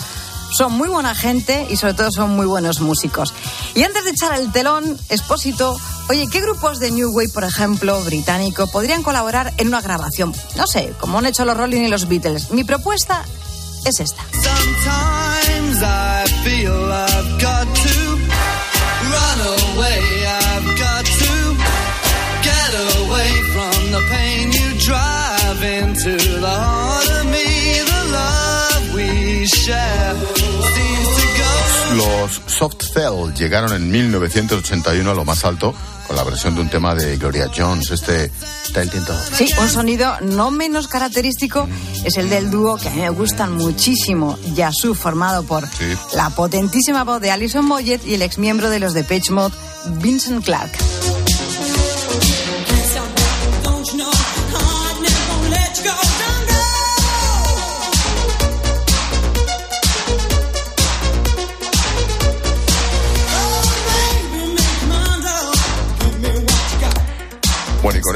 son 0.51 0.73
muy 0.73 0.89
buena 0.89 1.15
gente 1.15 1.67
y 1.71 1.77
sobre 1.77 1.95
todo 1.95 2.11
son 2.11 2.35
muy 2.35 2.47
buenos 2.47 2.81
músicos. 2.81 3.35
Y 3.75 3.83
antes 3.83 4.05
de 4.05 4.11
echar 4.11 4.39
el 4.39 4.51
telón, 4.51 4.99
Expósito, 5.11 5.79
oye, 6.09 6.27
¿qué 6.31 6.41
grupos 6.41 6.79
de 6.81 6.91
New 6.91 7.11
Wave, 7.11 7.29
por 7.29 7.45
ejemplo, 7.45 8.01
británico, 8.03 8.67
podrían 8.67 9.03
colaborar 9.03 9.53
en 9.59 9.69
una 9.69 9.83
grabación? 9.83 10.35
No 10.57 10.67
sé, 10.67 10.95
como 10.99 11.19
han 11.19 11.27
hecho 11.27 11.45
los 11.45 11.57
Rolling 11.57 11.83
y 11.83 11.89
los 11.89 12.09
Beatles. 12.09 12.51
Mi 12.51 12.65
propuesta 12.65 13.25
es 13.85 14.01
esta. 14.01 14.25
Soft 32.59 32.83
Cell 32.93 33.33
llegaron 33.35 33.73
en 33.73 33.89
1981 33.89 35.09
a 35.09 35.15
lo 35.15 35.25
más 35.25 35.45
alto 35.45 35.73
con 36.09 36.17
la 36.17 36.25
versión 36.25 36.57
de 36.57 36.63
un 36.63 36.69
tema 36.69 36.93
de 36.93 37.17
Gloria 37.17 37.49
Jones, 37.57 37.93
este. 37.93 38.33
Sí, 39.33 39.47
un 39.61 39.69
sonido 39.69 40.19
no 40.23 40.51
menos 40.51 40.89
característico 40.89 41.69
es 42.05 42.17
el 42.17 42.29
del 42.29 42.51
dúo 42.51 42.77
que 42.77 42.89
a 42.89 42.91
mí 42.91 43.01
me 43.01 43.11
gustan 43.11 43.53
muchísimo, 43.53 44.37
Yasu, 44.55 44.95
formado 44.95 45.45
por 45.45 45.69
la 46.15 46.31
potentísima 46.31 47.05
voz 47.05 47.21
de 47.21 47.31
Alison 47.31 47.65
Moyet 47.65 48.05
y 48.05 48.15
el 48.15 48.23
exmiembro 48.23 48.71
de 48.71 48.81
los 48.81 48.93
Depeche 48.93 49.33
Mode, 49.33 49.55
Vincent 50.01 50.45
Clark. 50.45 50.73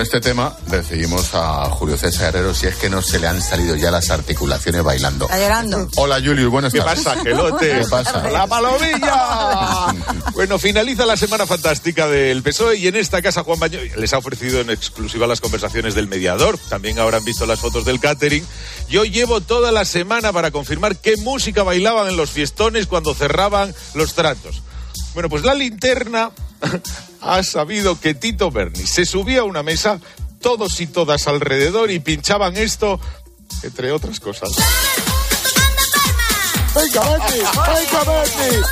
Este 0.02 0.20
tema 0.20 0.54
recibimos 0.68 1.30
a 1.34 1.70
Julio 1.70 1.96
César 1.96 2.28
Herrero 2.28 2.52
si 2.54 2.66
es 2.66 2.74
que 2.76 2.90
no 2.90 3.00
se 3.02 3.18
le 3.18 3.28
han 3.28 3.40
salido 3.40 3.76
ya 3.76 3.90
las 3.90 4.10
articulaciones 4.10 4.82
bailando. 4.82 5.26
Está 5.26 5.38
llorando. 5.38 5.88
Hola, 5.96 6.16
Julius, 6.16 6.50
buenas 6.50 6.72
¿Qué 6.72 6.80
tardes. 6.80 7.04
pasa, 7.04 7.22
gelote? 7.22 7.78
¿Qué 7.80 7.86
pasa? 7.88 8.28
¡La 8.28 8.46
palomilla! 8.46 9.86
bueno, 10.34 10.58
finaliza 10.58 11.06
la 11.06 11.16
semana 11.16 11.46
fantástica 11.46 12.08
del 12.08 12.42
PSOE 12.42 12.76
y 12.76 12.88
en 12.88 12.96
esta 12.96 13.22
casa 13.22 13.44
Juan 13.44 13.60
Baño 13.60 13.78
les 13.96 14.12
ha 14.12 14.18
ofrecido 14.18 14.60
en 14.60 14.70
exclusiva 14.70 15.26
las 15.26 15.40
conversaciones 15.40 15.94
del 15.94 16.08
mediador. 16.08 16.58
También 16.68 16.98
habrán 16.98 17.24
visto 17.24 17.46
las 17.46 17.60
fotos 17.60 17.84
del 17.84 18.00
catering. 18.00 18.44
Yo 18.88 19.04
llevo 19.04 19.40
toda 19.40 19.70
la 19.70 19.84
semana 19.84 20.32
para 20.32 20.50
confirmar 20.50 20.96
qué 20.96 21.16
música 21.18 21.62
bailaban 21.62 22.08
en 22.08 22.16
los 22.16 22.30
fiestones 22.30 22.86
cuando 22.86 23.14
cerraban 23.14 23.74
los 23.94 24.14
tratos. 24.14 24.62
Bueno, 25.14 25.28
pues 25.28 25.44
la 25.44 25.54
linterna 25.54 26.32
ha 27.22 27.42
sabido 27.42 27.98
que 27.98 28.14
Tito 28.14 28.50
Berni 28.50 28.86
se 28.86 29.06
subía 29.06 29.40
a 29.40 29.44
una 29.44 29.62
mesa, 29.62 30.00
todos 30.40 30.80
y 30.80 30.86
todas 30.86 31.28
alrededor 31.28 31.90
y 31.90 32.00
pinchaban 32.00 32.56
esto, 32.56 33.00
entre 33.62 33.92
otras 33.92 34.20
cosas. 34.20 34.50
Venga, 36.74 37.00
Berni, 37.00 37.38
venga, 37.38 38.04
Berni. 38.04 38.62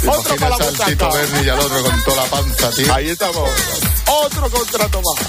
¿Te 0.00 0.08
Otro 0.08 0.36
para 0.36 0.50
la 0.50 0.56
al. 0.56 0.86
Tito 0.86 1.10
Berni 1.10 1.46
y 1.46 1.48
al 1.48 1.58
otro 1.60 1.82
con 1.82 2.04
toda 2.04 2.16
la 2.22 2.30
panza, 2.30 2.70
tío? 2.70 2.94
Ahí 2.94 3.08
estamos. 3.10 3.50
Otro 4.06 4.50
contrato 4.50 5.00
más. 5.02 5.26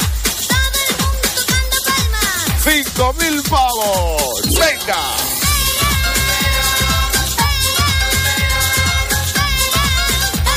¡Cinco 2.63 3.13
mil 3.19 3.43
pavos! 3.43 4.41
¡Venga! 4.57 5.34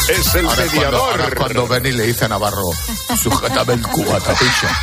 Es 0.09 0.34
el 0.34 0.46
Ahora 0.46 0.64
es 0.64 0.70
cuando, 0.70 0.86
mediador. 0.86 1.11
ahora 1.11 1.28
es 1.28 1.34
cuando 1.34 1.66
Berni 1.68 1.92
le 1.92 2.06
dice 2.06 2.24
a 2.24 2.28
Navarro, 2.28 2.62
sujétame 3.22 3.74
el 3.74 3.82
cubata, 3.82 4.32
picha. 4.34 4.80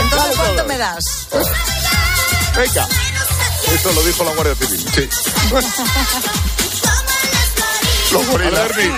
Entonces, 0.00 0.36
¿cuánto 0.36 0.64
me 0.64 0.76
das? 0.78 1.28
Venga. 2.56 2.88
Eso 3.72 3.92
lo 3.92 4.02
dijo 4.02 4.24
la 4.24 4.32
Guardia 4.34 4.54
Civil. 4.56 4.86
Sí. 4.94 5.08
Los 8.12 8.26
gorilas. 8.26 8.68
Berni. 8.76 8.92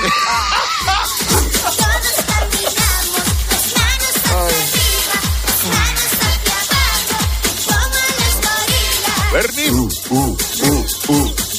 Berni. 9.33 9.69
Uh, 9.71 9.89
uh, 10.11 10.85
uh, 11.09 11.50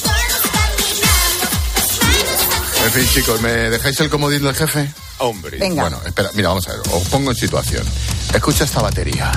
fin, 2.92 3.08
chicos, 3.08 3.40
¿me 3.40 3.48
dejáis 3.48 3.98
el 4.00 4.10
comodín 4.10 4.42
del 4.42 4.54
jefe? 4.54 4.92
Hombre. 5.18 5.56
Venga. 5.56 5.82
Bueno, 5.82 6.00
espera, 6.04 6.30
mira, 6.34 6.48
vamos 6.50 6.68
a 6.68 6.72
ver, 6.72 6.80
os 6.92 7.08
pongo 7.08 7.30
en 7.30 7.36
situación. 7.36 7.86
Escucha 8.34 8.64
esta 8.64 8.82
batería. 8.82 9.32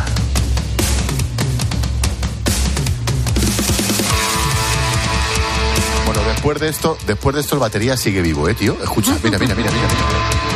Bueno, 6.06 6.22
después 6.28 6.60
de 6.60 6.68
esto, 6.68 6.98
después 7.08 7.36
de 7.36 7.42
esto 7.42 7.56
el 7.56 7.62
batería 7.62 7.96
sigue 7.96 8.22
vivo, 8.22 8.50
¿eh, 8.50 8.56
tío? 8.56 8.78
Escucha, 8.84 9.12
mira, 9.24 9.40
mira, 9.40 9.56
mira, 9.56 9.72
mira, 9.72 9.88
mira. 9.88 10.56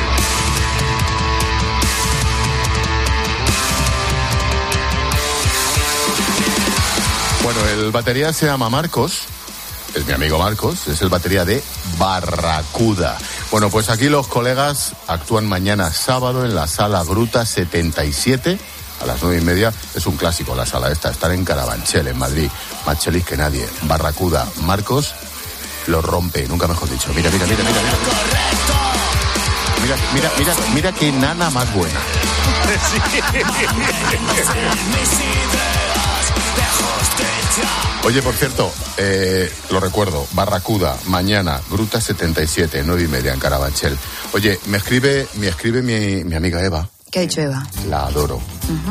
Bueno, 7.44 7.66
el 7.70 7.92
batería 7.92 8.34
se 8.34 8.46
llama 8.46 8.70
Marcos, 8.70 9.22
es 10.00 10.08
mi 10.08 10.14
amigo 10.14 10.40
Marcos, 10.40 10.88
es 10.88 11.02
el 11.02 11.10
batería 11.10 11.44
de 11.44 11.62
Barracuda. 11.98 13.18
Bueno, 13.52 13.70
pues 13.70 13.90
aquí 13.90 14.08
los 14.08 14.28
colegas 14.28 14.94
actúan 15.08 15.46
mañana 15.46 15.92
sábado 15.92 16.46
en 16.46 16.56
la 16.56 16.68
sala 16.68 17.04
Gruta 17.04 17.46
77 17.46 18.58
a 19.02 19.06
las 19.06 19.22
nueve 19.22 19.40
y 19.42 19.44
media. 19.44 19.74
Es 19.96 20.06
un 20.06 20.16
clásico 20.16 20.56
la 20.56 20.66
sala 20.66 20.90
esta, 20.92 21.10
estar 21.10 21.32
en 21.32 21.44
Carabanchel, 21.44 22.08
en 22.08 22.18
Madrid. 22.18 22.50
Más 22.86 23.00
chelis 23.00 23.26
que 23.26 23.36
nadie. 23.36 23.68
Barracuda, 23.84 24.48
Marcos 24.62 25.14
lo 25.88 26.02
rompe, 26.02 26.48
nunca 26.48 26.68
mejor 26.68 26.90
dicho. 26.90 27.12
Mira, 27.14 27.30
mira, 27.30 27.46
mira, 27.46 27.64
mira, 27.64 27.82
mira. 27.82 27.98
Mira, 29.82 29.96
mira, 30.14 30.32
mira, 30.38 30.54
mira 30.74 30.92
qué 30.94 31.12
nana 31.12 31.50
más 31.50 31.74
buena. 31.74 32.00
Oye, 38.06 38.22
por 38.22 38.34
cierto, 38.34 38.72
eh, 38.98 39.52
lo 39.72 39.80
recuerdo, 39.80 40.26
Barracuda, 40.34 40.96
mañana, 41.08 41.60
Gruta 41.70 42.00
77, 42.02 42.84
nueve 42.86 43.04
y 43.04 43.08
media 43.08 43.34
en 43.34 43.40
Carabanchel. 43.40 43.98
Oye, 44.34 44.60
me 44.68 44.78
escribe, 44.78 45.28
me 45.36 45.48
escribe 45.48 45.82
mi, 45.82 46.24
mi 46.24 46.36
amiga 46.36 46.64
Eva, 46.64 46.88
¿Qué 47.12 47.20
ha 47.20 47.22
dicho 47.24 47.42
Eva? 47.42 47.68
la 47.90 48.06
adoro, 48.06 48.40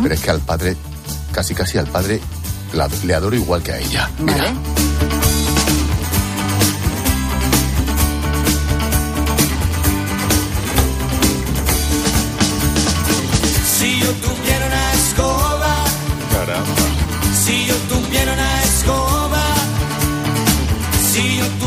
pero 0.03 0.15
es 0.15 0.21
que 0.21 0.31
al 0.31 0.41
padre, 0.41 0.77
casi 1.33 1.55
casi 1.55 1.79
al 1.79 1.87
padre, 1.87 2.21
la- 2.75 2.89
le 3.05 3.15
adoro 3.15 3.35
igual 3.37 3.63
que 3.63 3.73
a 3.73 3.79
ella. 3.79 4.11
Mira, 4.19 4.37
Vale. 4.45 4.55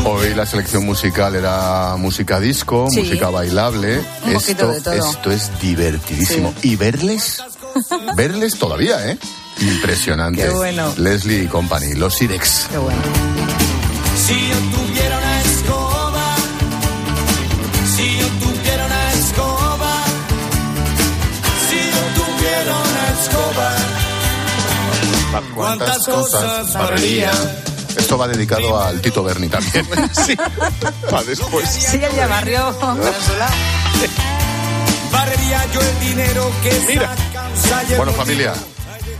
Hoy 0.04 0.34
la 0.34 0.46
selección 0.46 0.84
musical 0.84 1.34
era 1.36 1.94
música 1.96 2.40
disco, 2.40 2.88
Sí. 2.90 3.00
música 3.02 3.30
bailable. 3.30 3.98
Un 4.24 4.32
poquito 4.34 4.68
de 4.68 4.80
todo. 4.80 4.94
esto 4.94 5.30
es 5.30 5.50
divertidísimo. 5.60 6.52
Y 6.62 6.76
verles, 6.76 7.42
verles 8.16 8.58
todavía, 8.58 9.08
¿eh? 9.10 9.18
Impresionante. 9.60 10.42
Qué 10.42 10.50
bueno. 10.50 10.92
Leslie 10.98 11.44
y 11.44 11.46
Company, 11.46 11.94
los 11.94 12.14
Sirex. 12.14 12.66
Qué 12.70 12.78
bueno. 12.78 13.00
Si 14.16 14.34
yo 14.34 14.56
tuviera 14.76 15.18
una 15.18 15.40
escoba, 15.42 16.34
si 17.96 18.18
yo 18.18 18.26
tuviera 18.40 18.86
una 18.86 19.12
escoba, 19.12 19.94
si 21.68 21.76
yo 21.76 22.24
tuviera 22.24 22.72
una 22.76 23.20
escoba, 23.20 23.76
¿Cuántas 25.54 25.98
cosas 26.06 26.72
barrería? 26.74 27.30
Esto 28.12 28.20
va 28.20 28.28
dedicado 28.28 28.78
al 28.78 29.00
Tito 29.00 29.24
Berni 29.24 29.48
también. 29.48 29.86
sí. 30.26 30.36
Para 31.08 31.24
después. 31.24 31.66
Sí, 31.66 31.96
el 35.80 35.98
dinero 35.98 36.52
que 36.62 36.84
Mira. 36.88 37.14
Bueno, 37.96 38.12
familia, 38.12 38.52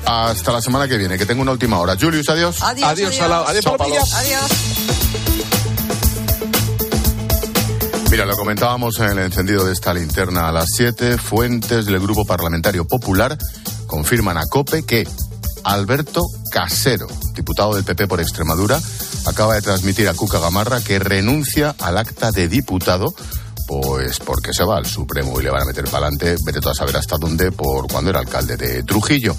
hasta 0.04 0.52
la 0.52 0.60
semana 0.60 0.86
que 0.86 0.98
viene, 0.98 1.16
que 1.16 1.24
tengo 1.24 1.40
una 1.40 1.52
última 1.52 1.78
hora. 1.78 1.96
Julius, 1.98 2.28
adiós. 2.28 2.62
Adiós, 2.62 2.90
Adiós. 2.90 3.18
Adiós, 3.18 3.64
Palomilla. 3.64 4.00
Palo. 4.00 4.16
Adiós. 4.16 4.50
Mira, 8.10 8.26
lo 8.26 8.36
comentábamos 8.36 9.00
en 9.00 9.06
el 9.06 9.18
encendido 9.20 9.64
de 9.64 9.72
esta 9.72 9.94
linterna 9.94 10.48
a 10.48 10.52
las 10.52 10.66
7. 10.76 11.16
Fuentes 11.16 11.86
del 11.86 11.98
Grupo 11.98 12.26
Parlamentario 12.26 12.86
Popular 12.86 13.38
confirman 13.86 14.36
a 14.36 14.44
COPE 14.44 14.84
que 14.84 15.08
Alberto 15.64 16.22
Casero, 16.50 17.06
diputado 17.34 17.74
del 17.74 17.84
PP 17.84 18.06
por 18.06 18.20
Extremadura, 18.20 18.80
acaba 19.26 19.54
de 19.54 19.62
transmitir 19.62 20.08
a 20.08 20.14
Cuca 20.14 20.38
Gamarra 20.38 20.80
que 20.80 20.98
renuncia 20.98 21.74
al 21.78 21.98
acta 21.98 22.30
de 22.30 22.48
diputado, 22.48 23.14
pues 23.66 24.18
porque 24.18 24.52
se 24.52 24.64
va 24.64 24.76
al 24.76 24.86
Supremo 24.86 25.40
y 25.40 25.44
le 25.44 25.50
van 25.50 25.62
a 25.62 25.66
meter 25.66 25.84
para 25.84 26.06
adelante, 26.06 26.36
vete 26.44 26.60
tú 26.60 26.68
a 26.68 26.74
saber 26.74 26.96
hasta 26.96 27.16
dónde, 27.16 27.52
por 27.52 27.90
cuando 27.90 28.10
era 28.10 28.20
alcalde 28.20 28.56
de 28.56 28.82
Trujillo. 28.82 29.36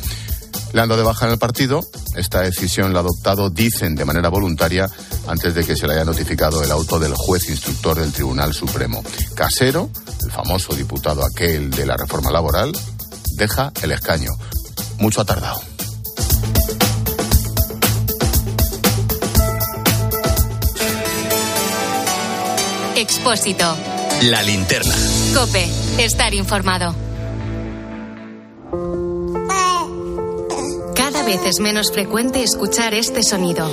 Le 0.72 0.82
han 0.82 0.90
dado 0.90 1.02
de 1.02 1.06
baja 1.06 1.28
en 1.28 1.34
el 1.34 1.38
partido. 1.38 1.82
Esta 2.16 2.42
decisión 2.42 2.94
la 2.94 3.00
ha 3.00 3.02
adoptado, 3.04 3.50
dicen, 3.52 3.96
de 3.96 4.06
manera 4.06 4.30
voluntaria, 4.30 4.90
antes 5.28 5.54
de 5.54 5.64
que 5.64 5.76
se 5.76 5.88
le 5.88 5.94
haya 5.94 6.06
notificado 6.06 6.64
el 6.64 6.72
auto 6.72 7.00
del 7.00 7.14
juez 7.14 7.50
instructor 7.50 8.00
del 8.00 8.12
Tribunal 8.12 8.54
Supremo. 8.54 9.04
Casero, 9.36 9.90
el 10.24 10.32
famoso 10.32 10.74
diputado 10.74 11.24
aquel 11.24 11.70
de 11.70 11.86
la 11.86 11.96
reforma 11.96 12.32
laboral, 12.32 12.72
deja 13.36 13.72
el 13.84 13.92
escaño. 13.92 14.32
Mucho 14.98 15.22
ha 15.22 15.26
tardado. 15.26 15.73
Expósito. 22.96 23.76
La 24.24 24.42
linterna. 24.44 24.96
Cope. 25.34 25.68
Estar 25.98 26.34
informado. 26.34 26.96
Cada 30.96 31.24
vez 31.24 31.42
es 31.46 31.60
menos 31.60 31.92
frecuente 31.92 32.44
escuchar 32.44 32.94
este 32.94 33.24
sonido. 33.24 33.68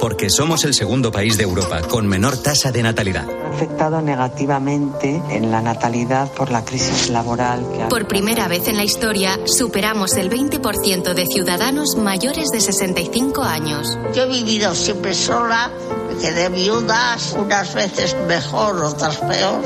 Porque 0.00 0.30
somos 0.30 0.64
el 0.64 0.74
segundo 0.74 1.10
país 1.10 1.36
de 1.36 1.44
Europa 1.44 1.82
con 1.82 2.06
menor 2.06 2.36
tasa 2.36 2.70
de 2.72 2.82
natalidad. 2.82 3.26
afectado 3.52 4.02
negativamente 4.02 5.22
en 5.30 5.50
la 5.50 5.62
natalidad 5.62 6.30
por 6.32 6.50
la 6.50 6.64
crisis 6.64 7.08
laboral 7.08 7.66
que 7.72 7.82
ha 7.82 7.88
Por 7.88 8.06
primera 8.06 8.48
vez 8.48 8.68
en 8.68 8.76
la 8.76 8.84
historia, 8.84 9.38
superamos 9.46 10.16
el 10.16 10.30
20% 10.30 11.14
de 11.14 11.26
ciudadanos 11.26 11.96
mayores 11.96 12.50
de 12.50 12.60
65 12.60 13.42
años. 13.42 13.98
Yo 14.14 14.24
he 14.24 14.28
vivido 14.28 14.74
siempre 14.74 15.14
sola, 15.14 15.70
me 16.08 16.20
quedé 16.20 16.48
viuda, 16.50 17.16
unas 17.38 17.74
veces 17.74 18.14
mejor, 18.28 18.76
otras 18.84 19.16
peor. 19.16 19.62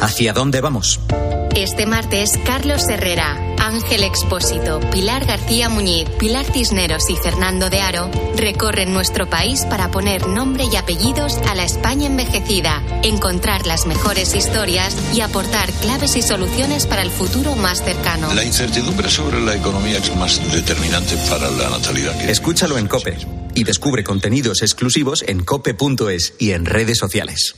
¿Hacia 0.00 0.32
dónde 0.32 0.60
vamos? 0.60 1.00
Este 1.58 1.86
martes, 1.86 2.38
Carlos 2.44 2.88
Herrera, 2.88 3.36
Ángel 3.58 4.04
Expósito, 4.04 4.78
Pilar 4.92 5.26
García 5.26 5.68
Muñiz, 5.68 6.08
Pilar 6.16 6.46
Cisneros 6.46 7.10
y 7.10 7.16
Fernando 7.16 7.68
de 7.68 7.80
Aro 7.80 8.08
recorren 8.36 8.94
nuestro 8.94 9.28
país 9.28 9.64
para 9.64 9.90
poner 9.90 10.28
nombre 10.28 10.66
y 10.72 10.76
apellidos 10.76 11.36
a 11.48 11.56
la 11.56 11.64
España 11.64 12.06
envejecida, 12.06 12.80
encontrar 13.02 13.66
las 13.66 13.86
mejores 13.86 14.36
historias 14.36 14.96
y 15.12 15.20
aportar 15.20 15.68
claves 15.72 16.14
y 16.14 16.22
soluciones 16.22 16.86
para 16.86 17.02
el 17.02 17.10
futuro 17.10 17.56
más 17.56 17.82
cercano. 17.82 18.32
La 18.34 18.44
incertidumbre 18.44 19.10
sobre 19.10 19.40
la 19.40 19.56
economía 19.56 19.98
es 19.98 20.14
más 20.14 20.40
determinante 20.52 21.16
para 21.28 21.50
la 21.50 21.70
natalidad 21.70 22.16
que 22.18 22.30
Escúchalo 22.30 22.78
en 22.78 22.86
Cope 22.86 23.18
y 23.56 23.64
descubre 23.64 24.04
contenidos 24.04 24.62
exclusivos 24.62 25.24
en 25.26 25.42
cope.es 25.42 26.34
y 26.38 26.52
en 26.52 26.66
redes 26.66 26.98
sociales. 26.98 27.56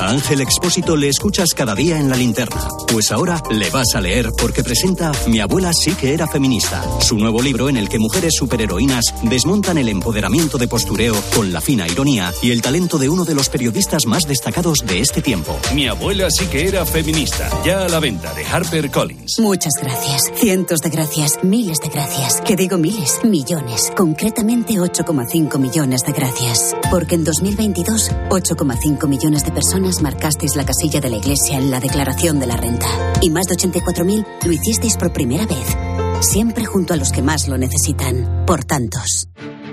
A 0.00 0.08
Ángel 0.08 0.40
Expósito 0.40 0.96
le 0.96 1.08
escuchas 1.08 1.54
cada 1.54 1.74
día 1.74 1.98
en 1.98 2.08
la 2.08 2.16
linterna. 2.16 2.68
Pues 2.90 3.12
ahora 3.12 3.40
le 3.50 3.70
vas 3.70 3.94
a 3.94 4.00
leer 4.00 4.30
porque 4.36 4.64
presenta 4.64 5.12
Mi 5.28 5.40
abuela 5.40 5.72
sí 5.72 5.92
que 5.92 6.12
era 6.12 6.26
feminista. 6.26 6.82
Su 7.00 7.16
nuevo 7.16 7.40
libro 7.40 7.68
en 7.68 7.76
el 7.76 7.88
que 7.88 7.98
mujeres 7.98 8.32
superheroínas 8.36 9.04
desmontan 9.22 9.78
el 9.78 9.88
empoderamiento 9.88 10.58
de 10.58 10.66
postureo 10.66 11.14
con 11.34 11.52
la 11.52 11.60
fina 11.60 11.86
ironía 11.86 12.32
y 12.42 12.50
el 12.50 12.60
talento 12.60 12.98
de 12.98 13.08
uno 13.08 13.24
de 13.24 13.34
los 13.34 13.48
periodistas 13.48 14.06
más 14.06 14.24
destacados 14.26 14.80
de 14.84 15.00
este 15.00 15.22
tiempo. 15.22 15.56
Mi 15.74 15.86
abuela 15.86 16.28
sí 16.30 16.46
que 16.46 16.66
era 16.66 16.84
feminista. 16.84 17.48
Ya 17.64 17.84
a 17.84 17.88
la 17.88 18.00
venta 18.00 18.34
de 18.34 18.44
Harper 18.44 18.90
Collins. 18.90 19.38
Muchas 19.38 19.74
gracias. 19.80 20.32
Cientos 20.34 20.80
de 20.80 20.90
gracias. 20.90 21.38
Miles 21.42 21.78
de 21.78 21.88
gracias. 21.88 22.40
Que 22.40 22.56
digo 22.56 22.78
miles, 22.78 23.20
millones. 23.22 23.92
Concretamente 23.96 24.74
8,5 24.74 25.58
millones 25.58 26.02
de 26.04 26.12
gracias. 26.12 26.74
Porque 26.90 27.14
en 27.14 27.24
2022, 27.24 28.10
8,5 28.30 29.08
millones 29.08 29.44
de 29.44 29.52
personas 29.52 29.83
marcasteis 30.02 30.56
la 30.56 30.64
casilla 30.64 31.00
de 31.00 31.10
la 31.10 31.16
Iglesia 31.16 31.58
en 31.58 31.70
la 31.70 31.80
declaración 31.80 32.40
de 32.40 32.46
la 32.46 32.56
renta. 32.56 32.86
Y 33.20 33.30
más 33.30 33.46
de 33.46 33.56
84.000 33.56 34.26
lo 34.44 34.52
hicisteis 34.52 34.96
por 34.96 35.12
primera 35.12 35.46
vez. 35.46 35.76
Siempre 36.20 36.64
junto 36.64 36.94
a 36.94 36.96
los 36.96 37.12
que 37.12 37.22
más 37.22 37.48
lo 37.48 37.58
necesitan. 37.58 38.44
Por 38.46 38.64
tantos. 38.64 39.28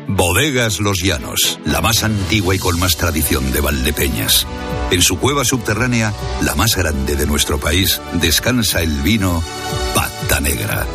Bodegas 0.08 0.80
Los 0.80 1.02
Llanos, 1.02 1.60
la 1.66 1.80
más 1.80 2.04
antigua 2.04 2.54
y 2.54 2.60
con 2.60 2.78
más 2.80 2.98
tradición 2.98 3.52
de 3.54 3.62
Valdepeñas. 3.62 4.46
En 4.92 5.02
su 5.02 5.18
cueva 5.18 5.46
subterránea, 5.46 6.14
la 6.42 6.56
más 6.56 6.76
grande 6.76 7.16
de 7.16 7.26
nuestro 7.26 7.60
país, 7.60 8.02
descansa 8.20 8.82
el 8.82 9.02
vino 9.02 9.42
Pata 9.96 10.42
Negra, 10.42 10.86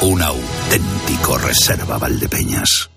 un 0.00 0.22
auténtico 0.22 1.36
reserva 1.36 1.98
Valdepeñas. 1.98 2.93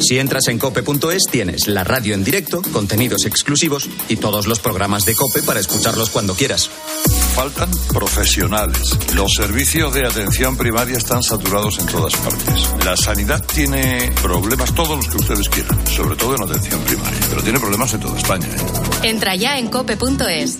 Si 0.00 0.18
entras 0.18 0.48
en 0.48 0.58
cope.es 0.58 1.24
tienes 1.30 1.68
la 1.68 1.84
radio 1.84 2.14
en 2.14 2.24
directo, 2.24 2.60
contenidos 2.72 3.24
exclusivos 3.24 3.88
y 4.08 4.16
todos 4.16 4.46
los 4.46 4.58
programas 4.58 5.06
de 5.06 5.14
cope 5.14 5.42
para 5.42 5.60
escucharlos 5.60 6.10
cuando 6.10 6.34
quieras. 6.34 6.68
Faltan 7.34 7.70
profesionales. 7.92 9.14
Los 9.14 9.32
servicios 9.34 9.94
de 9.94 10.06
atención 10.06 10.56
primaria 10.56 10.98
están 10.98 11.22
saturados 11.22 11.78
en 11.78 11.86
todas 11.86 12.14
partes. 12.16 12.84
La 12.84 12.96
sanidad 12.96 13.44
tiene 13.44 14.12
problemas 14.20 14.74
todos 14.74 14.96
los 14.96 15.08
que 15.08 15.16
ustedes 15.18 15.48
quieran, 15.48 15.86
sobre 15.86 16.16
todo 16.16 16.36
en 16.36 16.42
atención 16.42 16.80
primaria, 16.82 17.20
pero 17.30 17.42
tiene 17.42 17.60
problemas 17.60 17.94
en 17.94 18.00
toda 18.00 18.18
España. 18.18 18.46
¿eh? 18.46 19.08
Entra 19.08 19.36
ya 19.36 19.58
en 19.58 19.68
cope.es. 19.68 20.58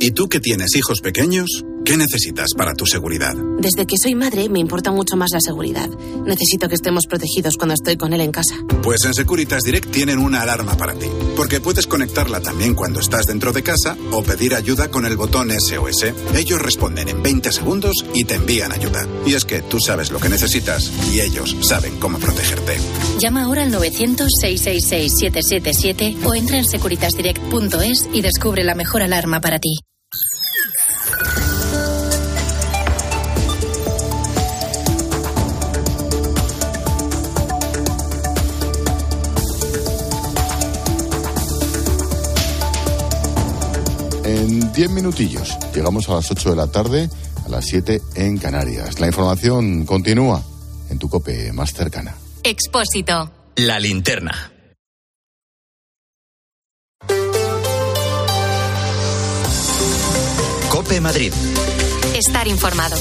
¿Y 0.00 0.10
tú 0.10 0.28
que 0.28 0.40
tienes 0.40 0.74
hijos 0.74 1.00
pequeños? 1.00 1.64
¿Qué 1.84 1.96
necesitas 1.98 2.54
para 2.56 2.72
tu 2.72 2.86
seguridad? 2.86 3.34
Desde 3.58 3.84
que 3.84 3.98
soy 4.02 4.14
madre 4.14 4.48
me 4.48 4.58
importa 4.58 4.90
mucho 4.90 5.16
más 5.16 5.32
la 5.34 5.40
seguridad. 5.40 5.90
Necesito 6.24 6.66
que 6.66 6.76
estemos 6.76 7.04
protegidos 7.06 7.58
cuando 7.58 7.74
estoy 7.74 7.98
con 7.98 8.14
él 8.14 8.22
en 8.22 8.32
casa. 8.32 8.54
Pues 8.82 9.04
en 9.04 9.12
Securitas 9.12 9.64
Direct 9.64 9.90
tienen 9.90 10.18
una 10.18 10.40
alarma 10.40 10.78
para 10.78 10.94
ti, 10.94 11.08
porque 11.36 11.60
puedes 11.60 11.86
conectarla 11.86 12.40
también 12.40 12.74
cuando 12.74 13.00
estás 13.00 13.26
dentro 13.26 13.52
de 13.52 13.62
casa 13.62 13.98
o 14.12 14.22
pedir 14.22 14.54
ayuda 14.54 14.90
con 14.90 15.04
el 15.04 15.18
botón 15.18 15.50
SOS. 15.50 16.06
Ellos 16.34 16.62
responden 16.62 17.08
en 17.08 17.22
20 17.22 17.52
segundos 17.52 18.02
y 18.14 18.24
te 18.24 18.36
envían 18.36 18.72
ayuda. 18.72 19.06
Y 19.26 19.34
es 19.34 19.44
que 19.44 19.60
tú 19.60 19.78
sabes 19.78 20.10
lo 20.10 20.20
que 20.20 20.30
necesitas 20.30 20.90
y 21.12 21.20
ellos 21.20 21.54
saben 21.60 22.00
cómo 22.00 22.18
protegerte. 22.18 22.78
Llama 23.18 23.42
ahora 23.42 23.62
al 23.62 23.70
900-666-777 23.74 26.24
o 26.24 26.34
entra 26.34 26.56
en 26.56 26.64
securitasdirect.es 26.64 28.08
y 28.14 28.22
descubre 28.22 28.64
la 28.64 28.74
mejor 28.74 29.02
alarma 29.02 29.42
para 29.42 29.58
ti. 29.58 29.80
En 44.44 44.72
10 44.74 44.90
minutillos 44.90 45.56
llegamos 45.74 46.06
a 46.10 46.16
las 46.16 46.30
8 46.30 46.50
de 46.50 46.56
la 46.56 46.66
tarde, 46.66 47.08
a 47.46 47.48
las 47.48 47.64
7 47.64 48.02
en 48.16 48.36
Canarias. 48.36 49.00
La 49.00 49.06
información 49.06 49.86
continúa 49.86 50.44
en 50.90 50.98
tu 50.98 51.08
cope 51.08 51.50
más 51.54 51.72
cercana. 51.72 52.14
Expósito. 52.42 53.32
La 53.56 53.80
linterna. 53.80 54.52
Cope 60.68 61.00
Madrid. 61.00 61.32
Estar 62.14 62.46
informado. 62.46 62.96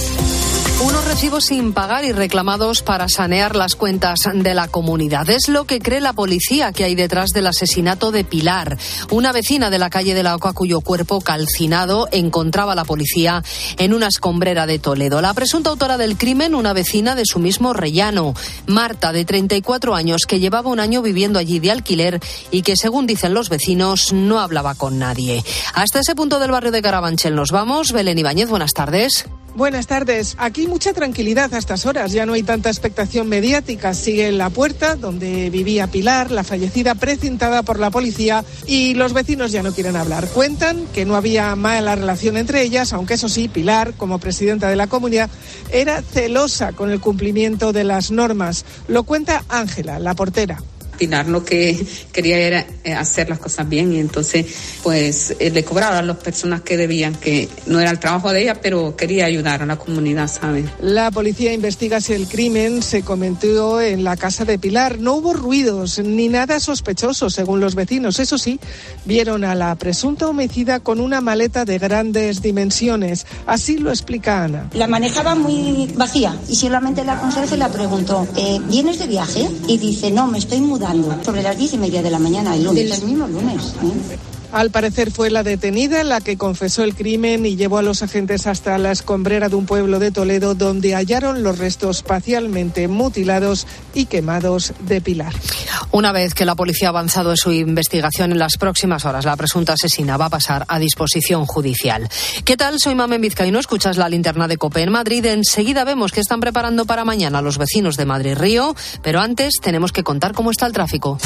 Unos 0.82 1.06
recibos 1.06 1.46
sin 1.46 1.72
pagar 1.72 2.04
y 2.04 2.12
reclamados 2.12 2.82
para 2.82 3.08
sanear 3.08 3.56
las 3.56 3.76
cuentas 3.76 4.20
de 4.34 4.54
la 4.54 4.68
comunidad. 4.68 5.30
Es 5.30 5.48
lo 5.48 5.66
que 5.66 5.80
cree 5.80 6.02
la 6.02 6.14
policía 6.14 6.74
que 6.74 6.84
hay 6.84 6.96
detrás 6.96 7.30
del 7.30 7.48
asesinato 7.48 8.12
de 8.12 8.26
Pilar, 8.26 8.78
una 9.10 9.32
vecina 9.32 9.70
de 9.70 9.80
la 9.80 9.90
calle 9.90 10.14
de 10.14 10.24
la 10.24 10.36
Oca 10.36 10.52
cuyo 10.52 10.82
cuerpo 10.82 11.22
calcinado 11.22 12.10
encontraba 12.12 12.76
la 12.76 12.84
policía 12.84 13.44
en 13.78 13.94
una 13.94 14.08
escombrera 14.08 14.66
de 14.66 14.80
Toledo. 14.80 15.22
La 15.22 15.34
presunta 15.34 15.70
autora 15.70 15.98
del 15.98 16.18
crimen, 16.18 16.54
una 16.54 16.74
vecina 16.74 17.16
de 17.16 17.26
su 17.26 17.40
mismo 17.40 17.72
rellano, 17.72 18.34
Marta, 18.68 19.14
de 19.14 19.24
34 19.24 19.96
años, 19.96 20.26
que 20.28 20.40
llevaba 20.40 20.70
un 20.70 20.82
año 20.82 21.02
viviendo 21.02 21.40
allí 21.40 21.60
de 21.60 21.72
alquiler 21.72 22.20
y 22.52 22.62
que, 22.64 22.76
según 22.76 23.08
dicen 23.08 23.34
los 23.34 23.48
vecinos, 23.48 24.12
no 24.12 24.40
hablaba 24.40 24.76
con 24.76 25.00
nadie. 25.00 25.44
Hasta 25.76 26.00
ese 26.00 26.16
punto 26.16 26.40
del 26.40 26.52
barrio 26.52 26.72
de 26.72 26.82
Carabanchel 26.82 27.36
nos 27.36 27.52
vamos. 27.52 27.94
Belén 27.94 28.20
Ibáñez, 28.20 28.50
buenas 28.50 28.74
tardes. 28.74 29.26
Buenas 29.56 29.86
tardes. 29.86 30.36
Aquí 30.40 30.66
mucha 30.66 30.94
tranquilidad 30.94 31.54
a 31.54 31.60
estas 31.60 31.86
horas. 31.86 32.12
Ya 32.12 32.26
no 32.26 32.34
hay 32.34 32.42
tanta 32.42 32.70
expectación 32.70 33.30
mediática. 33.30 33.94
Sigue 33.94 34.28
en 34.28 34.40
la 34.40 34.50
puerta 34.50 34.96
donde 34.96 35.52
vivía 35.52 35.86
Pilar, 35.86 36.32
la 36.32 36.44
fallecida 36.44 36.96
precintada 36.96 37.62
por 37.62 37.78
la 37.78 37.92
policía, 37.92 38.44
y 38.66 38.96
los 38.96 39.14
vecinos 39.14 39.52
ya 39.52 39.62
no 39.62 39.72
quieren 39.72 39.96
hablar. 39.96 40.28
Cuentan 40.30 40.88
que 40.88 41.06
no 41.06 41.16
había 41.16 41.56
mala 41.56 41.94
relación 41.94 42.38
entre 42.38 42.64
ellas, 42.64 42.94
aunque 42.94 43.14
eso 43.14 43.30
sí, 43.30 43.48
Pilar, 43.48 43.94
como 43.94 44.18
presidenta 44.18 44.70
de 44.70 44.76
la 44.76 44.88
comunidad, 44.88 45.30
era 45.72 46.02
celosa 46.02 46.72
con 46.72 46.90
el 46.90 47.00
cumplimiento 47.00 47.74
de 47.74 47.84
las 47.84 48.10
normas. 48.10 48.66
Lo 48.88 49.04
cuenta 49.04 49.44
Ángela, 49.50 50.00
la 50.00 50.16
portera. 50.16 50.64
Pilar 51.04 51.28
lo 51.28 51.44
que 51.44 51.86
quería 52.14 52.38
era 52.38 52.66
eh, 52.86 52.94
hacer 52.94 53.28
las 53.28 53.38
cosas 53.38 53.68
bien 53.68 53.92
y 53.92 54.00
entonces 54.00 54.46
pues 54.84 55.36
eh, 55.38 55.50
le 55.50 55.66
cobraba 55.66 56.00
a 56.00 56.02
las 56.02 56.16
personas 56.16 56.62
que 56.62 56.78
debían, 56.78 57.14
que 57.14 57.50
no 57.66 57.82
era 57.82 57.92
el 57.92 58.00
trabajo 58.00 58.32
de 58.32 58.44
ella, 58.44 58.62
pero 58.62 58.96
quería 58.96 59.26
ayudar 59.26 59.62
a 59.62 59.66
la 59.66 59.76
comunidad, 59.76 60.30
¿sabes? 60.30 60.64
La 60.80 61.12
policía 61.12 61.52
investiga 61.52 62.00
si 62.00 62.14
el 62.14 62.26
crimen 62.26 62.82
se 62.82 63.02
cometió 63.02 63.82
en 63.82 64.06
la 64.06 64.16
casa 64.16 64.46
de 64.46 64.58
Pilar. 64.58 64.98
No 65.00 65.16
hubo 65.16 65.34
ruidos 65.34 66.00
ni 66.00 66.30
nada 66.30 66.62
sospechoso, 66.62 67.30
según 67.30 67.60
los 67.60 67.76
vecinos. 67.76 68.20
Eso 68.20 68.38
sí, 68.38 68.62
vieron 69.04 69.44
a 69.44 69.56
la 69.56 69.76
presunta 69.76 70.30
homicida 70.30 70.80
con 70.80 71.02
una 71.02 71.20
maleta 71.20 71.66
de 71.66 71.80
grandes 71.80 72.42
dimensiones. 72.42 73.26
Así 73.46 73.78
lo 73.78 73.90
explica 73.90 74.46
Ana. 74.46 74.70
La 74.72 74.88
manejaba 74.88 75.36
muy 75.36 75.92
vacía 75.98 76.34
y 76.48 76.56
solamente 76.56 77.04
la 77.04 77.20
conserje 77.20 77.58
le 77.58 77.68
preguntó, 77.68 78.26
eh, 78.38 78.62
¿vienes 78.70 79.00
de 79.00 79.08
viaje? 79.08 79.50
Y 79.68 79.78
dice, 79.78 80.10
no, 80.10 80.28
me 80.28 80.38
estoy 80.38 80.62
mudando 80.62 80.93
sobre 81.24 81.44
las 81.44 81.58
diez 81.58 81.74
y 81.74 81.78
media 81.78 82.02
de 82.02 82.10
la 82.10 82.20
mañana, 82.20 82.56
el 82.56 82.64
lunes, 82.64 83.00
el 83.00 83.06
mismo 83.08 83.28
lunes. 83.28 83.74
¿eh? 83.84 84.18
Al 84.54 84.70
parecer 84.70 85.10
fue 85.10 85.32
la 85.32 85.42
detenida 85.42 86.04
la 86.04 86.22
que 86.22 86.38
confesó 86.38 86.84
el 86.84 86.94
crimen 86.94 87.44
y 87.44 87.56
llevó 87.56 87.80
a 87.80 87.82
los 87.82 88.04
agentes 88.04 88.46
hasta 88.46 88.78
la 88.78 88.92
escombrera 88.92 89.50
de 89.50 89.56
un 89.56 89.66
pueblo 89.66 89.98
de 89.98 90.12
Toledo 90.12 90.54
donde 90.54 90.94
hallaron 90.94 91.42
los 91.42 91.58
restos 91.58 92.04
parcialmente 92.04 92.88
mutilados 92.88 93.66
y 93.96 94.06
quemados 94.06 94.74
de 94.82 95.02
Pilar. 95.02 95.34
Una 95.90 96.12
vez 96.12 96.36
que 96.36 96.46
la 96.46 96.54
policía 96.54 96.90
ha 96.90 96.92
avanzado 96.92 97.32
en 97.32 97.38
su 97.38 97.52
investigación 97.52 98.32
en 98.32 98.38
las 98.38 98.58
próximas 98.58 99.06
horas, 99.06 99.26
la 99.26 99.36
presunta 99.36 99.74
asesina 99.74 100.18
va 100.18 100.26
a 100.26 100.30
pasar 100.30 100.66
a 100.68 100.78
disposición 100.78 101.48
judicial. 101.48 102.08
¿Qué 102.46 102.56
tal? 102.56 102.80
Soy 102.80 102.94
Mamen 102.94 103.22
Vizcaíno, 103.22 103.58
escuchas 103.58 103.98
la 103.98 104.08
linterna 104.08 104.48
de 104.48 104.58
COPE 104.58 104.84
en 104.84 104.92
Madrid. 104.92 105.26
Enseguida 105.26 105.84
vemos 105.84 106.12
que 106.12 106.20
están 106.22 106.40
preparando 106.40 106.86
para 106.86 107.06
mañana 107.06 107.42
los 107.42 107.58
vecinos 107.58 107.98
de 107.98 108.06
Madrid 108.06 108.36
Río, 108.36 108.76
pero 109.02 109.20
antes 109.20 109.56
tenemos 109.64 109.92
que 109.92 110.04
contar 110.04 110.34
cómo 110.34 110.52
está 110.52 110.68
el 110.68 110.74
tráfico. 110.74 111.18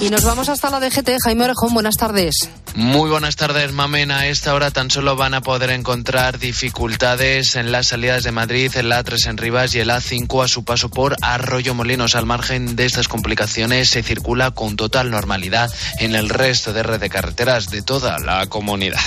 Y 0.00 0.10
nos 0.10 0.24
vamos 0.24 0.48
hasta 0.48 0.70
la 0.70 0.78
DGT. 0.78 1.10
Jaime 1.24 1.44
Orejón, 1.44 1.74
buenas 1.74 1.96
tardes. 1.96 2.48
Muy 2.76 3.10
buenas 3.10 3.34
tardes, 3.34 3.72
Mamen. 3.72 4.12
A 4.12 4.28
esta 4.28 4.54
hora 4.54 4.70
tan 4.70 4.90
solo 4.90 5.16
van 5.16 5.34
a 5.34 5.40
poder 5.40 5.70
encontrar 5.70 6.38
dificultades 6.38 7.56
en 7.56 7.72
las 7.72 7.88
salidas 7.88 8.22
de 8.22 8.30
Madrid, 8.30 8.70
en 8.76 8.88
la 8.88 9.02
A3 9.02 9.30
en 9.30 9.36
Rivas 9.36 9.74
y 9.74 9.80
el 9.80 9.90
A5 9.90 10.44
a 10.44 10.48
su 10.48 10.64
paso 10.64 10.88
por 10.88 11.16
Arroyo 11.20 11.74
Molinos. 11.74 12.14
Al 12.14 12.26
margen 12.26 12.76
de 12.76 12.84
estas 12.84 13.08
complicaciones, 13.08 13.90
se 13.90 14.04
circula 14.04 14.52
con 14.52 14.76
total 14.76 15.10
normalidad 15.10 15.72
en 15.98 16.14
el 16.14 16.28
resto 16.28 16.72
de 16.72 16.84
red 16.84 17.00
de 17.00 17.10
carreteras 17.10 17.70
de 17.70 17.82
toda 17.82 18.18
la 18.20 18.46
comunidad. 18.46 19.00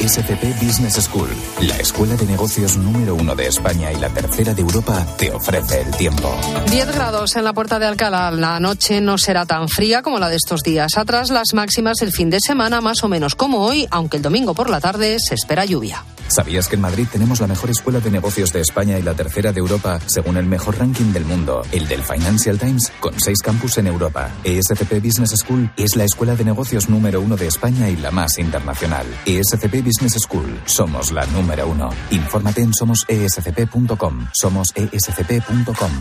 ESCP 0.00 0.62
Business 0.62 0.94
School, 0.94 1.28
la 1.60 1.76
escuela 1.76 2.14
de 2.16 2.26
negocios 2.26 2.76
número 2.76 3.14
uno 3.14 3.34
de 3.34 3.46
España 3.46 3.92
y 3.92 3.96
la 3.96 4.08
tercera 4.08 4.54
de 4.54 4.62
Europa, 4.62 5.06
te 5.16 5.30
ofrece 5.30 5.80
el 5.82 5.90
tiempo. 5.96 6.34
10 6.70 6.92
grados 6.92 7.36
en 7.36 7.44
la 7.44 7.52
puerta 7.52 7.78
de 7.78 7.86
Alcalá. 7.86 8.30
La 8.30 8.60
noche 8.60 9.00
no 9.00 9.18
será 9.18 9.46
tan 9.46 9.68
fría 9.68 10.02
como 10.02 10.18
la 10.18 10.28
de 10.28 10.36
estos 10.36 10.62
días. 10.62 10.96
Atrás 10.96 11.30
las 11.30 11.54
máximas 11.54 12.02
el 12.02 12.12
fin 12.12 12.30
de 12.30 12.38
semana, 12.40 12.80
más 12.80 13.02
o 13.04 13.08
menos 13.08 13.34
como 13.34 13.64
hoy, 13.64 13.86
aunque 13.90 14.18
el 14.18 14.22
domingo 14.22 14.54
por 14.54 14.70
la 14.70 14.80
tarde 14.80 15.18
se 15.18 15.34
espera 15.34 15.64
lluvia. 15.64 16.04
¿Sabías 16.32 16.66
que 16.66 16.76
en 16.76 16.80
Madrid 16.80 17.06
tenemos 17.12 17.40
la 17.40 17.46
mejor 17.46 17.68
escuela 17.68 18.00
de 18.00 18.10
negocios 18.10 18.54
de 18.54 18.62
España 18.62 18.98
y 18.98 19.02
la 19.02 19.12
tercera 19.12 19.52
de 19.52 19.60
Europa, 19.60 20.00
según 20.06 20.38
el 20.38 20.46
mejor 20.46 20.78
ranking 20.78 21.12
del 21.12 21.26
mundo, 21.26 21.60
el 21.72 21.86
del 21.86 22.02
Financial 22.02 22.58
Times, 22.58 22.90
con 23.00 23.20
seis 23.20 23.36
campus 23.42 23.76
en 23.76 23.86
Europa? 23.86 24.30
ESCP 24.42 24.94
Business 25.04 25.32
School 25.36 25.70
es 25.76 25.94
la 25.94 26.04
escuela 26.04 26.34
de 26.34 26.46
negocios 26.46 26.88
número 26.88 27.20
uno 27.20 27.36
de 27.36 27.48
España 27.48 27.90
y 27.90 27.96
la 27.96 28.10
más 28.10 28.38
internacional. 28.38 29.04
ESCP 29.26 29.84
Business 29.84 30.14
School, 30.22 30.58
somos 30.64 31.12
la 31.12 31.26
número 31.26 31.68
uno. 31.68 31.90
Infórmate 32.10 32.62
en 32.62 32.72
somosescp.com. 32.72 34.28
Somosescp.com. 34.32 35.92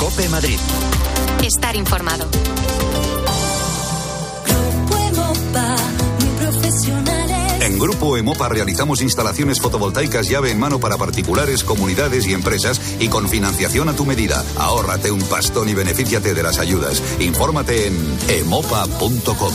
Cope 0.00 0.28
Madrid. 0.30 0.58
Estar 1.44 1.76
informado. 1.76 2.26
En 7.66 7.80
Grupo 7.80 8.16
Emopa 8.16 8.48
realizamos 8.48 9.02
instalaciones 9.02 9.60
fotovoltaicas 9.60 10.28
llave 10.28 10.52
en 10.52 10.60
mano 10.60 10.78
para 10.78 10.96
particulares, 10.96 11.64
comunidades 11.64 12.24
y 12.28 12.32
empresas 12.32 12.80
y 13.00 13.08
con 13.08 13.28
financiación 13.28 13.88
a 13.88 13.92
tu 13.92 14.06
medida. 14.06 14.44
Ahórrate 14.56 15.10
un 15.10 15.20
pastón 15.22 15.68
y 15.68 15.74
benefíciate 15.74 16.32
de 16.32 16.42
las 16.44 16.60
ayudas. 16.60 17.02
Infórmate 17.18 17.88
en 17.88 18.18
emopa.com. 18.28 19.52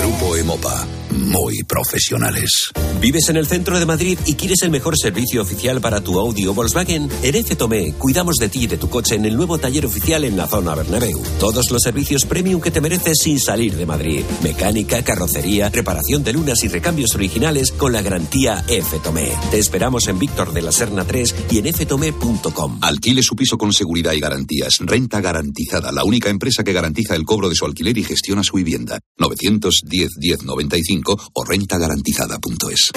Grupo 0.00 0.36
Emopa. 0.36 1.01
Muy 1.32 1.62
profesionales. 1.64 2.70
¿Vives 3.00 3.30
en 3.30 3.38
el 3.38 3.46
centro 3.46 3.78
de 3.78 3.86
Madrid 3.86 4.18
y 4.26 4.34
quieres 4.34 4.62
el 4.62 4.70
mejor 4.70 4.98
servicio 4.98 5.40
oficial 5.40 5.80
para 5.80 6.02
tu 6.02 6.20
Audi 6.20 6.46
o 6.46 6.52
Volkswagen? 6.52 7.08
En 7.22 7.34
F 7.34 7.56
Tomé 7.56 7.94
cuidamos 7.94 8.36
de 8.36 8.50
ti 8.50 8.64
y 8.64 8.66
de 8.66 8.76
tu 8.76 8.90
coche 8.90 9.14
en 9.14 9.24
el 9.24 9.34
nuevo 9.34 9.56
taller 9.56 9.86
oficial 9.86 10.24
en 10.24 10.36
la 10.36 10.46
zona 10.46 10.74
Bernabéu. 10.74 11.22
Todos 11.40 11.70
los 11.70 11.82
servicios 11.82 12.26
premium 12.26 12.60
que 12.60 12.70
te 12.70 12.82
mereces 12.82 13.16
sin 13.22 13.40
salir 13.40 13.76
de 13.76 13.86
Madrid. 13.86 14.24
Mecánica, 14.42 15.02
carrocería, 15.02 15.70
reparación 15.70 16.22
de 16.22 16.34
lunas 16.34 16.62
y 16.64 16.68
recambios 16.68 17.14
originales 17.14 17.72
con 17.72 17.92
la 17.94 18.02
garantía 18.02 18.62
F 18.68 18.98
Tomé. 19.02 19.32
Te 19.50 19.58
esperamos 19.58 20.08
en 20.08 20.18
Víctor 20.18 20.52
de 20.52 20.60
la 20.60 20.70
Serna 20.70 21.06
3 21.06 21.34
y 21.50 21.58
en 21.58 21.72
ftomé.com. 21.72 22.78
Alquile 22.82 23.22
su 23.22 23.34
piso 23.36 23.56
con 23.56 23.72
seguridad 23.72 24.12
y 24.12 24.20
garantías. 24.20 24.74
Renta 24.80 25.22
garantizada, 25.22 25.92
la 25.92 26.04
única 26.04 26.28
empresa 26.28 26.62
que 26.62 26.74
garantiza 26.74 27.16
el 27.16 27.24
cobro 27.24 27.48
de 27.48 27.54
su 27.54 27.64
alquiler 27.64 27.96
y 27.96 28.04
gestiona 28.04 28.44
su 28.44 28.56
vivienda. 28.56 29.00
910 29.16 30.10
1095 30.18 31.21
o 31.32 31.44
rentagarantizada.es. 31.44 32.90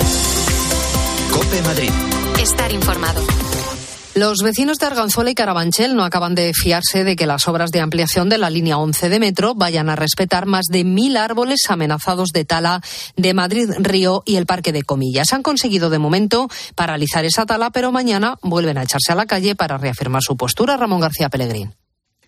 Cope 1.31 1.61
Madrid. 1.61 1.91
Estar 2.39 2.71
informado. 2.71 3.21
Los 4.15 4.43
vecinos 4.43 4.79
de 4.79 4.85
Arganzuela 4.85 5.29
y 5.29 5.35
Carabanchel 5.35 5.93
no 5.93 6.05
acaban 6.05 6.35
de 6.35 6.53
fiarse 6.53 7.03
de 7.03 7.17
que 7.17 7.25
las 7.25 7.49
obras 7.49 7.71
de 7.71 7.81
ampliación 7.81 8.29
de 8.29 8.37
la 8.37 8.49
línea 8.49 8.77
11 8.77 9.09
de 9.09 9.19
metro 9.19 9.55
vayan 9.55 9.89
a 9.89 9.97
respetar 9.97 10.45
más 10.45 10.67
de 10.71 10.85
mil 10.85 11.17
árboles 11.17 11.65
amenazados 11.67 12.29
de 12.29 12.45
tala 12.45 12.81
de 13.17 13.33
Madrid 13.33 13.69
Río 13.77 14.23
y 14.25 14.37
el 14.37 14.45
Parque 14.45 14.71
de 14.71 14.83
Comillas. 14.83 15.33
Han 15.33 15.43
conseguido 15.43 15.89
de 15.89 15.99
momento 15.99 16.47
paralizar 16.75 17.25
esa 17.25 17.45
tala, 17.45 17.71
pero 17.71 17.91
mañana 17.91 18.37
vuelven 18.41 18.77
a 18.77 18.83
echarse 18.83 19.11
a 19.11 19.15
la 19.15 19.25
calle 19.25 19.53
para 19.53 19.77
reafirmar 19.77 20.21
su 20.21 20.37
postura. 20.37 20.77
Ramón 20.77 21.01
García 21.01 21.27
Pellegrín. 21.27 21.73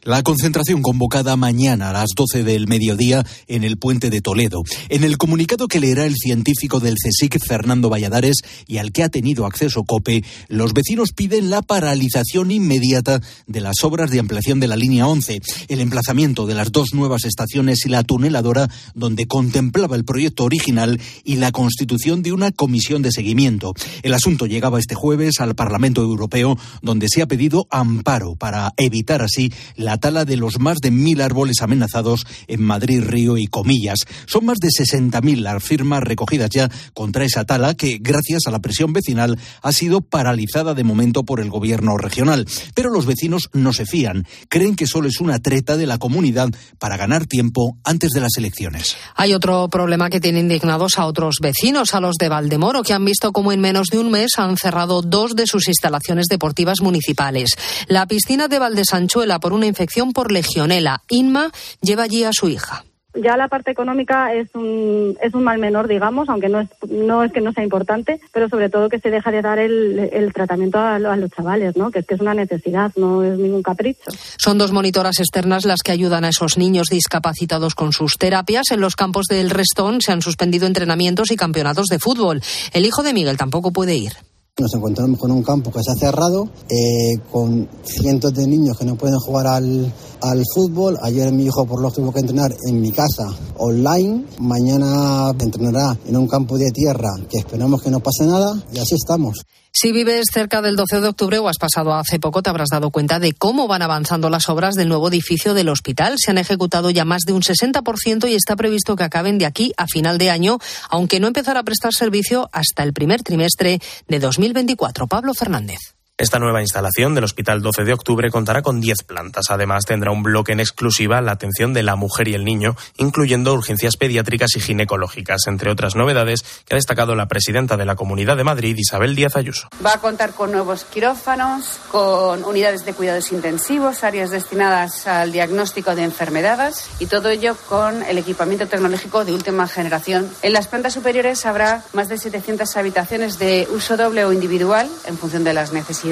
La 0.08 0.24
concentración 0.24 0.82
convocada 0.82 1.36
mañana 1.36 1.90
a 1.90 1.92
las 1.92 2.12
12 2.16 2.46
del 2.46 2.66
mediodía 2.66 3.26
en 3.50 3.66
el 3.66 3.76
puente 3.76 4.10
de 4.10 4.22
Toledo. 4.22 4.64
En 4.88 5.04
el 5.04 5.18
comunicado 5.18 5.68
que 5.68 5.82
leerá 5.82 6.06
el 6.06 6.16
científico 6.16 6.80
del 6.80 6.96
CSIC, 6.96 7.46
Fernando 7.46 7.90
Valladares, 7.90 8.38
y 8.68 8.78
al 8.78 8.94
que 8.94 9.04
ha 9.04 9.10
tenido 9.10 9.46
acceso 9.46 9.84
COPE, 9.84 10.24
los 10.48 10.72
vecinos 10.72 11.10
piden 11.14 11.50
la 11.50 11.62
paralización 11.62 12.52
inmediata 12.52 13.20
de 13.48 13.60
las 13.60 13.84
obras 13.84 14.10
de 14.10 14.22
ampliación 14.22 14.62
de 14.62 14.70
la 14.70 14.78
línea 14.78 15.08
11, 15.08 15.42
el 15.68 15.82
emplazamiento 15.82 16.46
de 16.46 16.56
las 16.56 16.72
dos 16.72 16.94
nuevas 16.94 17.26
estaciones 17.26 17.86
y 17.86 17.90
la 17.90 18.04
tuneladora 18.04 18.70
donde 18.96 19.28
contemplaba 19.28 19.98
el 19.98 20.06
proyecto 20.06 20.46
original 20.46 21.02
y 21.26 21.36
la 21.36 21.52
constitución 21.52 22.22
de 22.22 22.32
una 22.32 22.54
comisión 22.54 23.02
de 23.02 23.12
seguimiento. 23.12 23.74
El 24.04 24.14
asunto 24.14 24.46
llegaba 24.46 24.80
este 24.80 24.96
jueves 24.96 25.42
al 25.42 25.54
Parlamento 25.54 26.02
Europeo, 26.02 26.58
donde 26.82 27.10
se 27.10 27.22
ha 27.22 27.28
pedido 27.28 27.68
amparo 27.72 28.36
para 28.36 28.72
evitar 28.78 29.22
así 29.22 29.52
la 29.76 29.97
tala 29.98 30.26
de 30.26 30.38
los 30.38 30.60
más 30.60 30.78
de 30.80 30.92
mil 30.92 31.22
árboles 31.22 31.62
amenazados 31.62 32.26
en 32.48 32.62
Madrid, 32.62 33.04
Río 33.04 33.38
y 33.38 33.48
Comillas. 33.48 34.00
Son 34.26 34.46
más 34.46 34.58
de 34.60 34.70
60.000 34.70 35.38
las 35.38 35.64
firmas 35.64 36.04
recogidas 36.04 36.50
ya 36.50 36.70
contra 36.94 37.26
esa 37.26 37.46
tala 37.46 37.74
que, 37.74 37.98
gracias 38.00 38.44
a 38.46 38.52
la 38.52 38.60
presión 38.60 38.94
vecinal, 38.94 39.38
ha 39.62 39.72
sido 39.72 40.02
paralizada 40.02 40.74
de 40.74 40.84
momento 40.84 41.24
por 41.24 41.40
el 41.40 41.50
gobierno 41.50 41.98
regional. 41.98 42.46
Pero 42.74 42.90
los 42.90 43.06
vecinos 43.06 43.50
no 43.54 43.74
se 43.74 43.86
fían. 43.86 44.26
Creen 44.50 44.76
que 44.76 44.88
solo 44.88 45.08
es 45.08 45.20
una 45.20 45.40
treta 45.40 45.78
de 45.78 45.88
la 45.88 45.98
comunidad 45.98 46.50
para 46.80 46.98
ganar 46.98 47.26
tiempo 47.26 47.78
antes 47.84 48.12
de 48.12 48.22
las 48.22 48.38
elecciones. 48.38 48.96
Hay 49.16 49.34
otro 49.34 49.68
problema 49.70 50.10
que 50.10 50.20
tiene 50.20 50.40
indignados 50.40 50.98
a 50.98 51.06
otros 51.06 51.38
vecinos, 51.42 51.94
a 51.94 52.00
los 52.00 52.16
de 52.16 52.30
Valdemoro, 52.30 52.84
que 52.84 52.94
han 52.94 53.06
visto 53.06 53.32
cómo 53.32 53.52
en 53.52 53.62
menos 53.62 53.88
de 53.88 54.00
un 54.00 54.12
mes 54.12 54.32
han 54.38 54.58
cerrado 54.58 55.02
dos 55.02 55.36
de 55.36 55.48
sus 55.48 55.68
instalaciones 55.68 56.28
deportivas 56.30 56.82
municipales. 56.82 57.52
La 57.88 58.06
piscina 58.06 58.48
de 58.48 58.60
Valdesanchuela 58.60 59.40
por 59.40 59.54
una 59.54 59.66
infección 59.66 59.87
por 60.14 60.32
legionela. 60.32 61.02
Inma 61.10 61.52
lleva 61.82 62.04
allí 62.04 62.24
a 62.24 62.32
su 62.32 62.50
hija 62.50 62.84
ya 63.22 63.38
la 63.38 63.48
parte 63.48 63.72
económica 63.72 64.34
es 64.34 64.50
un, 64.54 65.18
es 65.22 65.34
un 65.34 65.44
mal 65.44 65.60
menor, 65.60 65.88
digamos, 65.88 66.30
aunque 66.30 66.50
no 66.50 66.62
es, 66.62 66.70
no 66.90 67.24
es 67.24 67.32
que 67.32 67.42
no 67.42 67.52
sea 67.52 67.64
importante, 67.64 68.20
pero 68.32 68.50
sobre 68.50 68.70
todo 68.70 68.90
que 68.90 69.00
se 69.00 69.10
deja 69.10 69.32
de 69.32 69.42
dar 69.42 69.60
el, 69.60 70.10
el 70.12 70.34
tratamiento 70.34 70.80
a, 70.80 71.00
los 71.00 71.32
chavales, 71.32 71.76
¿no? 71.76 71.92
Que 71.92 72.00
es 72.00 72.06
que 72.06 72.16
es 72.16 72.22
una 72.22 72.34
necesidad, 72.34 72.92
no 72.96 73.24
es 73.24 73.38
ningún 73.38 73.64
capricho. 73.64 74.12
Son 74.38 74.58
dos 74.58 74.72
monitoras 74.72 75.20
externas 75.20 75.66
las 75.66 75.82
que 75.82 75.92
ayudan 75.92 76.26
a 76.26 76.30
esos 76.30 76.58
niños 76.58 76.88
discapacitados 76.90 77.76
con 77.76 77.94
sus 77.94 78.18
terapias. 78.18 78.72
En 78.72 78.82
los 78.82 78.96
campos 78.96 79.26
del 79.28 79.50
Restón 79.50 80.02
se 80.02 80.12
han 80.12 80.22
suspendido 80.22 80.68
entrenamientos 80.68 81.32
y 81.32 81.36
campeonatos 81.36 81.88
de 81.88 82.00
fútbol. 82.00 82.42
El 82.74 82.86
hijo 82.86 83.04
de 83.04 83.14
Miguel 83.14 83.38
tampoco 83.38 83.72
puede 83.72 83.96
ir. 83.96 84.14
Nos 84.60 84.74
encontramos 84.74 85.20
con 85.20 85.30
un 85.30 85.44
campo 85.44 85.72
que 85.72 85.84
se 85.84 85.92
ha 85.92 85.96
cerrado, 85.96 86.50
eh, 86.68 87.20
con 87.32 87.70
cientos 87.84 88.34
de 88.34 88.48
niños 88.48 88.76
que 88.76 88.86
no 88.86 88.96
pueden 88.96 89.20
jugar 89.20 89.46
al, 89.46 89.94
al 90.20 90.44
fútbol. 90.52 90.98
Ayer 91.04 91.32
mi 91.32 91.46
hijo 91.46 91.64
por 91.68 91.80
lo 91.80 91.92
tuvo 91.92 92.12
que 92.12 92.22
entrenar 92.22 92.56
en 92.66 92.82
mi 92.82 92.92
casa 92.92 93.28
online. 93.58 94.26
Mañana 94.40 95.30
entrenará 95.40 95.96
en 96.08 96.18
un 96.18 96.28
campo 96.28 96.58
de 96.58 96.72
tierra 96.72 97.12
que 97.30 97.38
esperamos 97.38 97.84
que 97.84 97.92
no 97.92 98.00
pase 98.00 98.26
nada 98.26 98.52
y 98.74 98.80
así 98.80 98.96
estamos. 98.96 99.46
Si 99.72 99.92
vives 99.92 100.26
cerca 100.34 100.62
del 100.62 100.76
12 100.76 101.02
de 101.02 101.08
octubre 101.08 101.38
o 101.40 101.50
has 101.50 101.58
pasado 101.58 101.94
hace 101.94 102.20
poco, 102.20 102.42
te 102.42 102.50
habrás 102.50 102.70
dado 102.70 102.90
cuenta 102.90 103.20
de 103.20 103.34
cómo 103.34 103.68
van 103.68 103.82
avanzando 103.82 104.30
las 104.30 104.50
obras 104.50 104.76
del 104.76 104.90
nuevo 104.90 105.10
edificio 105.10 105.54
del 105.54 105.70
hospital. 105.70 106.16
Se 106.18 106.32
han 106.32 106.38
ejecutado 106.38 106.90
ya 106.90 107.06
más 107.06 107.24
de 107.24 107.34
un 107.34 107.42
60% 107.42 108.30
y 108.30 108.36
está 108.36 108.56
previsto 108.56 108.96
que 108.96 109.04
acaben 109.04 109.38
de 109.38 109.46
aquí 109.46 109.74
a 109.78 109.88
final 109.88 110.18
de 110.18 110.30
año, 110.30 110.58
aunque 110.90 111.20
no 111.20 111.28
empezará 111.28 111.60
a 111.60 111.64
prestar 111.64 111.94
servicio 111.94 112.50
hasta 112.52 112.84
el 112.84 112.94
primer 112.94 113.24
trimestre 113.24 113.80
de 114.08 114.20
2024. 114.20 115.08
Pablo 115.08 115.34
Fernández. 115.34 115.97
Esta 116.20 116.40
nueva 116.40 116.62
instalación 116.62 117.14
del 117.14 117.26
Hospital 117.26 117.62
12 117.62 117.84
de 117.84 117.94
Octubre 117.94 118.32
contará 118.32 118.64
con 118.64 118.82
10 118.82 119.04
plantas. 119.04 119.52
Además, 119.52 119.86
tendrá 119.86 120.10
un 120.10 120.24
bloque 120.24 120.52
en 120.52 120.60
exclusiva 120.60 121.22
la 121.22 121.34
atención 121.34 121.76
de 121.76 121.84
la 121.84 121.96
mujer 121.96 122.28
y 122.28 122.34
el 122.34 122.44
niño, 122.44 122.76
incluyendo 122.98 123.54
urgencias 123.54 123.98
pediátricas 123.98 124.56
y 124.56 124.60
ginecológicas, 124.60 125.46
entre 125.46 125.70
otras 125.70 125.96
novedades 125.96 126.44
que 126.66 126.74
ha 126.74 126.76
destacado 126.76 127.14
la 127.14 127.28
presidenta 127.28 127.78
de 127.78 127.86
la 127.86 127.96
Comunidad 127.96 128.36
de 128.36 128.44
Madrid, 128.44 128.76
Isabel 128.76 129.16
Díaz 129.16 129.36
Ayuso. 129.36 129.70
Va 129.86 129.94
a 129.94 130.02
contar 130.02 130.34
con 130.34 130.52
nuevos 130.52 130.86
quirófanos, 130.86 131.82
con 131.92 132.44
unidades 132.46 132.84
de 132.84 132.94
cuidados 132.94 133.32
intensivos, 133.32 134.04
áreas 134.04 134.32
destinadas 134.32 135.06
al 135.06 135.32
diagnóstico 135.32 135.94
de 135.94 136.04
enfermedades 136.04 136.90
y 136.98 137.06
todo 137.06 137.30
ello 137.30 137.56
con 137.70 138.02
el 138.02 138.18
equipamiento 138.18 138.66
tecnológico 138.66 139.24
de 139.24 139.34
última 139.34 139.68
generación. 139.68 140.28
En 140.42 140.54
las 140.54 140.68
plantas 140.68 140.96
superiores 140.96 141.46
habrá 141.46 141.84
más 141.94 142.10
de 142.10 142.18
700 142.18 142.76
habitaciones 142.76 143.38
de 143.38 143.68
uso 143.70 143.98
doble 143.98 144.26
o 144.26 144.34
individual 144.34 144.90
en 145.06 145.16
función 145.20 145.44
de 145.44 145.54
las 145.54 145.74
necesidades 145.74 146.07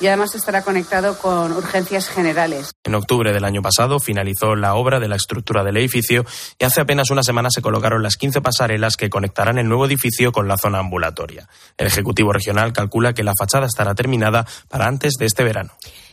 y 0.00 0.06
además 0.06 0.34
estará 0.36 0.62
conectado 0.62 1.18
con 1.18 1.52
urgencias 1.52 2.08
generales. 2.08 2.72
En 2.84 2.94
octubre 2.94 3.32
del 3.32 3.44
año 3.44 3.60
pasado 3.60 3.98
finalizó 3.98 4.54
la 4.54 4.74
obra 4.74 5.00
de 5.00 5.08
la 5.08 5.16
estructura 5.16 5.64
del 5.64 5.76
edificio 5.78 6.24
y 6.58 6.64
hace 6.64 6.80
apenas 6.80 7.10
una 7.10 7.24
semana 7.24 7.50
se 7.50 7.60
colocaron 7.60 8.02
las 8.02 8.16
15 8.16 8.40
pasarelas 8.40 8.96
que 8.96 9.10
conectarán 9.10 9.58
el 9.58 9.68
nuevo 9.68 9.86
edificio 9.86 10.30
con 10.30 10.46
la 10.46 10.58
zona 10.58 10.78
ambulatoria. 10.78 11.48
El 11.76 11.88
Ejecutivo 11.88 12.32
Regional 12.32 12.72
calcula 12.72 13.14
que 13.14 13.24
la 13.24 13.34
fachada 13.36 13.66
estará 13.66 13.94
terminada 13.94 14.46
para 14.68 14.86
antes 14.86 15.14
de 15.18 15.26
este 15.26 15.42
verano. 15.42 15.72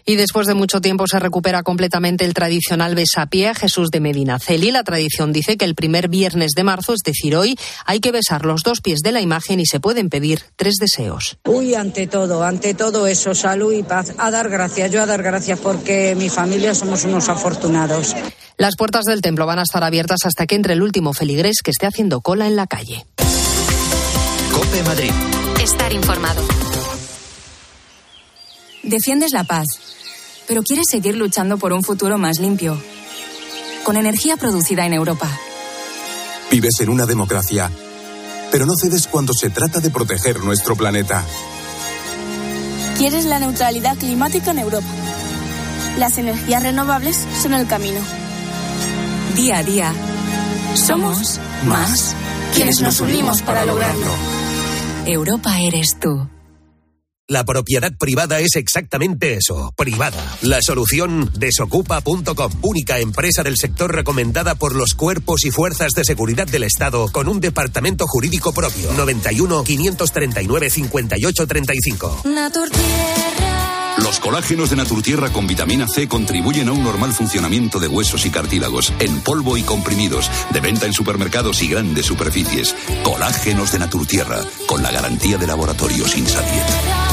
Y 0.10 0.16
después 0.16 0.47
de 0.47 0.55
mucho 0.55 0.82
tiempo 0.82 1.05
se 1.05 1.20
recupera 1.20 1.62
completamente 1.62 2.26
el 2.26 2.34
tradicional 2.34 2.95
besapié 2.95 3.49
a 3.49 3.53
Jesús 3.53 3.89
de 3.91 3.99
Medina 3.99 4.39
Celi. 4.39 4.72
La 4.72 4.84
tradición 4.84 5.32
dice 5.32 5.55
que 5.55 5.66
el 5.66 5.76
primer 5.76 6.07
viernes 6.07 6.53
de 6.55 6.64
marzo, 6.64 6.93
es 6.93 7.01
decir, 7.05 7.36
hoy, 7.36 7.60
hay 7.86 7.99
que 7.99 8.12
besar 8.12 8.43
los 8.43 8.64
dos 8.64 8.82
pies 8.82 9.01
de 9.03 9.12
la 9.12 9.22
imagen 9.22 9.60
y 9.60 9.68
se 9.68 9.80
pueden 9.80 10.10
pedir 10.10 10.41
tres 10.55 10.78
deseos. 10.80 11.38
Uy, 11.45 11.76
ante 11.76 12.07
todo, 12.07 12.43
ante 12.43 12.74
todo 12.74 13.05
eso, 13.05 13.36
salud 13.36 13.72
y 13.72 13.84
paz. 13.84 14.16
A 14.18 14.32
dar 14.32 14.49
gracias, 14.49 14.89
yo 14.89 15.03
a 15.03 15.05
dar 15.05 15.22
gracias 15.22 15.60
porque 15.60 16.16
mi 16.18 16.30
familia 16.30 16.74
somos 16.74 17.05
unos 17.05 17.30
afortunados. 17.30 18.16
Las 18.57 18.78
puertas 18.78 19.05
del 19.05 19.22
templo 19.22 19.45
van 19.45 19.60
a 19.60 19.62
estar 19.62 19.84
abiertas 19.84 20.22
hasta 20.26 20.47
que 20.47 20.55
entre 20.55 20.74
el 20.74 20.82
último 20.82 21.14
feligrés 21.14 21.57
que 21.64 21.70
esté 21.70 21.86
haciendo 21.86 22.22
cola 22.22 22.47
en 22.47 22.55
la 22.55 22.66
calle. 22.66 23.05
Cope 24.51 24.82
Madrid. 24.82 25.12
Estar 25.62 25.93
informado. 25.93 26.41
Defiendes 28.84 29.34
la 29.34 29.43
paz, 29.43 29.68
pero 30.50 30.64
quieres 30.64 30.88
seguir 30.89 31.16
luchando 31.16 31.60
por 31.60 31.74
un 31.74 31.84
futuro 31.84 32.18
más 32.18 32.39
limpio, 32.39 32.76
con 33.84 33.97
energía 33.97 34.36
producida 34.36 34.84
en 34.88 34.93
Europa. 34.93 35.30
Vives 36.50 36.80
en 36.80 36.89
una 36.89 37.06
democracia, 37.06 37.70
pero 38.52 38.66
no 38.66 38.74
cedes 38.76 39.06
cuando 39.06 39.32
se 39.32 39.52
trata 39.52 39.80
de 39.80 39.91
proteger 39.91 40.39
nuestro 40.39 40.76
planeta. 40.76 41.24
Quieres 42.97 43.26
la 43.26 43.38
neutralidad 43.38 43.95
climática 43.95 44.50
en 44.50 44.58
Europa. 44.58 44.88
Las 46.00 46.18
energías 46.18 46.64
renovables 46.64 47.28
son 47.39 47.54
el 47.54 47.68
camino. 47.68 48.00
Día 49.36 49.60
a 49.60 49.64
día, 49.64 49.93
somos 50.74 51.39
más 51.66 52.16
quienes 52.56 52.82
nos 52.82 53.00
unimos 53.02 53.43
para 53.43 53.66
lograrlo. 53.66 54.12
Europa 55.06 55.60
eres 55.60 56.00
tú. 56.00 56.28
La 57.30 57.43
propiedad 57.43 57.93
privada 57.95 58.39
es 58.39 58.55
exactamente 58.55 59.36
eso, 59.36 59.71
privada. 59.77 60.17
La 60.41 60.63
solución 60.63 61.32
desocupa.com, 61.38 62.51
única 62.63 62.97
empresa 62.97 63.43
del 63.43 63.55
sector 63.55 63.93
recomendada 63.93 64.55
por 64.55 64.73
los 64.73 64.95
cuerpos 64.95 65.45
y 65.45 65.51
fuerzas 65.51 65.91
de 65.93 66.05
seguridad 66.05 66.47
del 66.47 66.63
Estado 66.63 67.07
con 67.11 67.27
un 67.27 67.39
departamento 67.39 68.07
jurídico 68.07 68.51
propio. 68.51 68.91
91 68.93 69.63
539 69.63 70.69
58 70.71 71.47
35. 71.47 72.21
Los 74.01 74.19
colágenos 74.19 74.71
de 74.71 74.77
Naturtierra 74.77 75.32
con 75.32 75.45
vitamina 75.45 75.88
C 75.88 76.07
contribuyen 76.07 76.69
a 76.69 76.71
un 76.71 76.84
normal 76.84 77.13
funcionamiento 77.13 77.80
de 77.80 77.89
huesos 77.89 78.25
y 78.25 78.32
cartílagos, 78.32 78.91
en 78.97 79.21
polvo 79.21 79.55
y 79.55 79.61
comprimidos, 79.61 80.32
de 80.51 80.61
venta 80.61 80.88
en 80.88 80.93
supermercados 80.93 81.61
y 81.61 81.67
grandes 81.67 82.07
superficies. 82.07 82.75
Colágenos 83.03 83.71
de 83.71 83.77
Naturtierra, 83.77 84.39
con 84.65 84.82
la 84.82 84.89
garantía 84.89 85.38
de 85.38 85.45
laboratorios 85.45 86.17
Insadiet. 86.17 86.65
Complementa 86.69 87.09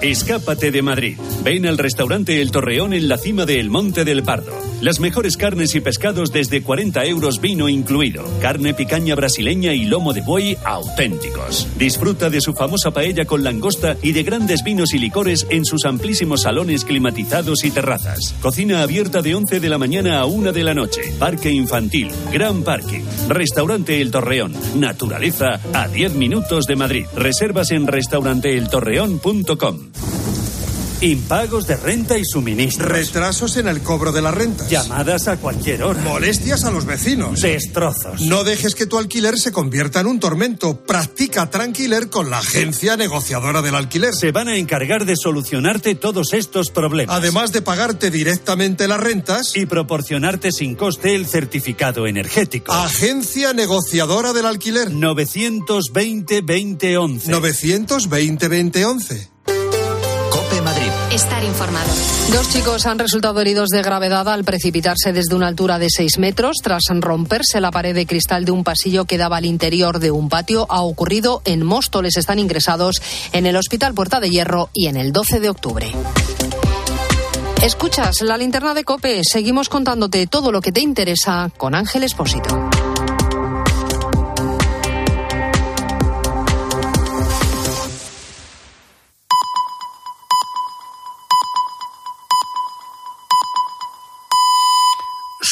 Escápate 0.00 0.70
de 0.70 0.82
Madrid. 0.82 1.16
Ven 1.44 1.66
al 1.66 1.78
restaurante 1.78 2.42
El 2.42 2.50
Torreón 2.50 2.92
en 2.92 3.08
la 3.08 3.18
cima 3.18 3.46
del 3.46 3.70
Monte 3.70 4.04
del 4.04 4.22
Pardo. 4.22 4.71
Las 4.82 4.98
mejores 4.98 5.36
carnes 5.36 5.76
y 5.76 5.80
pescados 5.80 6.32
desde 6.32 6.60
40 6.60 7.04
euros 7.04 7.40
vino 7.40 7.68
incluido. 7.68 8.24
Carne 8.40 8.74
picaña 8.74 9.14
brasileña 9.14 9.74
y 9.74 9.84
lomo 9.84 10.12
de 10.12 10.22
buey 10.22 10.58
auténticos. 10.64 11.68
Disfruta 11.78 12.30
de 12.30 12.40
su 12.40 12.52
famosa 12.52 12.90
paella 12.90 13.24
con 13.24 13.44
langosta 13.44 13.96
y 14.02 14.10
de 14.10 14.24
grandes 14.24 14.64
vinos 14.64 14.92
y 14.92 14.98
licores 14.98 15.46
en 15.50 15.64
sus 15.64 15.84
amplísimos 15.84 16.42
salones 16.42 16.84
climatizados 16.84 17.62
y 17.62 17.70
terrazas. 17.70 18.34
Cocina 18.42 18.82
abierta 18.82 19.22
de 19.22 19.36
11 19.36 19.60
de 19.60 19.68
la 19.68 19.78
mañana 19.78 20.18
a 20.18 20.26
1 20.26 20.50
de 20.50 20.64
la 20.64 20.74
noche. 20.74 21.14
Parque 21.16 21.52
infantil. 21.52 22.10
Gran 22.32 22.64
parking. 22.64 23.04
Restaurante 23.28 24.00
El 24.00 24.10
Torreón. 24.10 24.52
Naturaleza 24.74 25.60
a 25.74 25.86
10 25.86 26.14
minutos 26.14 26.66
de 26.66 26.74
Madrid. 26.74 27.06
Reservas 27.14 27.70
en 27.70 27.86
restauranteeltorreón.com. 27.86 30.11
Impagos 31.02 31.66
de 31.66 31.76
renta 31.76 32.16
y 32.16 32.24
suministros. 32.24 32.88
Retrasos 32.88 33.56
en 33.56 33.66
el 33.66 33.82
cobro 33.82 34.12
de 34.12 34.22
la 34.22 34.30
renta. 34.30 34.68
Llamadas 34.68 35.26
a 35.26 35.36
cualquier 35.36 35.82
hora. 35.82 36.00
Molestias 36.02 36.64
a 36.64 36.70
los 36.70 36.86
vecinos. 36.86 37.40
Destrozos. 37.40 38.20
No 38.20 38.44
dejes 38.44 38.76
que 38.76 38.86
tu 38.86 38.98
alquiler 38.98 39.36
se 39.36 39.50
convierta 39.50 39.98
en 39.98 40.06
un 40.06 40.20
tormento. 40.20 40.84
Practica 40.84 41.50
Tranquiler 41.50 42.08
con 42.08 42.30
la 42.30 42.38
agencia 42.38 42.96
negociadora 42.96 43.62
del 43.62 43.74
alquiler. 43.74 44.14
Se 44.14 44.30
van 44.30 44.46
a 44.46 44.56
encargar 44.56 45.04
de 45.04 45.16
solucionarte 45.16 45.96
todos 45.96 46.34
estos 46.34 46.70
problemas. 46.70 47.16
Además 47.16 47.50
de 47.50 47.62
pagarte 47.62 48.12
directamente 48.12 48.86
las 48.86 49.00
rentas. 49.00 49.56
Y 49.56 49.66
proporcionarte 49.66 50.52
sin 50.52 50.76
coste 50.76 51.16
el 51.16 51.26
certificado 51.26 52.06
energético. 52.06 52.72
Agencia 52.72 53.52
negociadora 53.52 54.32
del 54.32 54.46
alquiler. 54.46 54.92
920-2011. 54.92 57.26
920-2011. 57.26 58.92
Cope 58.92 59.18
Madrid. 59.18 59.31
Estar 61.12 61.44
informado. 61.44 61.92
Dos 62.32 62.48
chicos 62.48 62.86
han 62.86 62.98
resultado 62.98 63.38
heridos 63.42 63.68
de 63.68 63.82
gravedad 63.82 64.26
al 64.30 64.44
precipitarse 64.44 65.12
desde 65.12 65.34
una 65.34 65.46
altura 65.46 65.78
de 65.78 65.88
6 65.90 66.18
metros 66.18 66.56
tras 66.62 66.84
romperse 66.88 67.60
la 67.60 67.70
pared 67.70 67.94
de 67.94 68.06
cristal 68.06 68.46
de 68.46 68.52
un 68.52 68.64
pasillo 68.64 69.04
que 69.04 69.18
daba 69.18 69.36
al 69.36 69.44
interior 69.44 69.98
de 69.98 70.10
un 70.10 70.30
patio. 70.30 70.66
Ha 70.70 70.80
ocurrido 70.80 71.42
en 71.44 71.66
Móstoles. 71.66 72.16
Están 72.16 72.38
ingresados 72.38 73.02
en 73.32 73.44
el 73.44 73.56
Hospital 73.56 73.92
Puerta 73.92 74.20
de 74.20 74.30
Hierro 74.30 74.70
y 74.72 74.86
en 74.86 74.96
el 74.96 75.12
12 75.12 75.40
de 75.40 75.50
octubre. 75.50 75.92
Escuchas 77.62 78.22
la 78.22 78.38
linterna 78.38 78.72
de 78.72 78.84
Cope. 78.84 79.20
Seguimos 79.22 79.68
contándote 79.68 80.26
todo 80.26 80.50
lo 80.50 80.62
que 80.62 80.72
te 80.72 80.80
interesa 80.80 81.50
con 81.58 81.74
Ángel 81.74 82.04
Espósito. 82.04 82.71